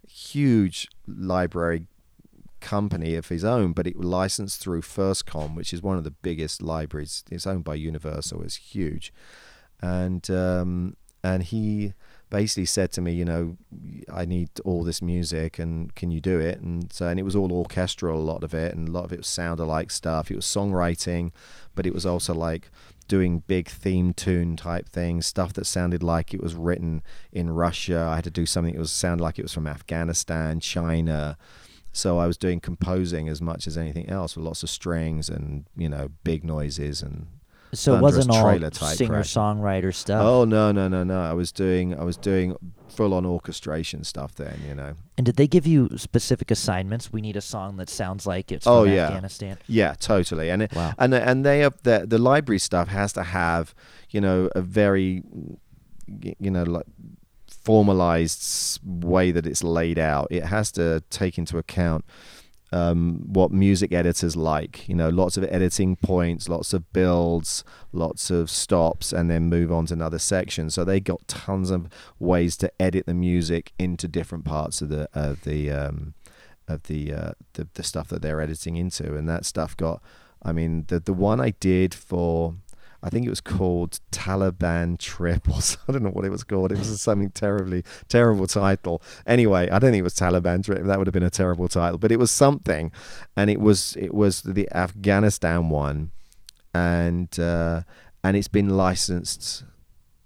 huge 0.07 0.89
library 1.07 1.87
company 2.61 3.15
of 3.15 3.29
his 3.29 3.45
own, 3.45 3.73
but 3.73 3.87
it 3.87 3.97
was 3.97 4.07
licensed 4.07 4.61
through 4.61 4.83
FirstCom, 4.83 5.55
which 5.57 5.73
is 5.73 5.83
one 5.83 5.99
of 5.99 6.05
the 6.05 6.11
biggest 6.11 6.63
libraries. 6.63 7.25
It's 7.31 7.47
owned 7.47 7.65
by 7.65 7.75
Universal. 7.75 8.43
It's 8.43 8.57
huge, 8.57 9.13
and 9.81 10.29
um, 10.31 10.97
and 11.23 11.43
he 11.43 11.95
basically 12.33 12.65
said 12.65 12.91
to 12.91 13.03
me, 13.03 13.13
you 13.13 13.27
know, 13.27 13.59
I 14.11 14.25
need 14.25 14.49
all 14.65 14.85
this 14.85 15.03
music, 15.03 15.59
and 15.59 15.95
can 15.95 16.11
you 16.11 16.19
do 16.19 16.41
it? 16.41 16.61
And 16.61 16.91
so, 16.91 17.07
and 17.07 17.21
it 17.21 17.25
was 17.25 17.37
all 17.37 17.53
orchestral, 17.53 18.19
a 18.19 18.25
lot 18.25 18.43
of 18.43 18.55
it, 18.55 18.75
and 18.75 18.89
a 18.89 18.91
lot 18.91 19.05
of 19.05 19.13
it 19.13 19.19
was 19.19 19.27
sound 19.27 19.61
alike 19.61 19.91
stuff. 19.91 20.31
It 20.31 20.37
was 20.37 20.47
songwriting, 20.47 21.33
but 21.75 21.85
it 21.85 21.93
was 21.93 22.07
also 22.07 22.33
like 22.33 22.71
doing 23.07 23.41
big 23.47 23.69
theme 23.69 24.15
tune 24.15 24.57
type 24.57 24.89
things, 24.89 25.27
stuff 25.27 25.53
that 25.53 25.67
sounded 25.67 26.03
like 26.03 26.33
it 26.33 26.43
was 26.43 26.55
written 26.55 27.03
in 27.33 27.51
Russia. 27.51 28.09
I 28.11 28.15
had 28.15 28.25
to 28.25 28.31
do 28.31 28.47
something 28.47 28.73
that 28.73 28.81
was 28.81 28.91
sounded 28.91 29.23
like 29.23 29.39
it 29.39 29.45
was 29.45 29.53
from 29.53 29.67
Afghanistan, 29.67 30.59
China. 30.59 31.37
So 31.93 32.17
I 32.17 32.27
was 32.27 32.39
doing 32.39 32.61
composing 32.61 33.29
as 33.29 33.43
much 33.43 33.67
as 33.67 33.77
anything 33.77 34.09
else 34.09 34.37
with 34.37 34.47
lots 34.47 34.63
of 34.63 34.71
strings 34.71 35.29
and 35.29 35.67
you 35.77 35.91
know 35.91 36.09
big 36.25 36.45
noises 36.45 37.03
and 37.03 37.27
so 37.75 37.97
it 37.97 38.01
wasn't 38.03 38.31
all 38.31 38.45
singer 38.95 39.23
songwriter 39.23 39.95
stuff. 39.95 40.23
oh 40.23 40.45
no 40.45 40.73
no 40.73 40.89
no 40.89 41.03
no 41.05 41.21
I 41.23 41.33
was 41.33 41.53
doing 41.53 41.99
I 41.99 42.05
was 42.05 42.17
doing 42.17 42.55
full 42.89 43.15
on 43.15 43.25
orchestration 43.25 44.05
stuff 44.05 44.35
then 44.35 44.61
you 44.69 44.75
know 44.75 44.93
And 45.17 45.25
did 45.25 45.37
they 45.37 45.47
give 45.47 45.67
you 45.67 45.89
specific 45.97 46.51
assignments? 46.51 47.11
We 47.11 47.23
need 47.23 47.37
a 47.37 47.41
song 47.41 47.77
that 47.79 47.89
sounds 47.89 48.27
like 48.27 48.53
it's 48.53 48.67
Oh, 48.67 48.85
from 48.85 48.93
yeah. 48.93 49.07
Afghanistan. 49.07 49.57
yeah 49.67 49.95
totally 49.99 50.51
and 50.51 50.63
it, 50.63 50.75
Wow. 50.75 50.93
and 50.99 51.15
and 51.15 51.45
they 51.47 51.61
have 51.61 51.77
the 51.83 52.05
the 52.07 52.19
library 52.19 52.59
stuff 52.59 52.89
has 52.89 53.13
to 53.15 53.23
have 53.23 53.75
you 54.11 54.21
know 54.21 54.51
a 54.55 54.61
very 54.61 55.23
you 56.39 56.51
know 56.51 56.65
like 56.65 56.85
formalized 57.73 58.81
way 58.85 59.31
that 59.31 59.47
it's 59.47 59.63
laid 59.65 59.99
out 59.99 60.27
it 60.31 60.45
has 60.45 60.71
to 60.73 61.03
take 61.11 61.39
into 61.39 61.57
account 61.59 62.05
um, 62.73 63.21
what 63.27 63.51
music 63.51 63.93
editors 63.93 64.35
like 64.35 64.89
you 64.89 64.95
know 64.95 65.09
lots 65.09 65.37
of 65.37 65.45
editing 65.45 65.95
points 65.97 66.49
lots 66.49 66.73
of 66.73 66.91
builds 66.93 67.65
lots 67.93 68.31
of 68.31 68.49
stops 68.51 69.13
and 69.13 69.31
then 69.31 69.45
move 69.45 69.71
on 69.71 69.87
to 69.87 69.95
another 69.95 70.19
section 70.19 70.71
so 70.71 70.85
they 70.85 70.99
got 70.99 71.27
tons 71.29 71.71
of 71.71 71.89
ways 72.19 72.57
to 72.57 72.73
edit 72.81 73.07
the 73.07 73.15
music 73.15 73.73
into 73.79 74.09
different 74.09 74.45
parts 74.45 74.81
of 74.81 74.89
the 74.89 75.09
of 75.13 75.43
the 75.45 75.71
um, 75.71 76.15
of 76.69 76.85
the, 76.85 77.13
uh, 77.13 77.33
the 77.55 77.69
the 77.75 77.83
stuff 77.83 78.09
that 78.09 78.23
they're 78.23 78.41
editing 78.41 78.77
into, 78.77 79.17
and 79.17 79.29
that 79.29 79.45
stuff 79.45 79.77
got. 79.77 80.03
I 80.45 80.53
mean, 80.53 80.87
the 80.89 80.99
the 80.99 81.13
one 81.13 81.41
I 81.41 81.51
did 81.51 81.95
for, 81.95 82.55
I 83.05 83.11
think 83.11 83.27
it 83.27 83.31
was 83.31 83.41
called 83.41 83.99
Taliban 84.13 84.97
Trip, 84.99 85.49
or 85.49 85.61
so- 85.61 85.79
I 85.89 85.93
don't 85.93 86.03
know 86.05 86.11
what 86.11 86.25
it 86.25 86.31
was 86.31 86.45
called. 86.45 86.71
It 86.73 86.79
was 86.79 87.01
something 87.01 87.31
terribly 87.31 87.85
terrible 88.09 88.47
title. 88.47 89.03
Anyway, 89.27 89.69
I 89.71 89.79
don't 89.79 89.91
think 89.91 90.01
it 90.01 90.05
was 90.05 90.15
Taliban 90.15 90.65
Trip. 90.65 90.85
That 90.85 90.99
would 90.99 91.07
have 91.09 91.13
been 91.15 91.23
a 91.23 91.31
terrible 91.31 91.69
title, 91.69 91.99
but 91.99 92.13
it 92.13 92.19
was 92.19 92.31
something, 92.31 92.93
and 93.37 93.51
it 93.51 93.61
was 93.61 93.97
it 93.99 94.15
was 94.15 94.43
the 94.43 94.69
Afghanistan 94.73 95.69
one, 95.69 96.13
and 96.75 97.39
uh, 97.41 97.83
and 98.23 98.37
it's 98.37 98.49
been 98.49 98.71
licensed 98.71 99.65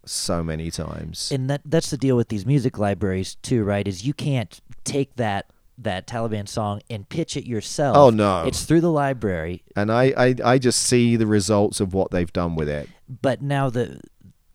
so 0.05 0.43
many 0.45 0.71
times. 0.71 1.33
and 1.33 1.51
that 1.51 1.63
that's 1.65 1.91
the 1.91 1.97
deal 1.97 2.17
with 2.17 2.29
these 2.29 2.47
music 2.47 2.79
libraries 2.79 3.37
too, 3.43 3.65
right? 3.65 3.89
Is 3.89 4.05
you 4.07 4.15
can't 4.15 4.61
take 4.85 5.17
that 5.17 5.47
that 5.79 6.07
Taliban 6.07 6.49
song 6.49 6.81
and 6.89 7.09
pitch 7.09 7.37
it 7.37 7.47
yourself. 7.47 7.97
Oh, 7.97 8.11
no. 8.11 8.45
It's 8.45 8.65
through 8.65 8.81
the 8.81 8.91
library, 8.91 9.63
and 9.75 9.93
I, 9.93 10.13
I, 10.17 10.35
I 10.45 10.59
just 10.59 10.83
see 10.83 11.17
the 11.17 11.27
results 11.27 11.81
of 11.81 11.93
what 11.95 12.11
they've 12.11 12.33
done 12.33 12.55
with 12.57 12.69
it. 12.69 12.89
but 13.23 13.43
now 13.43 13.71
the 13.71 14.01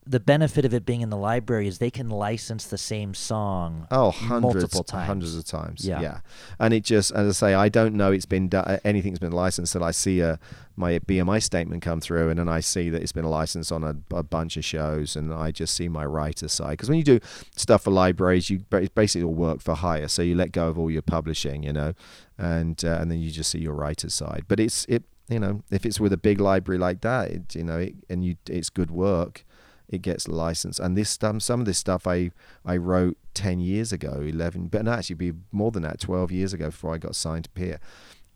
the 0.06 0.20
benefit 0.20 0.66
of 0.66 0.74
it 0.74 0.84
being 0.84 1.02
in 1.02 1.12
the 1.12 1.18
library 1.18 1.68
is 1.68 1.78
they 1.78 1.92
can 1.92 2.10
license 2.10 2.66
the 2.66 2.78
same 2.78 3.14
song 3.14 3.88
Oh, 3.92 4.10
hundreds, 4.10 4.42
multiple 4.56 4.84
times. 4.84 5.08
hundreds 5.08 5.36
of 5.36 5.46
times. 5.46 5.86
Yeah. 5.88 6.02
Yeah. 6.02 6.20
and 6.60 6.74
it 6.74 6.84
just, 6.84 7.12
as 7.12 7.28
I 7.44 7.48
say, 7.48 7.54
I 7.54 7.70
don't 7.70 7.94
know 7.94 8.12
it's 8.12 8.26
been 8.26 8.50
done. 8.50 8.80
Anything's 8.84 9.20
been 9.20 9.32
licensed. 9.32 9.74
That 9.74 9.84
I 9.84 9.92
see 9.92 10.20
a 10.22 10.40
my 10.76 10.98
BMI 11.00 11.44
statement 11.44 11.84
come 11.84 12.02
through, 12.02 12.30
and 12.30 12.40
then 12.40 12.50
I 12.50 12.62
see 12.62 12.90
that 12.90 13.02
it's 13.04 13.12
been 13.12 13.26
licensed 13.26 13.72
on 13.72 13.84
a, 13.84 13.96
a 14.16 14.24
bunch 14.24 14.58
of 14.58 14.66
shows, 14.66 15.16
and 15.16 15.32
I 15.32 15.52
just 15.52 15.76
see 15.76 15.88
my 15.88 16.06
writer 16.06 16.48
side. 16.48 16.72
Because 16.72 16.90
when 16.90 16.98
you 16.98 17.04
do 17.04 17.20
stuff 17.56 17.84
for 17.84 17.92
libraries, 17.92 18.50
you 18.50 18.60
basically 18.96 19.24
all 19.24 19.34
work 19.36 19.62
for 19.62 19.76
hire, 19.76 20.08
so 20.08 20.24
you 20.24 20.34
let 20.34 20.52
go 20.52 20.68
of 20.70 20.80
all 20.80 20.90
your 20.90 21.04
publishing, 21.04 21.62
you 21.62 21.74
know, 21.74 21.94
and 22.40 22.84
uh, 22.84 22.98
and 23.00 23.12
then 23.12 23.20
you 23.20 23.30
just 23.30 23.52
see 23.52 23.60
your 23.60 23.76
writer 23.76 24.10
side. 24.10 24.46
But 24.48 24.60
it's 24.60 24.86
it, 24.86 25.04
you 25.30 25.38
know, 25.38 25.62
if 25.70 25.86
it's 25.86 26.00
with 26.00 26.12
a 26.12 26.18
big 26.18 26.40
library 26.42 26.80
like 26.80 27.02
that, 27.02 27.30
it, 27.30 27.56
you 27.56 27.64
know, 27.64 27.78
it, 27.78 27.94
and 28.10 28.26
you 28.26 28.38
it's 28.50 28.72
good 28.72 28.90
work 28.90 29.46
it 29.92 30.02
gets 30.02 30.28
licensed. 30.28 30.80
And 30.80 30.98
this 30.98 31.10
stuff, 31.10 31.42
some 31.42 31.60
of 31.60 31.66
this 31.66 31.78
stuff 31.78 32.08
I 32.08 32.32
I 32.66 32.78
wrote 32.78 33.18
ten 33.34 33.60
years 33.60 33.92
ago, 33.92 34.22
eleven, 34.22 34.68
but 34.68 34.86
no, 34.86 34.94
actually 34.94 35.16
be 35.16 35.34
more 35.52 35.72
than 35.72 35.84
that, 35.84 36.00
twelve 36.00 36.32
years 36.32 36.54
ago 36.54 36.68
before 36.68 36.96
I 36.96 36.98
got 36.98 37.16
signed 37.16 37.44
to 37.46 37.50
Peer, 37.52 37.80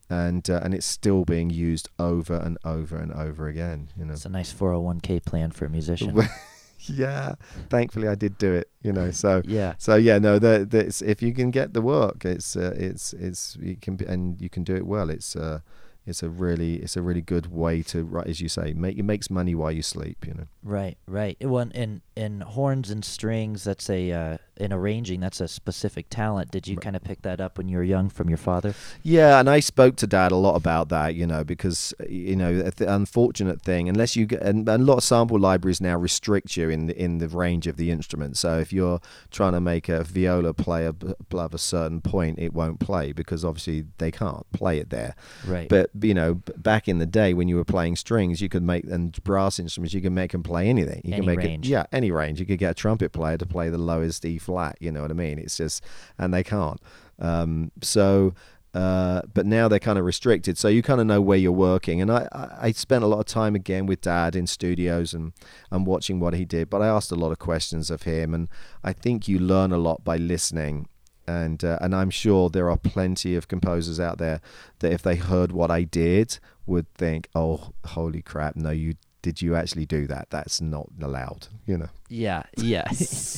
and 0.09 0.47
uh, 0.49 0.59
and 0.61 0.73
it's 0.73 0.85
still 0.85 1.23
being 1.23 1.49
used 1.49 1.89
over 1.97 2.35
and 2.35 2.57
over 2.65 2.97
and 2.97 3.11
over 3.13 3.47
again. 3.47 3.89
You 3.97 4.05
know. 4.05 4.13
It's 4.13 4.25
a 4.25 4.29
nice 4.29 4.53
401k 4.53 5.23
plan 5.25 5.51
for 5.51 5.65
a 5.65 5.69
musician. 5.69 6.21
yeah, 6.79 7.35
thankfully 7.69 8.07
I 8.07 8.15
did 8.15 8.37
do 8.37 8.53
it. 8.53 8.69
You 8.81 8.91
know, 8.91 9.11
so 9.11 9.41
yeah. 9.45 9.75
so 9.77 9.95
yeah, 9.95 10.19
no, 10.19 10.37
the, 10.37 10.67
the, 10.69 10.79
it's, 10.87 11.01
if 11.01 11.21
you 11.21 11.33
can 11.33 11.51
get 11.51 11.73
the 11.73 11.81
work, 11.81 12.25
it's 12.25 12.55
uh, 12.55 12.73
it's 12.75 13.13
it's 13.13 13.57
you 13.61 13.77
can 13.77 13.95
be, 13.95 14.05
and 14.05 14.39
you 14.41 14.49
can 14.49 14.63
do 14.63 14.75
it 14.75 14.85
well. 14.85 15.09
It's 15.09 15.35
uh, 15.35 15.59
it's 16.05 16.21
a 16.23 16.29
really 16.29 16.75
it's 16.77 16.95
a 16.95 17.01
really 17.01 17.21
good 17.21 17.51
way 17.51 17.81
to 17.81 18.03
right 18.03 18.27
as 18.27 18.41
you 18.41 18.49
say 18.49 18.73
make 18.73 18.97
it 18.97 19.03
makes 19.03 19.29
money 19.29 19.55
while 19.55 19.71
you 19.71 19.81
sleep. 19.81 20.25
You 20.25 20.33
know. 20.33 20.47
Right, 20.63 20.97
right. 21.07 21.37
One 21.43 21.71
in 21.71 22.01
in 22.15 22.41
horns 22.41 22.91
and 22.91 23.03
strings. 23.03 23.63
That's 23.63 23.89
a 23.89 24.11
uh, 24.11 24.37
in 24.57 24.71
arranging. 24.71 25.19
That's 25.19 25.41
a 25.41 25.47
specific 25.47 26.07
talent. 26.09 26.51
Did 26.51 26.67
you 26.67 26.75
Right. 26.75 26.83
kind 26.83 26.95
of 26.95 27.03
pick 27.03 27.21
that 27.23 27.41
up 27.41 27.57
when 27.57 27.67
you 27.67 27.77
were 27.77 27.83
young 27.83 28.09
from 28.09 28.29
your 28.29 28.37
father? 28.37 28.73
Yeah, 29.03 29.39
and 29.39 29.49
I 29.49 29.59
spoke 29.59 29.95
to 29.97 30.07
Dad 30.07 30.31
a 30.31 30.35
lot 30.37 30.55
about 30.55 30.89
that, 30.89 31.15
you 31.15 31.27
know, 31.27 31.43
because 31.43 31.93
you 32.09 32.35
know 32.35 32.61
the 32.61 32.93
unfortunate 32.93 33.61
thing, 33.61 33.89
unless 33.89 34.15
you 34.15 34.25
get, 34.25 34.41
and, 34.41 34.67
and 34.69 34.83
a 34.83 34.85
lot 34.85 34.97
of 34.97 35.03
sample 35.03 35.39
libraries 35.39 35.81
now 35.81 35.97
restrict 35.97 36.55
you 36.57 36.69
in 36.69 36.87
the 36.87 36.97
in 37.01 37.17
the 37.19 37.27
range 37.27 37.67
of 37.67 37.77
the 37.77 37.91
instrument. 37.91 38.37
So 38.37 38.59
if 38.59 38.71
you're 38.73 38.99
trying 39.31 39.53
to 39.53 39.61
make 39.61 39.89
a 39.89 40.03
viola 40.03 40.53
play 40.53 40.85
above 40.85 41.53
a 41.53 41.57
certain 41.57 42.01
point, 42.01 42.39
it 42.39 42.53
won't 42.53 42.79
play 42.79 43.11
because 43.11 43.43
obviously 43.43 43.85
they 43.97 44.11
can't 44.11 44.49
play 44.51 44.79
it 44.79 44.89
there. 44.89 45.15
Right. 45.45 45.67
But 45.69 45.89
you 46.01 46.13
know, 46.13 46.35
back 46.57 46.87
in 46.87 46.99
the 46.99 47.05
day 47.05 47.33
when 47.33 47.47
you 47.47 47.55
were 47.57 47.65
playing 47.65 47.95
strings, 47.97 48.41
you 48.41 48.49
could 48.49 48.63
make 48.63 48.85
and 48.85 49.21
brass 49.23 49.59
instruments, 49.59 49.93
you 49.93 50.01
can 50.01 50.13
make 50.13 50.31
them 50.31 50.43
play 50.43 50.67
anything. 50.69 51.01
You 51.03 51.13
Any 51.13 51.25
can 51.25 51.35
make 51.35 51.45
range. 51.45 51.67
it, 51.67 51.71
yeah, 51.71 51.85
any 51.91 52.11
range. 52.11 52.39
You 52.39 52.45
could 52.45 52.59
get 52.59 52.71
a 52.71 52.73
trumpet 52.75 53.11
player 53.11 53.37
to 53.37 53.45
play 53.45 53.69
the 53.69 53.77
lowest 53.77 54.23
E 54.25 54.37
flat. 54.45 54.77
You 54.79 54.91
know 54.91 55.01
what 55.01 55.11
I 55.11 55.15
mean? 55.15 55.39
It's 55.39 55.57
just, 55.57 55.83
and 56.17 56.33
they 56.33 56.43
can't. 56.43 56.79
Um, 57.19 57.71
so. 57.81 58.33
Uh, 58.73 59.21
but 59.33 59.45
now 59.45 59.69
they're 59.69 59.79
kind 59.79 59.97
of 59.97 60.03
restricted, 60.03 60.57
so 60.57 60.67
you 60.67 60.81
kind 60.81 60.99
of 60.99 61.07
know 61.07 61.21
where 61.21 61.37
you're 61.37 61.49
working. 61.49 62.01
And 62.01 62.11
I, 62.11 62.27
I, 62.59 62.71
spent 62.73 63.05
a 63.05 63.07
lot 63.07 63.19
of 63.19 63.25
time 63.25 63.55
again 63.55 63.85
with 63.85 64.01
Dad 64.01 64.35
in 64.35 64.47
studios 64.47 65.13
and, 65.13 65.31
and 65.71 65.87
watching 65.87 66.19
what 66.19 66.33
he 66.33 66.43
did. 66.43 66.69
But 66.69 66.81
I 66.81 66.87
asked 66.87 67.09
a 67.09 67.15
lot 67.15 67.31
of 67.31 67.39
questions 67.39 67.89
of 67.89 68.03
him, 68.03 68.33
and 68.33 68.49
I 68.83 68.91
think 68.91 69.29
you 69.29 69.39
learn 69.39 69.71
a 69.71 69.77
lot 69.77 70.03
by 70.03 70.17
listening 70.17 70.89
and 71.27 71.63
uh, 71.63 71.77
and 71.81 71.95
I'm 71.95 72.09
sure 72.09 72.49
there 72.49 72.69
are 72.69 72.77
plenty 72.77 73.35
of 73.35 73.47
composers 73.47 73.99
out 73.99 74.17
there 74.17 74.41
that 74.79 74.91
if 74.91 75.01
they 75.01 75.15
heard 75.15 75.51
what 75.51 75.71
I 75.71 75.83
did 75.83 76.39
would 76.65 76.91
think, 76.93 77.29
"Oh, 77.35 77.71
holy 77.85 78.21
crap! 78.21 78.55
No, 78.55 78.71
you 78.71 78.95
did 79.25 79.41
you 79.41 79.55
actually 79.55 79.85
do 79.87 80.05
that? 80.07 80.29
That's 80.29 80.61
not 80.61 80.87
allowed." 81.01 81.47
You 81.65 81.77
know. 81.79 81.89
yeah, 82.09 82.43
yeah. 82.57 82.87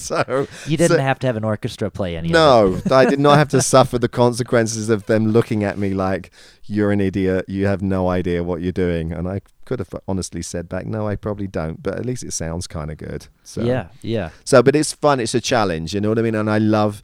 So 0.07 0.19
you 0.67 0.77
didn't 0.77 0.97
so- 0.97 1.07
have 1.09 1.19
to 1.19 1.27
have 1.27 1.37
an 1.37 1.43
orchestra 1.53 1.89
play 1.89 2.17
any 2.17 2.29
no, 2.29 2.79
I 2.91 3.05
did 3.05 3.19
not 3.19 3.37
have 3.37 3.49
to 3.49 3.61
suffer 3.61 3.97
the 3.97 4.09
consequences 4.23 4.89
of 4.89 5.05
them 5.05 5.31
looking 5.37 5.63
at 5.63 5.77
me 5.77 5.89
like 5.93 6.31
you're 6.65 6.91
an 6.91 7.01
idiot. 7.01 7.45
You 7.47 7.67
have 7.67 7.81
no 7.81 8.09
idea 8.09 8.43
what 8.43 8.61
you're 8.61 8.71
doing, 8.87 9.11
and 9.13 9.27
I 9.35 9.39
could 9.65 9.79
have 9.79 9.93
honestly 10.07 10.41
said 10.41 10.67
back, 10.67 10.85
"No, 10.85 11.07
I 11.07 11.15
probably 11.15 11.47
don't," 11.47 11.81
but 11.81 11.93
at 11.99 12.05
least 12.05 12.23
it 12.23 12.33
sounds 12.33 12.67
kind 12.67 12.91
of 12.91 12.97
good. 12.97 13.27
So 13.43 13.61
Yeah, 13.61 13.87
yeah. 14.01 14.29
so, 14.43 14.61
but 14.61 14.75
it's 14.75 14.91
fun. 14.93 15.19
It's 15.19 15.35
a 15.35 15.41
challenge. 15.41 15.93
You 15.93 16.01
know 16.01 16.09
what 16.09 16.19
I 16.19 16.21
mean? 16.27 16.35
And 16.35 16.49
I 16.49 16.57
love 16.59 17.01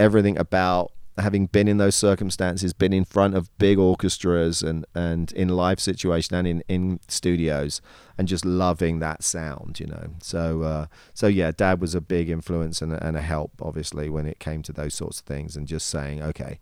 everything 0.00 0.38
about 0.38 0.92
having 1.18 1.46
been 1.46 1.68
in 1.68 1.78
those 1.78 1.94
circumstances, 1.94 2.72
been 2.72 2.92
in 2.92 3.04
front 3.04 3.34
of 3.34 3.56
big 3.58 3.78
orchestras 3.78 4.62
and, 4.62 4.86
and 4.94 5.32
in 5.32 5.48
live 5.48 5.80
situation 5.80 6.36
and 6.36 6.46
in, 6.46 6.62
in 6.68 7.00
studios 7.08 7.80
and 8.16 8.28
just 8.28 8.44
loving 8.44 8.98
that 8.98 9.22
sound, 9.22 9.80
you 9.80 9.86
know. 9.86 10.10
So, 10.22 10.62
uh, 10.62 10.86
so 11.14 11.26
yeah, 11.26 11.50
dad 11.50 11.80
was 11.80 11.94
a 11.94 12.00
big 12.00 12.28
influence 12.28 12.82
and 12.82 12.92
and 12.92 13.16
a 13.16 13.20
help, 13.20 13.52
obviously, 13.60 14.08
when 14.08 14.26
it 14.26 14.38
came 14.38 14.62
to 14.62 14.72
those 14.72 14.94
sorts 14.94 15.20
of 15.20 15.26
things 15.26 15.56
and 15.56 15.66
just 15.66 15.88
saying, 15.88 16.22
okay, 16.22 16.58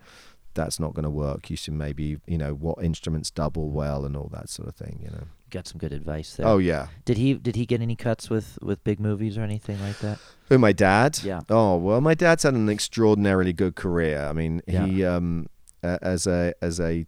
that's 0.54 0.80
not 0.80 0.94
going 0.94 1.04
to 1.04 1.10
work. 1.10 1.50
You 1.50 1.56
should 1.56 1.74
maybe, 1.74 2.18
you 2.26 2.38
know, 2.38 2.52
what 2.52 2.82
instruments 2.82 3.30
double 3.30 3.70
well 3.70 4.04
and 4.04 4.16
all 4.16 4.30
that 4.32 4.48
sort 4.48 4.68
of 4.68 4.74
thing, 4.74 5.00
you 5.02 5.10
know. 5.10 5.26
Got 5.50 5.68
some 5.68 5.78
good 5.78 5.92
advice 5.92 6.34
there. 6.34 6.46
Oh, 6.46 6.58
yeah. 6.58 6.88
Did 7.04 7.18
he 7.18 7.34
did 7.34 7.54
he 7.56 7.66
get 7.66 7.80
any 7.80 7.94
cuts 7.94 8.28
with 8.28 8.58
with 8.62 8.82
big 8.82 8.98
movies 8.98 9.38
or 9.38 9.42
anything 9.42 9.80
like 9.80 9.98
that? 10.00 10.18
Who, 10.48 10.58
my 10.58 10.72
dad? 10.72 11.20
Yeah. 11.22 11.40
Oh 11.48 11.76
well, 11.76 12.00
my 12.00 12.14
dad's 12.14 12.42
had 12.42 12.54
an 12.54 12.68
extraordinarily 12.68 13.52
good 13.52 13.76
career. 13.76 14.26
I 14.28 14.32
mean, 14.32 14.60
Yeah. 14.66 14.86
he 14.86 15.04
um, 15.04 15.46
uh, 15.84 15.98
as 16.02 16.26
a 16.26 16.52
as 16.60 16.80
a 16.80 17.06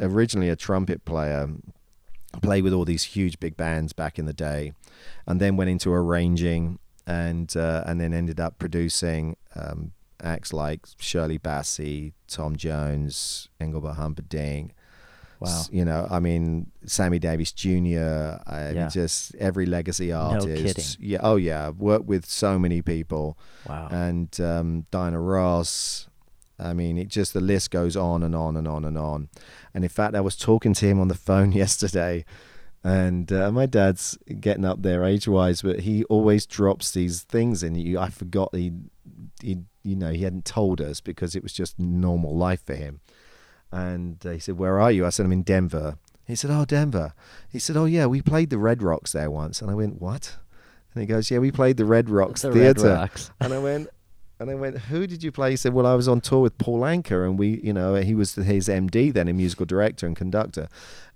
originally 0.00 0.48
a 0.48 0.56
trumpet 0.56 1.04
player, 1.04 1.48
played 2.42 2.64
with 2.64 2.72
all 2.72 2.84
these 2.84 3.04
huge 3.04 3.38
big 3.38 3.56
bands 3.56 3.92
back 3.92 4.18
in 4.18 4.26
the 4.26 4.32
day, 4.32 4.72
and 5.26 5.40
then 5.40 5.56
went 5.56 5.70
into 5.70 5.92
arranging 5.92 6.78
and 7.06 7.56
uh, 7.56 7.84
and 7.86 8.00
then 8.00 8.12
ended 8.12 8.40
up 8.40 8.58
producing 8.58 9.36
um, 9.54 9.92
acts 10.22 10.52
like 10.52 10.80
Shirley 10.98 11.38
Bassey, 11.38 12.12
Tom 12.26 12.56
Jones, 12.56 13.48
Engelbert 13.60 13.94
Humperdinck. 13.94 14.72
Wow. 15.40 15.62
You 15.70 15.84
know, 15.84 16.06
I 16.10 16.18
mean, 16.18 16.70
Sammy 16.86 17.18
Davis 17.18 17.52
Jr. 17.52 18.38
I 18.46 18.72
Yeah. 18.74 18.88
just 18.88 19.34
every 19.36 19.66
legacy 19.66 20.10
artist. 20.12 20.46
kidding. 20.98 21.10
Yeah. 21.10 21.18
Oh 21.22 21.36
yeah. 21.36 21.68
I've 21.68 21.78
worked 21.78 22.06
with 22.06 22.26
so 22.26 22.58
many 22.58 22.82
people 22.82 23.38
Wow. 23.68 23.88
and 23.90 24.38
um, 24.40 24.86
Diana 24.90 25.20
Ross. 25.20 26.08
I 26.58 26.72
mean, 26.72 26.98
it 26.98 27.06
just 27.06 27.34
the 27.34 27.40
list 27.40 27.70
goes 27.70 27.96
on 27.96 28.24
and 28.24 28.34
on 28.34 28.56
and 28.56 28.66
on 28.66 28.84
and 28.84 28.98
on. 28.98 29.28
And 29.74 29.84
in 29.84 29.90
fact, 29.90 30.16
I 30.16 30.20
was 30.20 30.36
talking 30.36 30.74
to 30.74 30.86
him 30.86 30.98
on 31.00 31.06
the 31.06 31.14
phone 31.28 31.52
yesterday, 31.52 32.24
and 32.82 33.30
uh, 33.32 33.52
my 33.52 33.66
dad's 33.66 34.18
getting 34.40 34.64
up 34.64 34.82
there 34.82 35.04
age-wise, 35.04 35.62
but 35.62 35.80
he 35.80 36.02
always 36.04 36.46
drops 36.46 36.90
these 36.90 37.22
things 37.22 37.62
in 37.62 37.76
you. 37.76 37.98
I 38.00 38.08
forgot 38.08 38.52
he, 38.52 38.72
he, 39.40 39.58
you 39.84 39.94
know, 39.94 40.10
he 40.10 40.22
hadn't 40.24 40.44
told 40.44 40.80
us 40.80 41.00
because 41.00 41.36
it 41.36 41.42
was 41.44 41.52
just 41.52 41.78
normal 41.78 42.36
life 42.36 42.64
for 42.66 42.74
him. 42.74 43.00
And 43.70 44.24
uh, 44.24 44.30
he 44.30 44.38
said, 44.38 44.58
"Where 44.58 44.80
are 44.80 44.90
you?" 44.90 45.04
I 45.06 45.10
said, 45.10 45.26
"I'm 45.26 45.32
in 45.32 45.42
Denver." 45.42 45.98
He 46.26 46.34
said, 46.34 46.50
"Oh, 46.50 46.64
Denver." 46.64 47.14
He 47.48 47.58
said, 47.58 47.76
"Oh 47.76 47.84
yeah, 47.84 48.06
we 48.06 48.22
played 48.22 48.50
the 48.50 48.58
Red 48.58 48.82
Rocks 48.82 49.12
there 49.12 49.30
once." 49.30 49.60
And 49.60 49.70
I 49.70 49.74
went, 49.74 50.00
"What?" 50.00 50.36
And 50.94 51.02
he 51.02 51.06
goes, 51.06 51.30
"Yeah, 51.30 51.38
we 51.38 51.50
played 51.50 51.76
the 51.76 51.84
Red 51.84 52.08
Rocks 52.08 52.42
the 52.42 52.52
Red 52.52 52.80
Rocks. 52.80 53.30
And 53.40 53.52
I 53.52 53.58
went, 53.58 53.88
and 54.40 54.50
I 54.50 54.54
went, 54.54 54.78
who 54.78 55.06
did 55.06 55.22
you 55.22 55.32
play? 55.32 55.50
He 55.50 55.56
said, 55.56 55.74
well, 55.74 55.86
I 55.86 55.94
was 55.94 56.06
on 56.06 56.20
tour 56.20 56.40
with 56.40 56.58
Paul 56.58 56.80
Anka, 56.80 57.26
and 57.26 57.38
we, 57.38 57.60
you 57.62 57.72
know, 57.72 57.96
he 57.96 58.14
was 58.14 58.36
his 58.36 58.68
MD 58.68 59.12
then, 59.12 59.26
a 59.26 59.32
musical 59.32 59.66
director 59.66 60.06
and 60.06 60.14
conductor. 60.14 60.68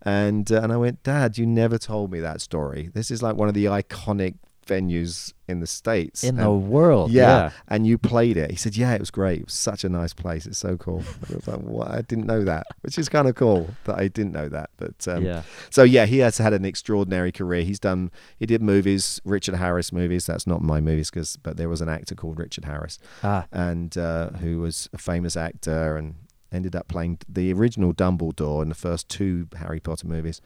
And 0.02 0.50
uh, 0.50 0.60
and 0.60 0.72
I 0.72 0.76
went, 0.76 1.02
Dad, 1.04 1.38
you 1.38 1.46
never 1.46 1.78
told 1.78 2.10
me 2.10 2.18
that 2.20 2.40
story. 2.40 2.90
This 2.92 3.10
is 3.10 3.22
like 3.22 3.36
one 3.36 3.48
of 3.48 3.54
the 3.54 3.66
iconic 3.66 4.34
venues 4.66 5.32
in 5.48 5.60
the 5.60 5.66
states. 5.66 6.22
In 6.24 6.38
And- 6.38 6.46
the 6.46 6.50
world. 6.52 7.10
yeah, 7.10 7.22
Yeah. 7.26 7.50
and 7.68 7.86
you 7.86 7.98
played 7.98 8.36
it. 8.36 8.50
He 8.50 8.56
said, 8.56 8.76
"Yeah, 8.76 8.92
it 8.94 9.00
was 9.00 9.10
great. 9.10 9.40
It 9.40 9.46
was 9.46 9.54
such 9.54 9.84
a 9.84 9.88
nice 9.88 10.12
place. 10.14 10.46
It's 10.46 10.58
so 10.58 10.76
cool." 10.76 11.02
I 11.30 11.34
was 11.34 11.48
like, 11.48 11.60
"What? 11.60 11.88
I 11.90 12.02
didn't 12.02 12.26
know 12.26 12.44
that," 12.44 12.66
which 12.82 12.96
is 12.98 13.08
kind 13.08 13.28
of 13.28 13.34
cool 13.34 13.70
that 13.84 13.98
I 13.98 14.08
didn't 14.08 14.32
know 14.32 14.48
that. 14.48 14.70
But 14.76 15.06
um, 15.08 15.24
yeah. 15.24 15.42
so 15.70 15.82
yeah, 15.82 16.06
he 16.06 16.18
has 16.18 16.38
had 16.38 16.52
an 16.52 16.64
extraordinary 16.64 17.32
career. 17.32 17.62
He's 17.64 17.80
done. 17.80 18.10
He 18.38 18.46
did 18.46 18.62
movies, 18.62 19.20
Richard 19.24 19.56
Harris 19.56 19.92
movies. 19.92 20.26
That's 20.26 20.46
not 20.46 20.62
my 20.62 20.80
movies, 20.80 21.10
because 21.10 21.36
but 21.36 21.56
there 21.56 21.68
was 21.68 21.80
an 21.80 21.88
actor 21.88 22.14
called 22.14 22.38
Richard 22.38 22.64
Harris, 22.64 22.98
Ah. 23.22 23.46
and 23.52 23.96
uh, 23.98 24.30
who 24.40 24.60
was 24.60 24.88
a 24.92 24.98
famous 24.98 25.36
actor 25.36 25.96
and 25.96 26.14
ended 26.52 26.76
up 26.76 26.86
playing 26.86 27.18
the 27.28 27.50
original 27.52 27.94
Dumbledore 27.94 28.62
in 28.62 28.68
the 28.68 28.74
first 28.74 29.08
two 29.08 29.48
Harry 29.56 29.80
Potter 29.80 30.06
movies. 30.06 30.40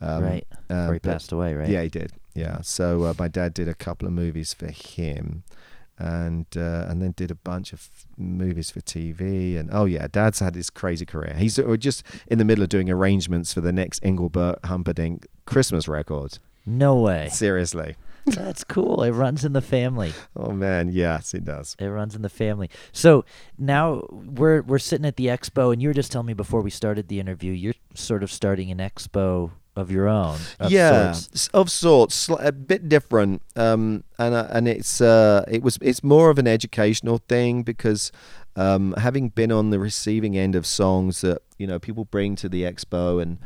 Um, 0.00 0.24
right. 0.24 0.46
Before 0.68 0.92
he 0.94 0.98
passed 0.98 1.30
away, 1.32 1.54
right? 1.54 1.68
yeah, 1.68 1.82
he 1.82 1.88
did. 1.88 2.12
Yeah. 2.34 2.60
So 2.62 3.04
uh, 3.04 3.14
my 3.18 3.28
dad 3.28 3.54
did 3.54 3.68
a 3.68 3.74
couple 3.74 4.06
of 4.06 4.12
movies 4.12 4.52
for 4.52 4.66
him, 4.66 5.44
and 5.98 6.46
uh, 6.56 6.86
and 6.88 7.00
then 7.00 7.12
did 7.16 7.30
a 7.30 7.36
bunch 7.36 7.72
of 7.72 7.88
movies 8.16 8.70
for 8.70 8.80
TV. 8.80 9.58
And 9.58 9.70
oh 9.72 9.84
yeah, 9.84 10.08
Dad's 10.10 10.40
had 10.40 10.54
this 10.54 10.70
crazy 10.70 11.06
career. 11.06 11.34
He's 11.38 11.58
uh, 11.58 11.76
just 11.76 12.02
in 12.26 12.38
the 12.38 12.44
middle 12.44 12.64
of 12.64 12.70
doing 12.70 12.90
arrangements 12.90 13.54
for 13.54 13.60
the 13.60 13.72
next 13.72 14.04
Engelbert 14.04 14.58
Humperdinck 14.64 15.26
Christmas 15.46 15.88
record. 15.88 16.38
No 16.66 16.96
way. 16.96 17.28
Seriously. 17.30 17.96
That's 18.26 18.64
cool. 18.64 19.02
It 19.02 19.10
runs 19.10 19.44
in 19.44 19.52
the 19.52 19.60
family. 19.60 20.12
Oh 20.34 20.52
man, 20.52 20.88
yes, 20.90 21.34
it 21.34 21.44
does. 21.44 21.76
It 21.78 21.86
runs 21.86 22.14
in 22.14 22.22
the 22.22 22.30
family. 22.30 22.70
So 22.90 23.24
now 23.58 24.06
we're 24.10 24.62
we're 24.62 24.78
sitting 24.78 25.06
at 25.06 25.16
the 25.16 25.26
expo, 25.26 25.72
and 25.72 25.82
you 25.82 25.88
were 25.88 25.94
just 25.94 26.10
telling 26.10 26.26
me 26.26 26.34
before 26.34 26.62
we 26.62 26.70
started 26.70 27.08
the 27.08 27.20
interview, 27.20 27.52
you're 27.52 27.74
sort 27.94 28.22
of 28.22 28.32
starting 28.32 28.70
an 28.70 28.78
expo 28.78 29.50
of 29.76 29.90
your 29.90 30.08
own. 30.08 30.38
Of 30.60 30.70
yeah, 30.70 31.12
sorts. 31.12 31.48
of 31.48 31.70
sorts, 31.70 32.28
a 32.28 32.52
bit 32.52 32.88
different, 32.88 33.42
um, 33.56 34.04
and 34.18 34.34
uh, 34.34 34.48
and 34.50 34.68
it's 34.68 35.00
uh, 35.00 35.44
it 35.48 35.62
was 35.62 35.78
it's 35.80 36.02
more 36.02 36.30
of 36.30 36.38
an 36.38 36.46
educational 36.46 37.18
thing 37.18 37.62
because 37.62 38.12
um, 38.56 38.94
having 38.98 39.30
been 39.30 39.50
on 39.50 39.70
the 39.70 39.78
receiving 39.78 40.36
end 40.36 40.54
of 40.54 40.66
songs 40.66 41.20
that 41.22 41.42
you 41.58 41.66
know 41.66 41.78
people 41.78 42.04
bring 42.04 42.36
to 42.36 42.48
the 42.48 42.62
expo 42.62 43.20
and 43.20 43.38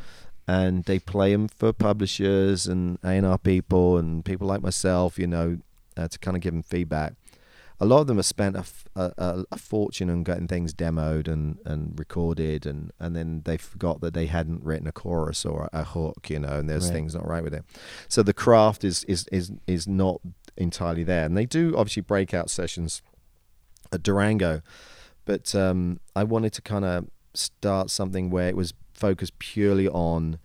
and 0.47 0.85
they 0.85 0.99
play 0.99 1.33
them 1.33 1.47
for 1.47 1.73
publishers 1.75 2.67
and 2.67 2.99
A&R 3.05 3.37
people 3.37 3.99
and 3.99 4.25
people 4.25 4.47
like 4.47 4.63
myself, 4.63 5.19
you 5.19 5.27
know, 5.27 5.59
uh, 5.95 6.09
to 6.09 6.19
kind 6.19 6.39
of 6.39 6.43
give 6.43 6.55
them 6.55 6.63
feedback. 6.63 7.13
A 7.81 7.87
lot 7.87 8.01
of 8.01 8.07
them 8.09 8.17
have 8.17 8.27
spent 8.27 8.57
a, 8.57 8.61
f- 8.61 8.89
a- 8.97 9.13
a- 9.19 9.45
a 9.53 9.57
fortune 9.59 10.11
on 10.11 10.25
getting 10.25 10.49
things 10.49 10.75
demoed 10.75 11.29
and, 11.29 11.59
and 11.65 11.97
recorded, 11.97 12.67
and, 12.67 12.91
and 12.99 13.15
then 13.15 13.43
they 13.45 13.57
forgot 13.57 14.01
that 14.01 14.15
they 14.15 14.27
hadn't 14.27 14.65
written 14.65 14.89
a 14.89 14.93
chorus 14.93 15.45
or 15.45 15.69
a, 15.73 15.81
a 15.81 15.85
hook, 15.85 16.29
you 16.29 16.41
know, 16.41 16.59
and 16.59 16.69
there's 16.69 16.87
Right. 16.87 16.95
things 16.95 17.15
not 17.15 17.27
right 17.27 17.43
with 17.45 17.55
it. 17.55 17.65
So 18.09 18.23
the 18.25 18.33
craft 18.35 18.83
is, 18.83 19.05
is, 19.05 19.27
is, 19.31 19.53
is 19.69 19.87
not 19.87 20.21
entirely 20.57 21.05
there. 21.05 21.25
And 21.25 21.37
they 21.37 21.47
do 21.47 21.77
obviously 21.77 22.03
breakout 22.03 22.51
sessions 22.51 23.01
at 23.93 24.03
Durango, 24.03 24.61
but 25.25 25.55
um, 25.55 26.01
I 26.17 26.25
wanted 26.25 26.53
to 26.55 26.63
kind 26.63 26.85
of 26.85 27.07
start 27.35 27.91
something 27.91 28.29
where 28.29 28.49
it 28.49 28.57
was 28.57 28.75
focused 28.93 29.39
purely 29.39 29.87
on 29.89 30.39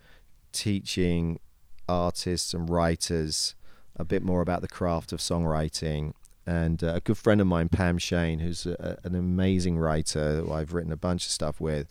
teaching 0.52 1.40
artists 1.88 2.54
and 2.54 2.70
writers 2.70 3.54
a 3.96 4.04
bit 4.04 4.22
more 4.22 4.40
about 4.40 4.60
the 4.62 4.68
craft 4.68 5.12
of 5.12 5.18
songwriting. 5.18 6.12
And 6.46 6.84
uh, 6.84 6.94
a 6.96 7.00
good 7.00 7.16
friend 7.16 7.40
of 7.40 7.46
mine, 7.46 7.68
Pam 7.70 7.96
Sheyne, 7.98 8.40
who's 8.40 8.66
a, 8.66 8.98
an 9.04 9.14
amazing 9.14 9.78
writer 9.78 10.42
who 10.42 10.52
I've 10.52 10.74
written 10.74 10.92
a 10.92 10.96
bunch 10.96 11.24
of 11.24 11.30
stuff 11.30 11.60
with, 11.60 11.86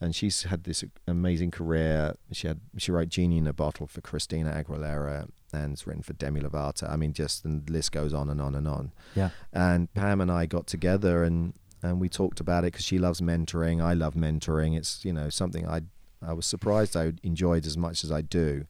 and 0.00 0.14
she's 0.14 0.42
had 0.44 0.64
this 0.64 0.84
amazing 1.06 1.50
career. 1.50 2.14
She 2.32 2.46
had 2.46 2.60
she 2.76 2.92
wrote 2.92 3.08
"Genie 3.08 3.38
in 3.38 3.46
a 3.46 3.54
Bottle" 3.54 3.86
for 3.86 4.02
Christina 4.02 4.52
Aguilera, 4.52 5.28
and 5.54 5.72
it's 5.72 5.86
written 5.86 6.02
for 6.02 6.12
Demi 6.12 6.40
Lovato. 6.40 6.90
I 6.90 6.96
mean, 6.96 7.14
just 7.14 7.42
the 7.42 7.62
list 7.68 7.92
goes 7.92 8.12
on 8.12 8.28
and 8.28 8.40
on 8.40 8.54
and 8.54 8.68
on 8.68 8.92
Yeah. 9.14 9.30
and 9.52 9.92
Pam 9.94 10.20
and 10.20 10.30
I 10.30 10.44
got 10.44 10.66
together 10.66 11.24
and 11.24 11.54
and 11.82 11.98
we 12.00 12.08
talked 12.10 12.40
about 12.40 12.64
it 12.64 12.72
because 12.72 12.84
she 12.84 12.98
loves 12.98 13.20
mentoring. 13.22 13.82
I 13.82 13.94
love 13.94 14.14
mentoring. 14.14 14.76
It's 14.76 15.04
you 15.06 15.12
know 15.14 15.30
something 15.30 15.66
I 15.66 15.82
I 16.20 16.34
was 16.34 16.44
surprised 16.44 16.96
I 16.96 17.12
enjoyed 17.22 17.64
as 17.64 17.78
much 17.78 18.04
as 18.04 18.12
I 18.12 18.20
do, 18.20 18.66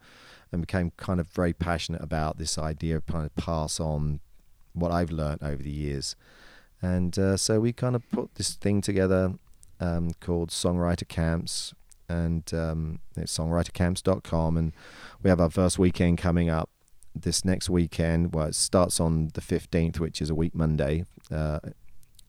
and 0.53 0.61
became 0.61 0.93
kind 0.97 1.19
of 1.19 1.27
very 1.29 1.53
passionate 1.53 2.03
about 2.03 2.39
this 2.39 2.57
idea 2.59 2.97
of 2.97 3.07
kind 3.07 3.27
of 3.27 3.35
pass 3.35 3.81
on 3.81 4.21
what 4.77 4.93
I've 4.93 5.11
learned 5.11 5.43
over 5.43 5.63
the 5.63 5.71
years, 5.71 6.15
and 6.81 7.19
uh, 7.19 7.37
so 7.37 7.61
we 7.61 7.73
kind 7.73 7.97
of 7.97 8.09
put 8.11 8.35
this 8.37 8.55
thing 8.55 8.81
together 8.81 9.35
um, 9.81 10.11
called 10.21 10.51
Songwriter 10.51 11.07
Camps. 11.09 11.75
And 12.09 12.49
um, 12.55 13.01
it's 13.17 13.37
songwritercamps.com, 13.37 14.57
and 14.57 14.73
we 15.23 15.31
have 15.31 15.41
our 15.41 15.51
first 15.51 15.77
weekend 15.77 16.19
coming 16.19 16.49
up 16.49 16.71
this 17.17 17.45
next 17.45 17.69
weekend. 17.69 18.33
Well, 18.33 18.47
it 18.47 18.55
starts 18.55 19.01
on 19.01 19.31
the 19.35 19.41
15th, 19.41 19.99
which 19.99 20.23
is 20.23 20.31
a 20.31 20.35
week 20.35 20.55
Monday. 20.55 21.05
Uh, 21.33 21.59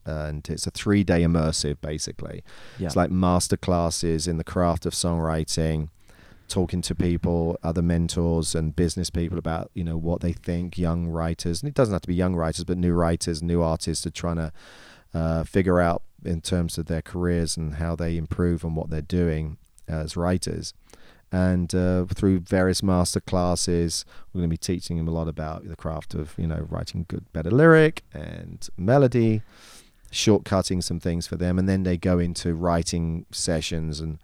and 0.06 0.48
it's 0.50 0.66
a 0.66 0.72
three 0.72 1.04
day 1.04 1.22
immersive, 1.22 1.80
basically. 1.82 2.44
Yeah. 2.80 2.88
It's 2.88 2.96
like 2.96 3.12
master 3.12 3.58
classes 3.58 4.28
in 4.28 4.38
the 4.38 4.44
craft 4.44 4.86
of 4.86 4.94
songwriting, 4.94 5.90
talking 6.48 6.82
to 6.82 6.96
people, 6.96 7.58
other 7.64 7.82
mentors 7.82 8.56
and 8.56 8.76
business 8.76 9.10
people 9.10 9.38
about, 9.38 9.70
you 9.74 9.84
know, 9.84 9.98
what 9.98 10.22
they 10.22 10.34
think 10.34 10.78
young 10.78 11.08
writers, 11.08 11.62
and 11.62 11.70
it 11.70 11.76
doesn't 11.76 11.94
have 11.94 12.02
to 12.02 12.08
be 12.08 12.16
young 12.16 12.36
writers, 12.36 12.64
but 12.64 12.78
new 12.78 12.94
writers, 12.94 13.44
new 13.44 13.62
artists 13.62 14.06
are 14.06 14.12
trying 14.12 14.38
to 14.38 14.52
uh, 15.14 15.44
figure 15.44 15.80
out 15.80 16.02
in 16.24 16.42
terms 16.42 16.78
of 16.78 16.88
their 16.88 17.02
careers 17.02 17.58
and 17.58 17.76
how 17.76 17.96
they 17.96 18.18
improve 18.18 18.66
on 18.66 18.76
what 18.76 18.90
they're 18.90 19.02
doing 19.02 19.58
as 19.88 20.18
writers. 20.18 20.74
And 21.32 21.74
uh, 21.76 22.06
through 22.06 22.40
various 22.40 22.82
master 22.82 23.20
classes 23.20 24.06
we're 24.32 24.40
going 24.40 24.50
to 24.50 24.54
be 24.54 24.58
teaching 24.58 24.98
them 24.98 25.10
a 25.10 25.12
lot 25.12 25.28
about 25.28 25.68
the 25.68 25.76
craft 25.76 26.14
of 26.14 26.34
you 26.38 26.48
know 26.48 26.66
writing 26.70 27.06
good 27.10 27.26
better 27.34 27.52
lyric 27.52 28.04
and 28.14 28.66
melody 28.78 29.42
shortcutting 30.10 30.82
some 30.82 31.02
things 31.02 31.28
for 31.28 31.36
them 31.36 31.60
and 31.60 31.68
then 31.68 31.84
they 31.84 31.98
go 31.98 32.18
into 32.18 32.54
writing 32.56 33.26
sessions 33.30 34.00
and 34.00 34.20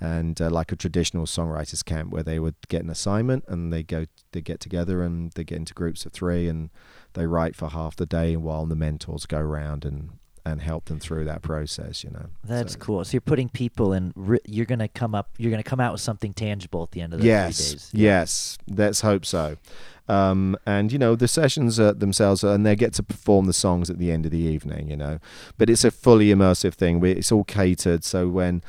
and 0.00 0.40
uh, 0.40 0.50
like 0.50 0.72
a 0.72 0.76
traditional 0.76 1.24
songwriters 1.26 1.84
camp 1.84 2.10
where 2.10 2.22
they 2.22 2.38
would 2.38 2.54
get 2.68 2.82
an 2.84 2.90
assignment 2.90 3.44
and 3.48 3.72
they 3.72 3.82
go 3.82 4.06
they 4.32 4.40
get 4.40 4.60
together 4.60 5.02
and 5.02 5.32
they 5.32 5.44
get 5.44 5.56
into 5.56 5.72
groups 5.74 6.04
of 6.04 6.12
three 6.12 6.48
and 6.48 6.68
they 7.14 7.26
write 7.26 7.56
for 7.56 7.68
half 7.70 7.96
the 7.96 8.04
day 8.06 8.36
while 8.36 8.66
the 8.66 8.76
mentors 8.76 9.24
go 9.26 9.38
around 9.38 9.84
and 9.84 10.10
and 10.44 10.60
help 10.62 10.84
them 10.84 11.00
through 11.00 11.24
that 11.24 11.42
process 11.42 12.04
you 12.04 12.10
know 12.10 12.26
That's 12.44 12.74
So- 12.74 12.78
cool. 12.78 13.04
So 13.04 13.14
you're 13.14 13.20
putting 13.22 13.48
people 13.48 13.92
in. 13.92 14.12
You're 14.46 14.66
gonna 14.66 14.86
come 14.86 15.12
up. 15.14 15.30
You're 15.38 15.50
gonna 15.50 15.64
come 15.64 15.80
out 15.80 15.90
with 15.92 16.00
something 16.02 16.32
tangible 16.32 16.84
at 16.84 16.92
the 16.92 17.00
end 17.00 17.14
of 17.14 17.20
the 17.20 17.26
yes, 17.26 17.56
three 17.58 17.72
days. 17.74 17.90
Yes, 17.92 18.58
let's 18.68 19.00
hope 19.00 19.24
so. 19.26 19.56
Um, 20.08 20.56
and 20.64 20.92
you 20.92 20.98
know 21.00 21.16
the 21.16 21.26
sessions 21.26 21.80
uh, 21.80 21.92
themselves, 21.94 22.44
and 22.44 22.64
they 22.64 22.76
get 22.76 22.92
to 22.94 23.02
perform 23.02 23.46
the 23.46 23.52
songs 23.52 23.90
at 23.90 23.98
the 23.98 24.12
end 24.12 24.24
of 24.24 24.30
the 24.30 24.38
evening. 24.38 24.88
You 24.88 24.96
know, 24.96 25.18
but 25.58 25.68
it's 25.68 25.82
a 25.84 25.90
fully 25.90 26.28
immersive 26.28 26.74
thing. 26.74 27.00
We- 27.00 27.10
It's 27.12 27.32
all 27.32 27.42
catered, 27.42 28.04
so 28.04 28.28
when 28.28 28.62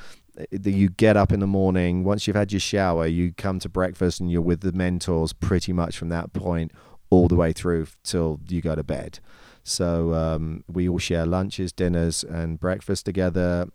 the- 0.51 0.71
you 0.71 0.89
get 0.89 1.17
up 1.17 1.31
in 1.31 1.39
the 1.39 1.47
morning, 1.47 2.03
once 2.03 2.27
you've 2.27 2.35
had 2.35 2.51
your 2.51 2.59
shower, 2.59 3.07
you 3.07 3.33
come 3.33 3.59
to 3.59 3.69
breakfast, 3.69 4.19
and 4.19 4.31
you're 4.31 4.41
with 4.41 4.61
the 4.61 4.71
mentors 4.71 5.33
pretty 5.33 5.73
much 5.73 5.97
from 5.97 6.09
that 6.09 6.33
point 6.33 6.71
all 7.09 7.27
the 7.27 7.35
way 7.35 7.53
through 7.53 7.88
till 8.03 8.39
you 8.47 8.61
go 8.61 8.75
to 8.75 8.83
bed. 8.83 9.19
So 9.63 10.13
um, 10.13 10.63
we 10.67 10.88
all 10.88 10.99
share 10.99 11.25
lunches, 11.25 11.71
dinners, 11.71 12.23
and 12.23 12.59
breakfast 12.59 13.05
together, 13.05 13.67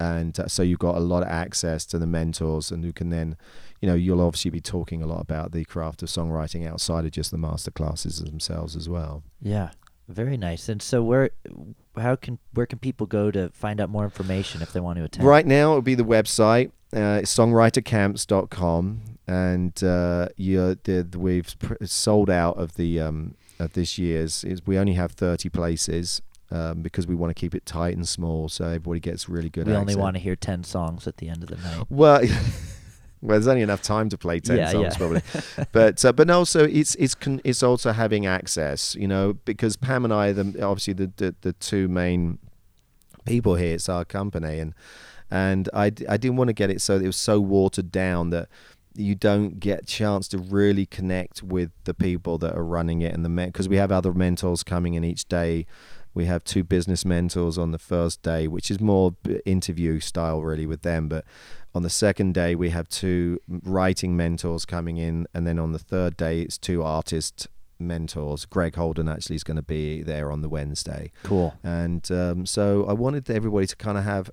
and 0.00 0.38
uh, 0.38 0.48
so 0.48 0.62
you've 0.62 0.78
got 0.78 0.96
a 0.96 1.00
lot 1.00 1.22
of 1.22 1.28
access 1.28 1.84
to 1.86 1.98
the 1.98 2.06
mentors, 2.06 2.70
and 2.70 2.84
who 2.84 2.92
can 2.92 3.10
then, 3.10 3.36
you 3.80 3.88
know, 3.88 3.94
you'll 3.94 4.20
obviously 4.20 4.50
be 4.50 4.60
talking 4.60 5.02
a 5.02 5.06
lot 5.06 5.20
about 5.20 5.52
the 5.52 5.64
craft 5.64 6.02
of 6.02 6.08
songwriting 6.08 6.66
outside 6.66 7.04
of 7.04 7.10
just 7.10 7.30
the 7.30 7.38
master 7.38 7.70
classes 7.70 8.18
themselves 8.20 8.76
as 8.76 8.88
well. 8.88 9.22
Yeah. 9.40 9.70
Very 10.08 10.36
nice. 10.36 10.68
And 10.68 10.82
so 10.82 11.02
where, 11.02 11.30
how 11.96 12.16
can 12.16 12.38
where 12.52 12.66
can 12.66 12.78
people 12.78 13.06
go 13.06 13.30
to 13.30 13.50
find 13.50 13.80
out 13.80 13.90
more 13.90 14.04
information 14.04 14.62
if 14.62 14.72
they 14.72 14.80
want 14.80 14.98
to 14.98 15.04
attend? 15.04 15.26
Right 15.26 15.46
now, 15.46 15.72
it 15.72 15.76
would 15.76 15.84
be 15.84 15.94
the 15.94 16.04
website. 16.04 16.70
Uh, 16.92 17.22
songwritercamps.com, 17.22 19.00
and 19.26 19.82
uh, 19.82 20.28
you 20.36 20.76
we've 21.16 21.58
pr- 21.58 21.84
sold 21.84 22.30
out 22.30 22.56
of 22.56 22.76
the 22.76 23.00
um, 23.00 23.34
of 23.58 23.72
this 23.72 23.98
year's. 23.98 24.44
Is 24.44 24.64
we 24.66 24.78
only 24.78 24.94
have 24.94 25.12
thirty 25.12 25.48
places. 25.48 26.22
Um, 26.50 26.82
because 26.82 27.06
we 27.06 27.16
want 27.16 27.30
to 27.30 27.34
keep 27.34 27.52
it 27.54 27.66
tight 27.66 27.96
and 27.96 28.06
small, 28.06 28.48
so 28.48 28.66
everybody 28.66 29.00
gets 29.00 29.28
really 29.28 29.48
good. 29.48 29.66
We 29.66 29.72
only 29.72 29.96
want 29.96 30.14
to 30.14 30.20
hear 30.20 30.36
ten 30.36 30.62
songs 30.62 31.08
at 31.08 31.16
the 31.16 31.28
end 31.28 31.42
of 31.42 31.48
the 31.48 31.56
night. 31.56 31.86
Well, 31.88 32.20
well, 33.24 33.36
there's 33.36 33.48
only 33.48 33.62
enough 33.62 33.82
time 33.82 34.08
to 34.10 34.18
play 34.18 34.38
ten 34.38 34.58
Yeah, 34.58 34.70
songs 34.70 34.92
yeah. 34.92 34.96
probably, 34.98 35.22
but 35.72 36.04
uh, 36.04 36.12
but 36.12 36.28
also 36.30 36.64
it's 36.64 36.94
it's 36.96 37.14
con- 37.14 37.40
it's 37.42 37.62
also 37.62 37.92
having 37.92 38.26
access, 38.26 38.94
you 38.94 39.08
know, 39.08 39.32
because 39.44 39.76
Pam 39.76 40.04
and 40.04 40.12
I, 40.12 40.28
are 40.28 40.32
the 40.34 40.62
obviously 40.62 40.92
the, 40.92 41.10
the 41.16 41.34
the 41.40 41.52
two 41.54 41.88
main 41.88 42.38
people 43.24 43.54
here. 43.56 43.74
It's 43.74 43.88
our 43.88 44.04
company, 44.04 44.60
and 44.60 44.74
and 45.30 45.68
I 45.72 45.86
I 45.86 46.16
didn't 46.18 46.36
want 46.36 46.48
to 46.48 46.54
get 46.54 46.70
it 46.70 46.80
so 46.82 46.96
it 46.96 47.06
was 47.06 47.16
so 47.16 47.40
watered 47.40 47.90
down 47.90 48.30
that 48.30 48.48
you 48.96 49.14
don't 49.14 49.58
get 49.58 49.86
chance 49.86 50.28
to 50.28 50.38
really 50.38 50.86
connect 50.86 51.42
with 51.42 51.70
the 51.84 51.94
people 51.94 52.38
that 52.38 52.54
are 52.54 52.62
running 52.64 53.02
it 53.02 53.12
and 53.12 53.24
the 53.24 53.28
men 53.28 53.48
because 53.48 53.68
we 53.68 53.76
have 53.76 53.90
other 53.90 54.12
mentors 54.12 54.62
coming 54.62 54.94
in 54.94 55.02
each 55.02 55.26
day 55.28 55.66
we 56.14 56.26
have 56.26 56.44
two 56.44 56.62
business 56.62 57.04
mentors 57.04 57.58
on 57.58 57.72
the 57.72 57.78
first 57.78 58.22
day 58.22 58.46
which 58.46 58.70
is 58.70 58.80
more 58.80 59.16
interview 59.44 59.98
style 59.98 60.42
really 60.42 60.64
with 60.66 60.82
them 60.82 61.08
but 61.08 61.24
on 61.74 61.82
the 61.82 61.90
second 61.90 62.34
day 62.34 62.54
we 62.54 62.70
have 62.70 62.88
two 62.88 63.38
writing 63.48 64.16
mentors 64.16 64.64
coming 64.64 64.96
in 64.96 65.26
and 65.34 65.46
then 65.46 65.58
on 65.58 65.72
the 65.72 65.78
third 65.78 66.16
day 66.16 66.40
it's 66.42 66.56
two 66.58 66.82
artist 66.82 67.48
mentors 67.78 68.44
greg 68.46 68.76
holden 68.76 69.08
actually 69.08 69.36
is 69.36 69.42
going 69.44 69.56
to 69.56 69.62
be 69.62 70.02
there 70.02 70.30
on 70.30 70.40
the 70.42 70.48
wednesday 70.48 71.10
Cool. 71.24 71.54
and 71.62 72.10
um, 72.12 72.46
so 72.46 72.84
I 72.86 72.92
wanted 72.92 73.28
everybody 73.30 73.66
to 73.66 73.76
kind 73.76 73.98
of 73.98 74.04
have 74.04 74.30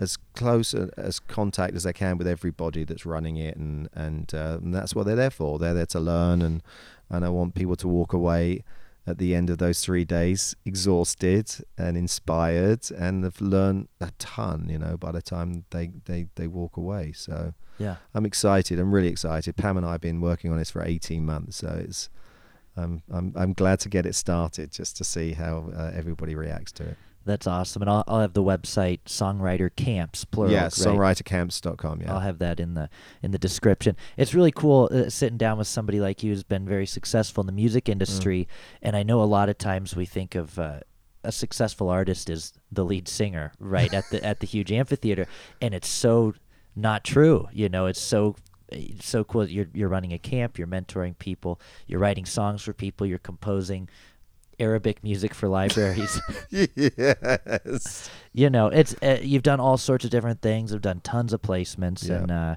as 0.00 0.16
close 0.34 0.72
a, 0.74 0.90
as 0.96 1.20
contact 1.20 1.74
as 1.74 1.84
they 1.84 1.92
can 1.92 2.18
with 2.18 2.26
everybody 2.26 2.82
that's 2.82 3.06
running 3.06 3.36
it, 3.36 3.56
and 3.56 3.88
and, 3.94 4.34
uh, 4.34 4.58
and 4.60 4.74
that's 4.74 4.94
what 4.96 5.06
they're 5.06 5.14
there 5.16 5.30
for. 5.30 5.58
They're 5.60 5.74
there 5.74 5.86
to 5.86 6.00
learn, 6.00 6.42
and 6.42 6.60
and 7.08 7.24
I 7.24 7.28
want 7.28 7.54
people 7.54 7.76
to 7.76 7.86
walk 7.86 8.12
away 8.12 8.64
at 9.06 9.18
the 9.18 9.34
end 9.34 9.50
of 9.50 9.58
those 9.58 9.80
three 9.80 10.04
days 10.04 10.54
exhausted 10.64 11.50
and 11.76 11.96
inspired, 11.96 12.90
and 12.90 13.24
have 13.24 13.40
learned 13.40 13.88
a 14.00 14.10
ton. 14.18 14.68
You 14.68 14.78
know, 14.78 14.96
by 14.96 15.12
the 15.12 15.22
time 15.22 15.64
they 15.70 15.90
they 16.04 16.28
they 16.34 16.46
walk 16.46 16.76
away, 16.76 17.12
so. 17.12 17.54
Yeah. 17.78 17.96
I'm 18.14 18.26
excited. 18.26 18.78
I'm 18.78 18.92
really 18.92 19.08
excited. 19.08 19.56
Pam 19.56 19.76
and 19.76 19.84
I 19.84 19.92
have 19.92 20.00
been 20.00 20.20
working 20.20 20.52
on 20.52 20.58
this 20.58 20.70
for 20.70 20.84
18 20.84 21.24
months, 21.24 21.56
so 21.56 21.82
it's. 21.84 22.10
I'm 22.76 23.02
I'm 23.10 23.32
I'm 23.34 23.52
glad 23.54 23.80
to 23.80 23.88
get 23.88 24.06
it 24.06 24.14
started 24.14 24.70
just 24.70 24.96
to 24.98 25.04
see 25.04 25.32
how 25.32 25.70
uh, 25.76 25.90
everybody 25.94 26.34
reacts 26.34 26.72
to 26.72 26.84
it. 26.84 26.96
That's 27.24 27.46
awesome, 27.46 27.82
and 27.82 27.90
I'll, 27.90 28.04
I'll 28.06 28.20
have 28.20 28.32
the 28.34 28.42
website 28.42 29.00
songwriter 29.06 29.70
camps 29.74 30.24
plural. 30.24 30.52
yeah, 30.52 30.64
right? 30.64 30.72
songwritercamps.com. 30.72 32.00
Yeah. 32.02 32.12
I'll 32.12 32.20
have 32.20 32.38
that 32.38 32.60
in 32.60 32.74
the 32.74 32.88
in 33.22 33.30
the 33.30 33.38
description. 33.38 33.96
It's 34.16 34.34
really 34.34 34.52
cool 34.52 34.88
uh, 34.92 35.08
sitting 35.10 35.38
down 35.38 35.58
with 35.58 35.66
somebody 35.68 36.00
like 36.00 36.22
you 36.22 36.30
who's 36.32 36.42
been 36.42 36.66
very 36.66 36.86
successful 36.86 37.42
in 37.42 37.46
the 37.46 37.52
music 37.52 37.84
Mm. 37.84 37.92
industry, 37.92 38.48
and 38.80 38.96
I 38.96 39.02
know 39.02 39.22
a 39.22 39.24
lot 39.24 39.48
of 39.48 39.58
times 39.58 39.94
we 39.96 40.06
think 40.06 40.34
of. 40.34 40.58
Uh, 40.58 40.80
a 41.24 41.30
successful 41.30 41.88
artist 41.88 42.28
is 42.28 42.52
the 42.72 42.84
lead 42.84 43.06
singer, 43.06 43.52
right 43.60 43.94
at 43.94 44.04
the 44.10 44.24
at 44.30 44.40
the 44.40 44.46
huge 44.46 44.72
amphitheater, 44.72 45.26
and 45.60 45.72
it's 45.72 45.86
so 45.86 46.34
not 46.74 47.04
true. 47.04 47.46
You 47.52 47.68
know, 47.68 47.86
it's 47.86 48.00
so 48.00 48.34
it's 48.68 49.06
so 49.08 49.22
cool. 49.22 49.48
You're 49.48 49.68
you're 49.72 49.88
running 49.88 50.12
a 50.12 50.18
camp, 50.18 50.58
you're 50.58 50.66
mentoring 50.66 51.16
people, 51.16 51.60
you're 51.86 52.00
writing 52.00 52.24
songs 52.24 52.62
for 52.62 52.72
people, 52.72 53.06
you're 53.06 53.18
composing 53.18 53.88
Arabic 54.58 55.02
music 55.02 55.34
for 55.34 55.48
libraries. 55.48 56.20
yes. 56.50 58.10
you 58.32 58.50
know, 58.50 58.68
it's 58.68 58.94
uh, 59.02 59.18
you've 59.22 59.42
done 59.42 59.60
all 59.60 59.76
sorts 59.78 60.04
of 60.04 60.10
different 60.10 60.40
things. 60.42 60.72
I've 60.72 60.80
done 60.82 61.00
tons 61.00 61.32
of 61.32 61.42
placements, 61.42 62.08
Yeah. 62.08 62.14
and 62.16 62.30
uh, 62.30 62.56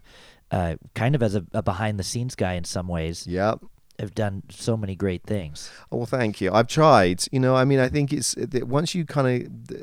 uh, 0.51 0.75
kind 0.93 1.15
of 1.15 1.23
as 1.23 1.35
a, 1.35 1.45
a 1.53 1.61
behind 1.63 1.99
the 1.99 2.03
scenes 2.03 2.35
guy 2.35 2.53
in 2.53 2.63
some 2.63 2.87
ways, 2.87 3.25
Yep. 3.27 3.59
have 3.99 4.13
done 4.13 4.43
so 4.49 4.77
many 4.77 4.95
great 4.95 5.23
things. 5.23 5.69
Oh, 5.91 5.97
well, 5.97 6.05
thank 6.05 6.41
you. 6.41 6.51
I've 6.51 6.67
tried. 6.67 7.23
You 7.31 7.39
know, 7.39 7.55
I 7.55 7.65
mean, 7.65 7.79
I 7.79 7.87
think 7.89 8.11
it's 8.13 8.35
that 8.35 8.67
once 8.67 8.93
you 8.95 9.05
kind 9.05 9.27
of 9.45 9.81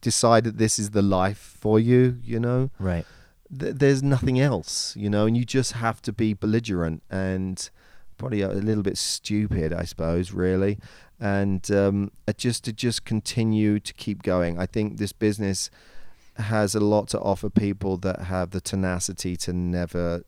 decide 0.00 0.44
that 0.44 0.58
this 0.58 0.78
is 0.78 0.90
the 0.90 1.02
life 1.02 1.56
for 1.60 1.78
you, 1.80 2.18
you 2.22 2.38
know, 2.40 2.70
Right. 2.78 3.06
th- 3.56 3.76
there's 3.76 4.02
nothing 4.02 4.40
else, 4.40 4.94
you 4.96 5.08
know, 5.08 5.26
and 5.26 5.36
you 5.36 5.44
just 5.44 5.72
have 5.72 6.02
to 6.02 6.12
be 6.12 6.34
belligerent 6.34 7.02
and 7.10 7.70
probably 8.18 8.42
a 8.42 8.48
little 8.48 8.82
bit 8.82 8.96
stupid, 8.98 9.72
I 9.72 9.84
suppose, 9.84 10.32
really, 10.32 10.78
and 11.20 11.70
um, 11.70 12.10
just 12.36 12.64
to 12.64 12.72
just 12.72 13.04
continue 13.04 13.78
to 13.80 13.94
keep 13.94 14.22
going. 14.22 14.58
I 14.58 14.66
think 14.66 14.98
this 14.98 15.12
business 15.12 15.70
has 16.36 16.74
a 16.74 16.80
lot 16.80 17.08
to 17.08 17.20
offer 17.20 17.48
people 17.48 17.96
that 17.98 18.22
have 18.22 18.50
the 18.50 18.60
tenacity 18.60 19.36
to 19.36 19.52
never 19.52 20.24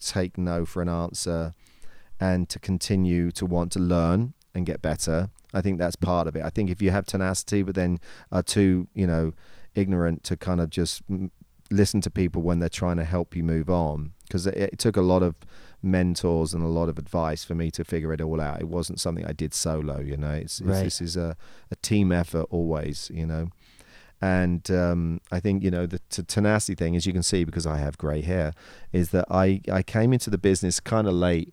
take 0.00 0.38
no 0.38 0.64
for 0.64 0.82
an 0.82 0.88
answer 0.88 1.54
and 2.20 2.48
to 2.48 2.58
continue 2.58 3.30
to 3.32 3.44
want 3.44 3.72
to 3.72 3.80
learn 3.80 4.34
and 4.54 4.64
get 4.64 4.80
better. 4.80 5.30
I 5.52 5.60
think 5.60 5.78
that's 5.78 5.96
part 5.96 6.28
of 6.28 6.36
it. 6.36 6.44
I 6.44 6.50
think 6.50 6.70
if 6.70 6.80
you 6.80 6.90
have 6.90 7.04
tenacity, 7.04 7.62
but 7.62 7.74
then 7.74 7.98
are 8.30 8.42
too, 8.42 8.86
you 8.94 9.06
know, 9.06 9.32
ignorant 9.74 10.22
to 10.24 10.36
kind 10.36 10.60
of 10.60 10.70
just 10.70 11.02
listen 11.70 12.00
to 12.02 12.10
people 12.10 12.42
when 12.42 12.58
they're 12.58 12.68
trying 12.68 12.98
to 12.98 13.04
help 13.04 13.34
you 13.34 13.42
move 13.42 13.68
on, 13.68 14.12
because 14.24 14.46
it, 14.46 14.56
it 14.56 14.78
took 14.78 14.96
a 14.96 15.02
lot 15.02 15.22
of 15.22 15.34
mentors 15.82 16.54
and 16.54 16.62
a 16.62 16.68
lot 16.68 16.88
of 16.88 16.98
advice 16.98 17.44
for 17.44 17.54
me 17.54 17.70
to 17.72 17.84
figure 17.84 18.12
it 18.12 18.20
all 18.20 18.40
out. 18.40 18.60
It 18.60 18.68
wasn't 18.68 19.00
something 19.00 19.24
I 19.26 19.32
did 19.32 19.52
solo, 19.54 20.00
you 20.00 20.16
know. 20.16 20.32
It's, 20.32 20.60
it's 20.60 20.68
Right. 20.68 20.84
this 20.84 21.00
is 21.00 21.16
a, 21.16 21.36
a 21.70 21.76
team 21.76 22.12
effort 22.12 22.46
always, 22.50 23.10
you 23.12 23.26
know. 23.26 23.48
And 24.20 24.70
um, 24.70 25.20
I 25.32 25.40
think 25.40 25.64
you 25.64 25.70
know 25.72 25.84
the 25.86 25.98
t- 26.08 26.22
tenacity 26.22 26.76
thing, 26.76 26.94
as 26.94 27.06
you 27.06 27.12
can 27.12 27.24
see, 27.24 27.42
because 27.42 27.66
I 27.66 27.78
have 27.78 27.98
grey 27.98 28.20
hair, 28.20 28.52
is 28.92 29.10
that 29.10 29.26
I, 29.28 29.60
I 29.70 29.82
came 29.82 30.12
into 30.12 30.30
the 30.30 30.38
business 30.38 30.78
kind 30.78 31.08
of 31.08 31.14
late, 31.14 31.52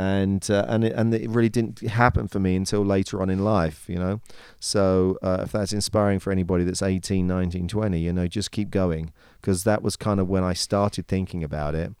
and 0.00 0.44
uh, 0.50 0.64
and 0.68 0.82
it, 0.82 0.94
and 0.94 1.14
it 1.14 1.30
really 1.30 1.48
didn't 1.48 1.78
happen 1.80 2.26
for 2.26 2.40
me 2.40 2.56
until 2.56 2.84
later 2.84 3.22
on 3.22 3.30
in 3.30 3.44
life, 3.44 3.84
you 3.88 4.00
know. 4.00 4.20
So 4.58 5.16
uh, 5.22 5.42
if 5.44 5.52
that's 5.52 5.72
inspiring 5.72 6.18
for 6.18 6.32
anybody 6.32 6.64
that's 6.64 6.82
18, 6.82 7.24
19, 7.24 7.68
20, 7.68 8.00
you 8.00 8.12
know, 8.12 8.26
just 8.26 8.50
keep 8.50 8.70
going 8.70 9.12
because 9.40 9.62
that 9.62 9.80
was 9.82 9.94
kind 9.94 10.18
of 10.18 10.28
when 10.28 10.42
I 10.42 10.54
started 10.54 11.06
thinking 11.06 11.44
about 11.44 11.76
it, 11.76 11.92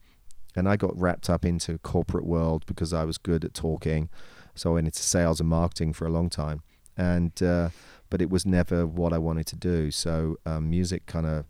and 0.58 0.68
I 0.68 0.76
got 0.76 0.98
wrapped 0.98 1.30
up 1.30 1.44
into 1.44 1.78
corporate 1.78 2.26
world 2.26 2.66
because 2.66 2.92
I 2.92 3.04
was 3.04 3.16
good 3.16 3.44
at 3.44 3.54
talking, 3.54 4.08
so 4.56 4.70
I 4.70 4.74
went 4.74 4.88
into 4.88 5.02
sales 5.02 5.38
and 5.38 5.48
marketing 5.48 5.92
for 5.92 6.04
a 6.04 6.10
long 6.10 6.28
time, 6.28 6.62
and 6.96 7.40
uh, 7.40 7.68
but 8.10 8.20
it 8.20 8.28
was 8.28 8.44
never 8.44 8.84
what 8.84 9.12
I 9.12 9.18
wanted 9.18 9.46
to 9.46 9.56
do. 9.56 9.92
So 9.92 10.36
um, 10.44 10.68
music 10.68 11.06
kind 11.06 11.26
of 11.26 11.44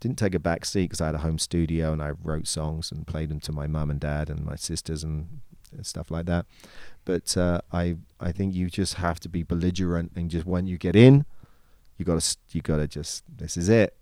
didn't 0.00 0.18
take 0.18 0.34
a 0.34 0.38
back 0.38 0.64
seat 0.64 0.84
because 0.84 1.02
I 1.02 1.06
had 1.06 1.14
a 1.14 1.18
home 1.18 1.38
studio 1.38 1.92
and 1.92 2.02
I 2.02 2.12
wrote 2.22 2.46
songs 2.46 2.90
and 2.90 3.06
played 3.06 3.28
them 3.28 3.40
to 3.40 3.52
my 3.52 3.66
mum 3.66 3.90
and 3.90 4.00
dad 4.00 4.30
and 4.30 4.46
my 4.46 4.56
sisters 4.56 5.04
and, 5.04 5.40
and 5.76 5.84
stuff 5.84 6.10
like 6.10 6.24
that. 6.24 6.46
But 7.04 7.36
uh, 7.36 7.60
I 7.70 7.96
I 8.18 8.32
think 8.32 8.54
you 8.54 8.70
just 8.70 8.94
have 8.94 9.20
to 9.20 9.28
be 9.28 9.42
belligerent 9.42 10.12
and 10.16 10.30
just 10.30 10.46
when 10.46 10.66
you 10.66 10.78
get 10.78 10.96
in, 10.96 11.26
you 11.98 12.06
got 12.06 12.18
to 12.18 12.36
you 12.52 12.62
got 12.62 12.78
to 12.78 12.88
just 12.88 13.24
this 13.28 13.58
is 13.58 13.68
it. 13.68 13.94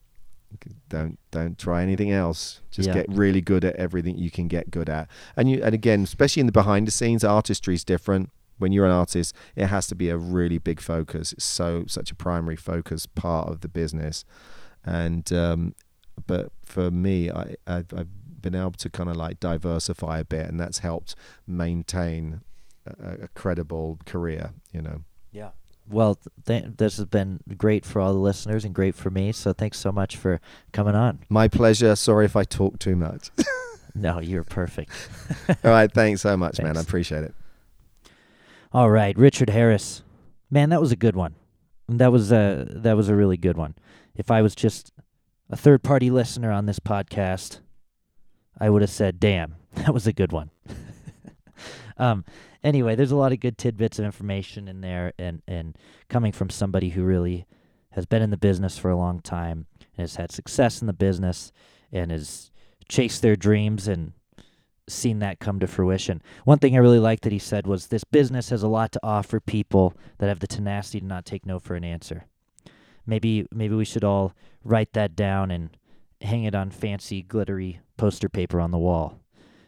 Don't 0.88 1.18
don't 1.30 1.58
try 1.58 1.82
anything 1.82 2.10
else. 2.10 2.60
Just 2.70 2.88
Yeah. 2.88 2.94
get 2.94 3.06
really 3.08 3.40
good 3.40 3.64
at 3.64 3.76
everything 3.76 4.16
you 4.18 4.30
can 4.30 4.48
get 4.48 4.70
good 4.70 4.88
at. 4.88 5.08
And 5.36 5.50
you 5.50 5.60
and 5.62 5.74
again, 5.74 6.02
especially 6.02 6.40
in 6.40 6.46
the 6.46 6.52
behind 6.52 6.86
the 6.86 6.90
scenes, 6.90 7.22
artistry 7.24 7.74
is 7.74 7.84
different. 7.84 8.30
When 8.56 8.72
you're 8.72 8.86
an 8.86 8.90
artist, 8.92 9.34
it 9.54 9.66
has 9.66 9.86
to 9.88 9.94
be 9.94 10.08
a 10.08 10.16
really 10.16 10.58
big 10.58 10.80
focus. 10.80 11.32
It's 11.32 11.44
so 11.44 11.84
such 11.86 12.10
a 12.10 12.14
primary 12.14 12.56
focus 12.56 13.06
part 13.06 13.48
of 13.48 13.60
the 13.60 13.68
business. 13.68 14.24
And 14.84 15.30
um, 15.32 15.74
but 16.26 16.50
for 16.64 16.90
me, 16.90 17.30
I 17.30 17.54
I've, 17.66 17.92
I've 17.94 18.08
been 18.40 18.54
able 18.54 18.72
to 18.72 18.88
kind 18.90 19.10
of 19.10 19.16
like 19.16 19.38
diversify 19.40 20.18
a 20.20 20.24
bit, 20.24 20.48
and 20.48 20.58
that's 20.58 20.78
helped 20.78 21.14
maintain 21.46 22.40
a, 22.86 23.24
a 23.24 23.28
credible 23.28 23.98
career. 24.06 24.54
You 24.72 24.82
know. 24.82 25.02
Yeah. 25.30 25.50
Well, 25.90 26.18
th- 26.46 26.64
this 26.76 26.98
has 26.98 27.06
been 27.06 27.40
great 27.56 27.84
for 27.84 28.00
all 28.00 28.12
the 28.12 28.18
listeners 28.18 28.64
and 28.64 28.74
great 28.74 28.94
for 28.94 29.10
me. 29.10 29.32
So 29.32 29.52
thanks 29.52 29.78
so 29.78 29.90
much 29.90 30.16
for 30.16 30.40
coming 30.72 30.94
on. 30.94 31.20
My 31.28 31.48
pleasure. 31.48 31.96
Sorry 31.96 32.24
if 32.24 32.36
I 32.36 32.44
talk 32.44 32.78
too 32.78 32.96
much. 32.96 33.30
No, 33.94 34.20
you're 34.20 34.44
perfect. 34.44 34.92
All 35.64 35.70
right. 35.72 35.92
Thanks 35.92 36.20
so 36.22 36.36
much, 36.36 36.60
man. 36.60 36.76
I 36.76 36.80
appreciate 36.80 37.24
it. 37.24 37.34
All 38.72 38.90
right, 38.90 39.16
Richard 39.18 39.50
Harris. 39.50 40.02
Man, 40.50 40.70
that 40.70 40.80
was 40.80 40.92
a 40.92 40.96
good 40.96 41.16
one. 41.16 41.34
That 41.88 42.12
was 42.12 42.30
a 42.30 42.66
that 42.68 42.96
was 42.96 43.08
a 43.08 43.14
really 43.16 43.36
good 43.36 43.56
one. 43.56 43.74
If 44.14 44.30
I 44.30 44.42
was 44.42 44.54
just 44.54 44.92
a 45.50 45.56
third 45.56 45.82
party 45.82 46.10
listener 46.10 46.52
on 46.52 46.66
this 46.66 46.78
podcast, 46.78 47.60
I 48.60 48.70
would 48.70 48.82
have 48.82 48.90
said, 48.90 49.18
"Damn, 49.18 49.56
that 49.74 49.92
was 49.92 50.06
a 50.06 50.12
good 50.12 50.32
one." 50.32 50.50
um 51.96 52.24
anyway, 52.62 52.94
there's 52.94 53.12
a 53.12 53.16
lot 53.16 53.32
of 53.32 53.40
good 53.40 53.58
tidbits 53.58 53.98
of 53.98 54.04
information 54.04 54.68
in 54.68 54.80
there 54.80 55.12
and 55.18 55.42
and 55.46 55.76
coming 56.08 56.32
from 56.32 56.50
somebody 56.50 56.90
who 56.90 57.04
really 57.04 57.46
has 57.92 58.06
been 58.06 58.22
in 58.22 58.30
the 58.30 58.36
business 58.36 58.78
for 58.78 58.90
a 58.90 58.96
long 58.96 59.20
time 59.20 59.66
and 59.96 60.02
has 60.02 60.16
had 60.16 60.30
success 60.30 60.80
in 60.80 60.86
the 60.86 60.92
business 60.92 61.52
and 61.92 62.10
has 62.10 62.50
chased 62.88 63.22
their 63.22 63.36
dreams 63.36 63.88
and 63.88 64.12
seen 64.88 65.18
that 65.18 65.38
come 65.38 65.60
to 65.60 65.66
fruition. 65.66 66.22
One 66.44 66.58
thing 66.58 66.74
I 66.74 66.80
really 66.80 66.98
liked 66.98 67.22
that 67.24 67.32
he 67.32 67.38
said 67.38 67.66
was 67.66 67.86
this 67.86 68.04
business 68.04 68.50
has 68.50 68.62
a 68.62 68.68
lot 68.68 68.92
to 68.92 69.00
offer 69.02 69.40
people 69.40 69.94
that 70.18 70.28
have 70.28 70.40
the 70.40 70.46
tenacity 70.46 71.00
to 71.00 71.06
not 71.06 71.24
take 71.24 71.44
no 71.44 71.58
for 71.58 71.74
an 71.74 71.84
answer. 71.84 72.24
Maybe 73.06 73.46
maybe 73.52 73.74
we 73.74 73.84
should 73.84 74.04
all 74.04 74.34
write 74.64 74.92
that 74.92 75.16
down 75.16 75.50
and 75.50 75.70
hang 76.20 76.44
it 76.44 76.54
on 76.54 76.70
fancy 76.70 77.22
glittery 77.22 77.80
poster 77.96 78.28
paper 78.28 78.60
on 78.60 78.70
the 78.70 78.78
wall. 78.78 79.18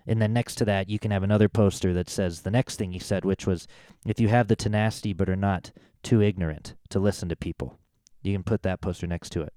And 0.06 0.20
then 0.20 0.32
next 0.32 0.56
to 0.56 0.64
that 0.64 0.88
you 0.88 0.98
can 0.98 1.10
have 1.10 1.22
another 1.22 1.48
poster 1.48 1.92
that 1.94 2.08
says 2.08 2.42
the 2.42 2.50
next 2.50 2.76
thing 2.76 2.92
he 2.92 2.98
said 2.98 3.24
which 3.24 3.46
was 3.46 3.68
if 4.06 4.18
you 4.20 4.28
have 4.28 4.48
the 4.48 4.56
tenacity 4.56 5.12
but 5.12 5.28
are 5.28 5.36
not 5.36 5.70
too 6.02 6.22
ignorant 6.22 6.74
to 6.88 6.98
listen 6.98 7.28
to 7.28 7.36
people. 7.36 7.78
You 8.22 8.34
can 8.34 8.42
put 8.42 8.62
that 8.62 8.80
poster 8.80 9.06
next 9.06 9.30
to 9.30 9.42
it. 9.42 9.52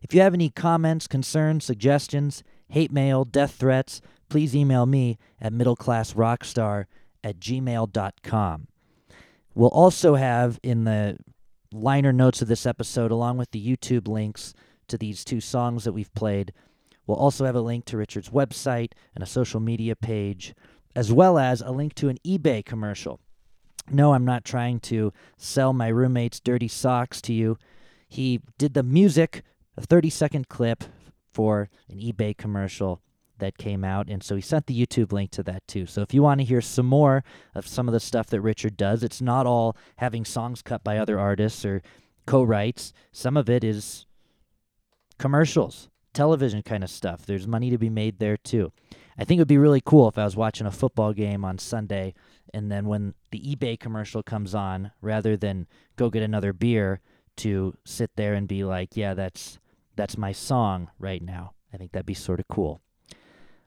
If 0.00 0.14
you 0.14 0.20
have 0.20 0.34
any 0.34 0.50
comments, 0.50 1.08
concerns, 1.08 1.64
suggestions, 1.64 2.44
hate 2.72 2.90
mail, 2.90 3.26
death 3.26 3.54
threats, 3.54 4.00
please 4.30 4.56
email 4.56 4.86
me 4.86 5.18
at 5.38 5.52
middleclassrockstar 5.52 6.86
at 7.22 7.38
gmail.com. 7.38 8.66
We'll 9.54 9.68
also 9.68 10.14
have 10.14 10.58
in 10.62 10.84
the 10.84 11.18
liner 11.70 12.14
notes 12.14 12.40
of 12.40 12.48
this 12.48 12.64
episode, 12.64 13.10
along 13.10 13.36
with 13.36 13.50
the 13.50 13.64
YouTube 13.64 14.08
links 14.08 14.54
to 14.88 14.96
these 14.96 15.22
two 15.22 15.38
songs 15.38 15.84
that 15.84 15.92
we've 15.92 16.12
played, 16.14 16.54
we'll 17.06 17.18
also 17.18 17.44
have 17.44 17.54
a 17.54 17.60
link 17.60 17.84
to 17.84 17.98
Richard's 17.98 18.30
website 18.30 18.92
and 19.14 19.22
a 19.22 19.26
social 19.26 19.60
media 19.60 19.94
page, 19.94 20.54
as 20.96 21.12
well 21.12 21.38
as 21.38 21.60
a 21.60 21.70
link 21.70 21.94
to 21.96 22.08
an 22.08 22.16
eBay 22.24 22.64
commercial. 22.64 23.20
No, 23.90 24.14
I'm 24.14 24.24
not 24.24 24.46
trying 24.46 24.80
to 24.80 25.12
sell 25.36 25.74
my 25.74 25.88
roommate's 25.88 26.40
dirty 26.40 26.68
socks 26.68 27.20
to 27.22 27.34
you. 27.34 27.58
He 28.08 28.40
did 28.56 28.72
the 28.72 28.82
music, 28.82 29.42
a 29.76 29.82
30 29.82 30.08
second 30.08 30.48
clip 30.48 30.84
for 31.32 31.68
an 31.88 31.98
eBay 31.98 32.36
commercial 32.36 33.00
that 33.38 33.58
came 33.58 33.82
out, 33.82 34.08
and 34.08 34.22
so 34.22 34.36
he 34.36 34.42
sent 34.42 34.66
the 34.66 34.86
YouTube 34.86 35.12
link 35.12 35.30
to 35.32 35.42
that 35.42 35.66
too. 35.66 35.86
So 35.86 36.02
if 36.02 36.14
you 36.14 36.22
want 36.22 36.40
to 36.40 36.44
hear 36.44 36.60
some 36.60 36.86
more 36.86 37.24
of 37.54 37.66
some 37.66 37.88
of 37.88 37.92
the 37.92 38.00
stuff 38.00 38.28
that 38.28 38.40
Richard 38.40 38.76
does, 38.76 39.02
it's 39.02 39.20
not 39.20 39.46
all 39.46 39.76
having 39.96 40.24
songs 40.24 40.62
cut 40.62 40.84
by 40.84 40.98
other 40.98 41.18
artists 41.18 41.64
or 41.64 41.82
co 42.26 42.42
writes. 42.42 42.92
Some 43.10 43.36
of 43.36 43.50
it 43.50 43.64
is 43.64 44.06
commercials, 45.18 45.88
television 46.14 46.62
kind 46.62 46.84
of 46.84 46.90
stuff. 46.90 47.26
There's 47.26 47.48
money 47.48 47.70
to 47.70 47.78
be 47.78 47.90
made 47.90 48.18
there 48.18 48.36
too. 48.36 48.72
I 49.18 49.24
think 49.24 49.38
it 49.38 49.42
would 49.42 49.48
be 49.48 49.58
really 49.58 49.82
cool 49.84 50.08
if 50.08 50.18
I 50.18 50.24
was 50.24 50.36
watching 50.36 50.66
a 50.66 50.70
football 50.70 51.12
game 51.12 51.44
on 51.44 51.58
Sunday 51.58 52.14
and 52.52 52.70
then 52.70 52.86
when 52.86 53.14
the 53.30 53.40
eBay 53.40 53.78
commercial 53.78 54.22
comes 54.22 54.54
on, 54.54 54.92
rather 55.00 55.36
than 55.36 55.66
go 55.96 56.10
get 56.10 56.22
another 56.22 56.52
beer, 56.52 57.00
to 57.34 57.74
sit 57.84 58.10
there 58.16 58.34
and 58.34 58.46
be 58.46 58.62
like, 58.62 58.94
yeah, 58.94 59.14
that's 59.14 59.58
that's 59.96 60.16
my 60.18 60.32
song 60.32 60.90
right 60.98 61.22
now. 61.22 61.52
I 61.72 61.76
think 61.76 61.92
that'd 61.92 62.06
be 62.06 62.14
sort 62.14 62.40
of 62.40 62.48
cool. 62.48 62.80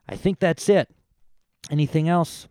I 0.07 0.15
think 0.15 0.39
that's 0.39 0.69
it. 0.69 0.89
Anything 1.71 2.07
else? 2.07 2.47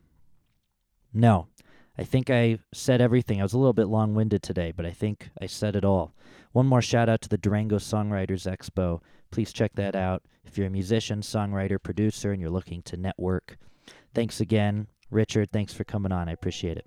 No. 1.12 1.48
I 1.96 2.02
think 2.02 2.28
I 2.28 2.58
said 2.72 3.00
everything. 3.00 3.40
I 3.40 3.44
was 3.44 3.52
a 3.52 3.58
little 3.58 3.72
bit 3.72 3.86
long 3.86 4.14
winded 4.14 4.42
today, 4.42 4.72
but 4.76 4.84
I 4.84 4.90
think 4.90 5.30
I 5.40 5.46
said 5.46 5.76
it 5.76 5.84
all. 5.84 6.12
One 6.52 6.66
more 6.66 6.82
shout 6.82 7.08
out 7.08 7.20
to 7.22 7.28
the 7.28 7.38
Durango 7.38 7.76
Songwriters 7.76 8.50
Expo. 8.50 9.00
Please 9.30 9.52
check 9.52 9.72
that 9.74 9.94
out 9.94 10.22
if 10.44 10.58
you're 10.58 10.66
a 10.66 10.70
musician, 10.70 11.20
songwriter, 11.20 11.80
producer, 11.80 12.32
and 12.32 12.40
you're 12.40 12.50
looking 12.50 12.82
to 12.82 12.96
network. 12.96 13.58
Thanks 14.12 14.40
again. 14.40 14.88
Richard, 15.10 15.52
thanks 15.52 15.72
for 15.72 15.84
coming 15.84 16.12
on. 16.12 16.28
I 16.28 16.32
appreciate 16.32 16.76
it. 16.76 16.86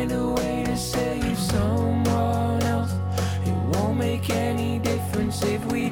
Find 0.00 0.12
a 0.12 0.28
way 0.28 0.64
to 0.64 0.76
save 0.78 1.38
someone 1.38 2.62
else. 2.62 2.92
It 3.44 3.52
won't 3.72 3.98
make 3.98 4.30
any 4.30 4.78
difference 4.78 5.42
if 5.42 5.62
we 5.66 5.89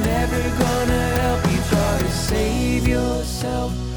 never 0.00 0.42
gonna 0.58 1.02
help 1.20 1.50
you. 1.50 1.58
Try 1.70 1.98
to 1.98 2.10
save 2.10 2.88
yourself 2.88 3.87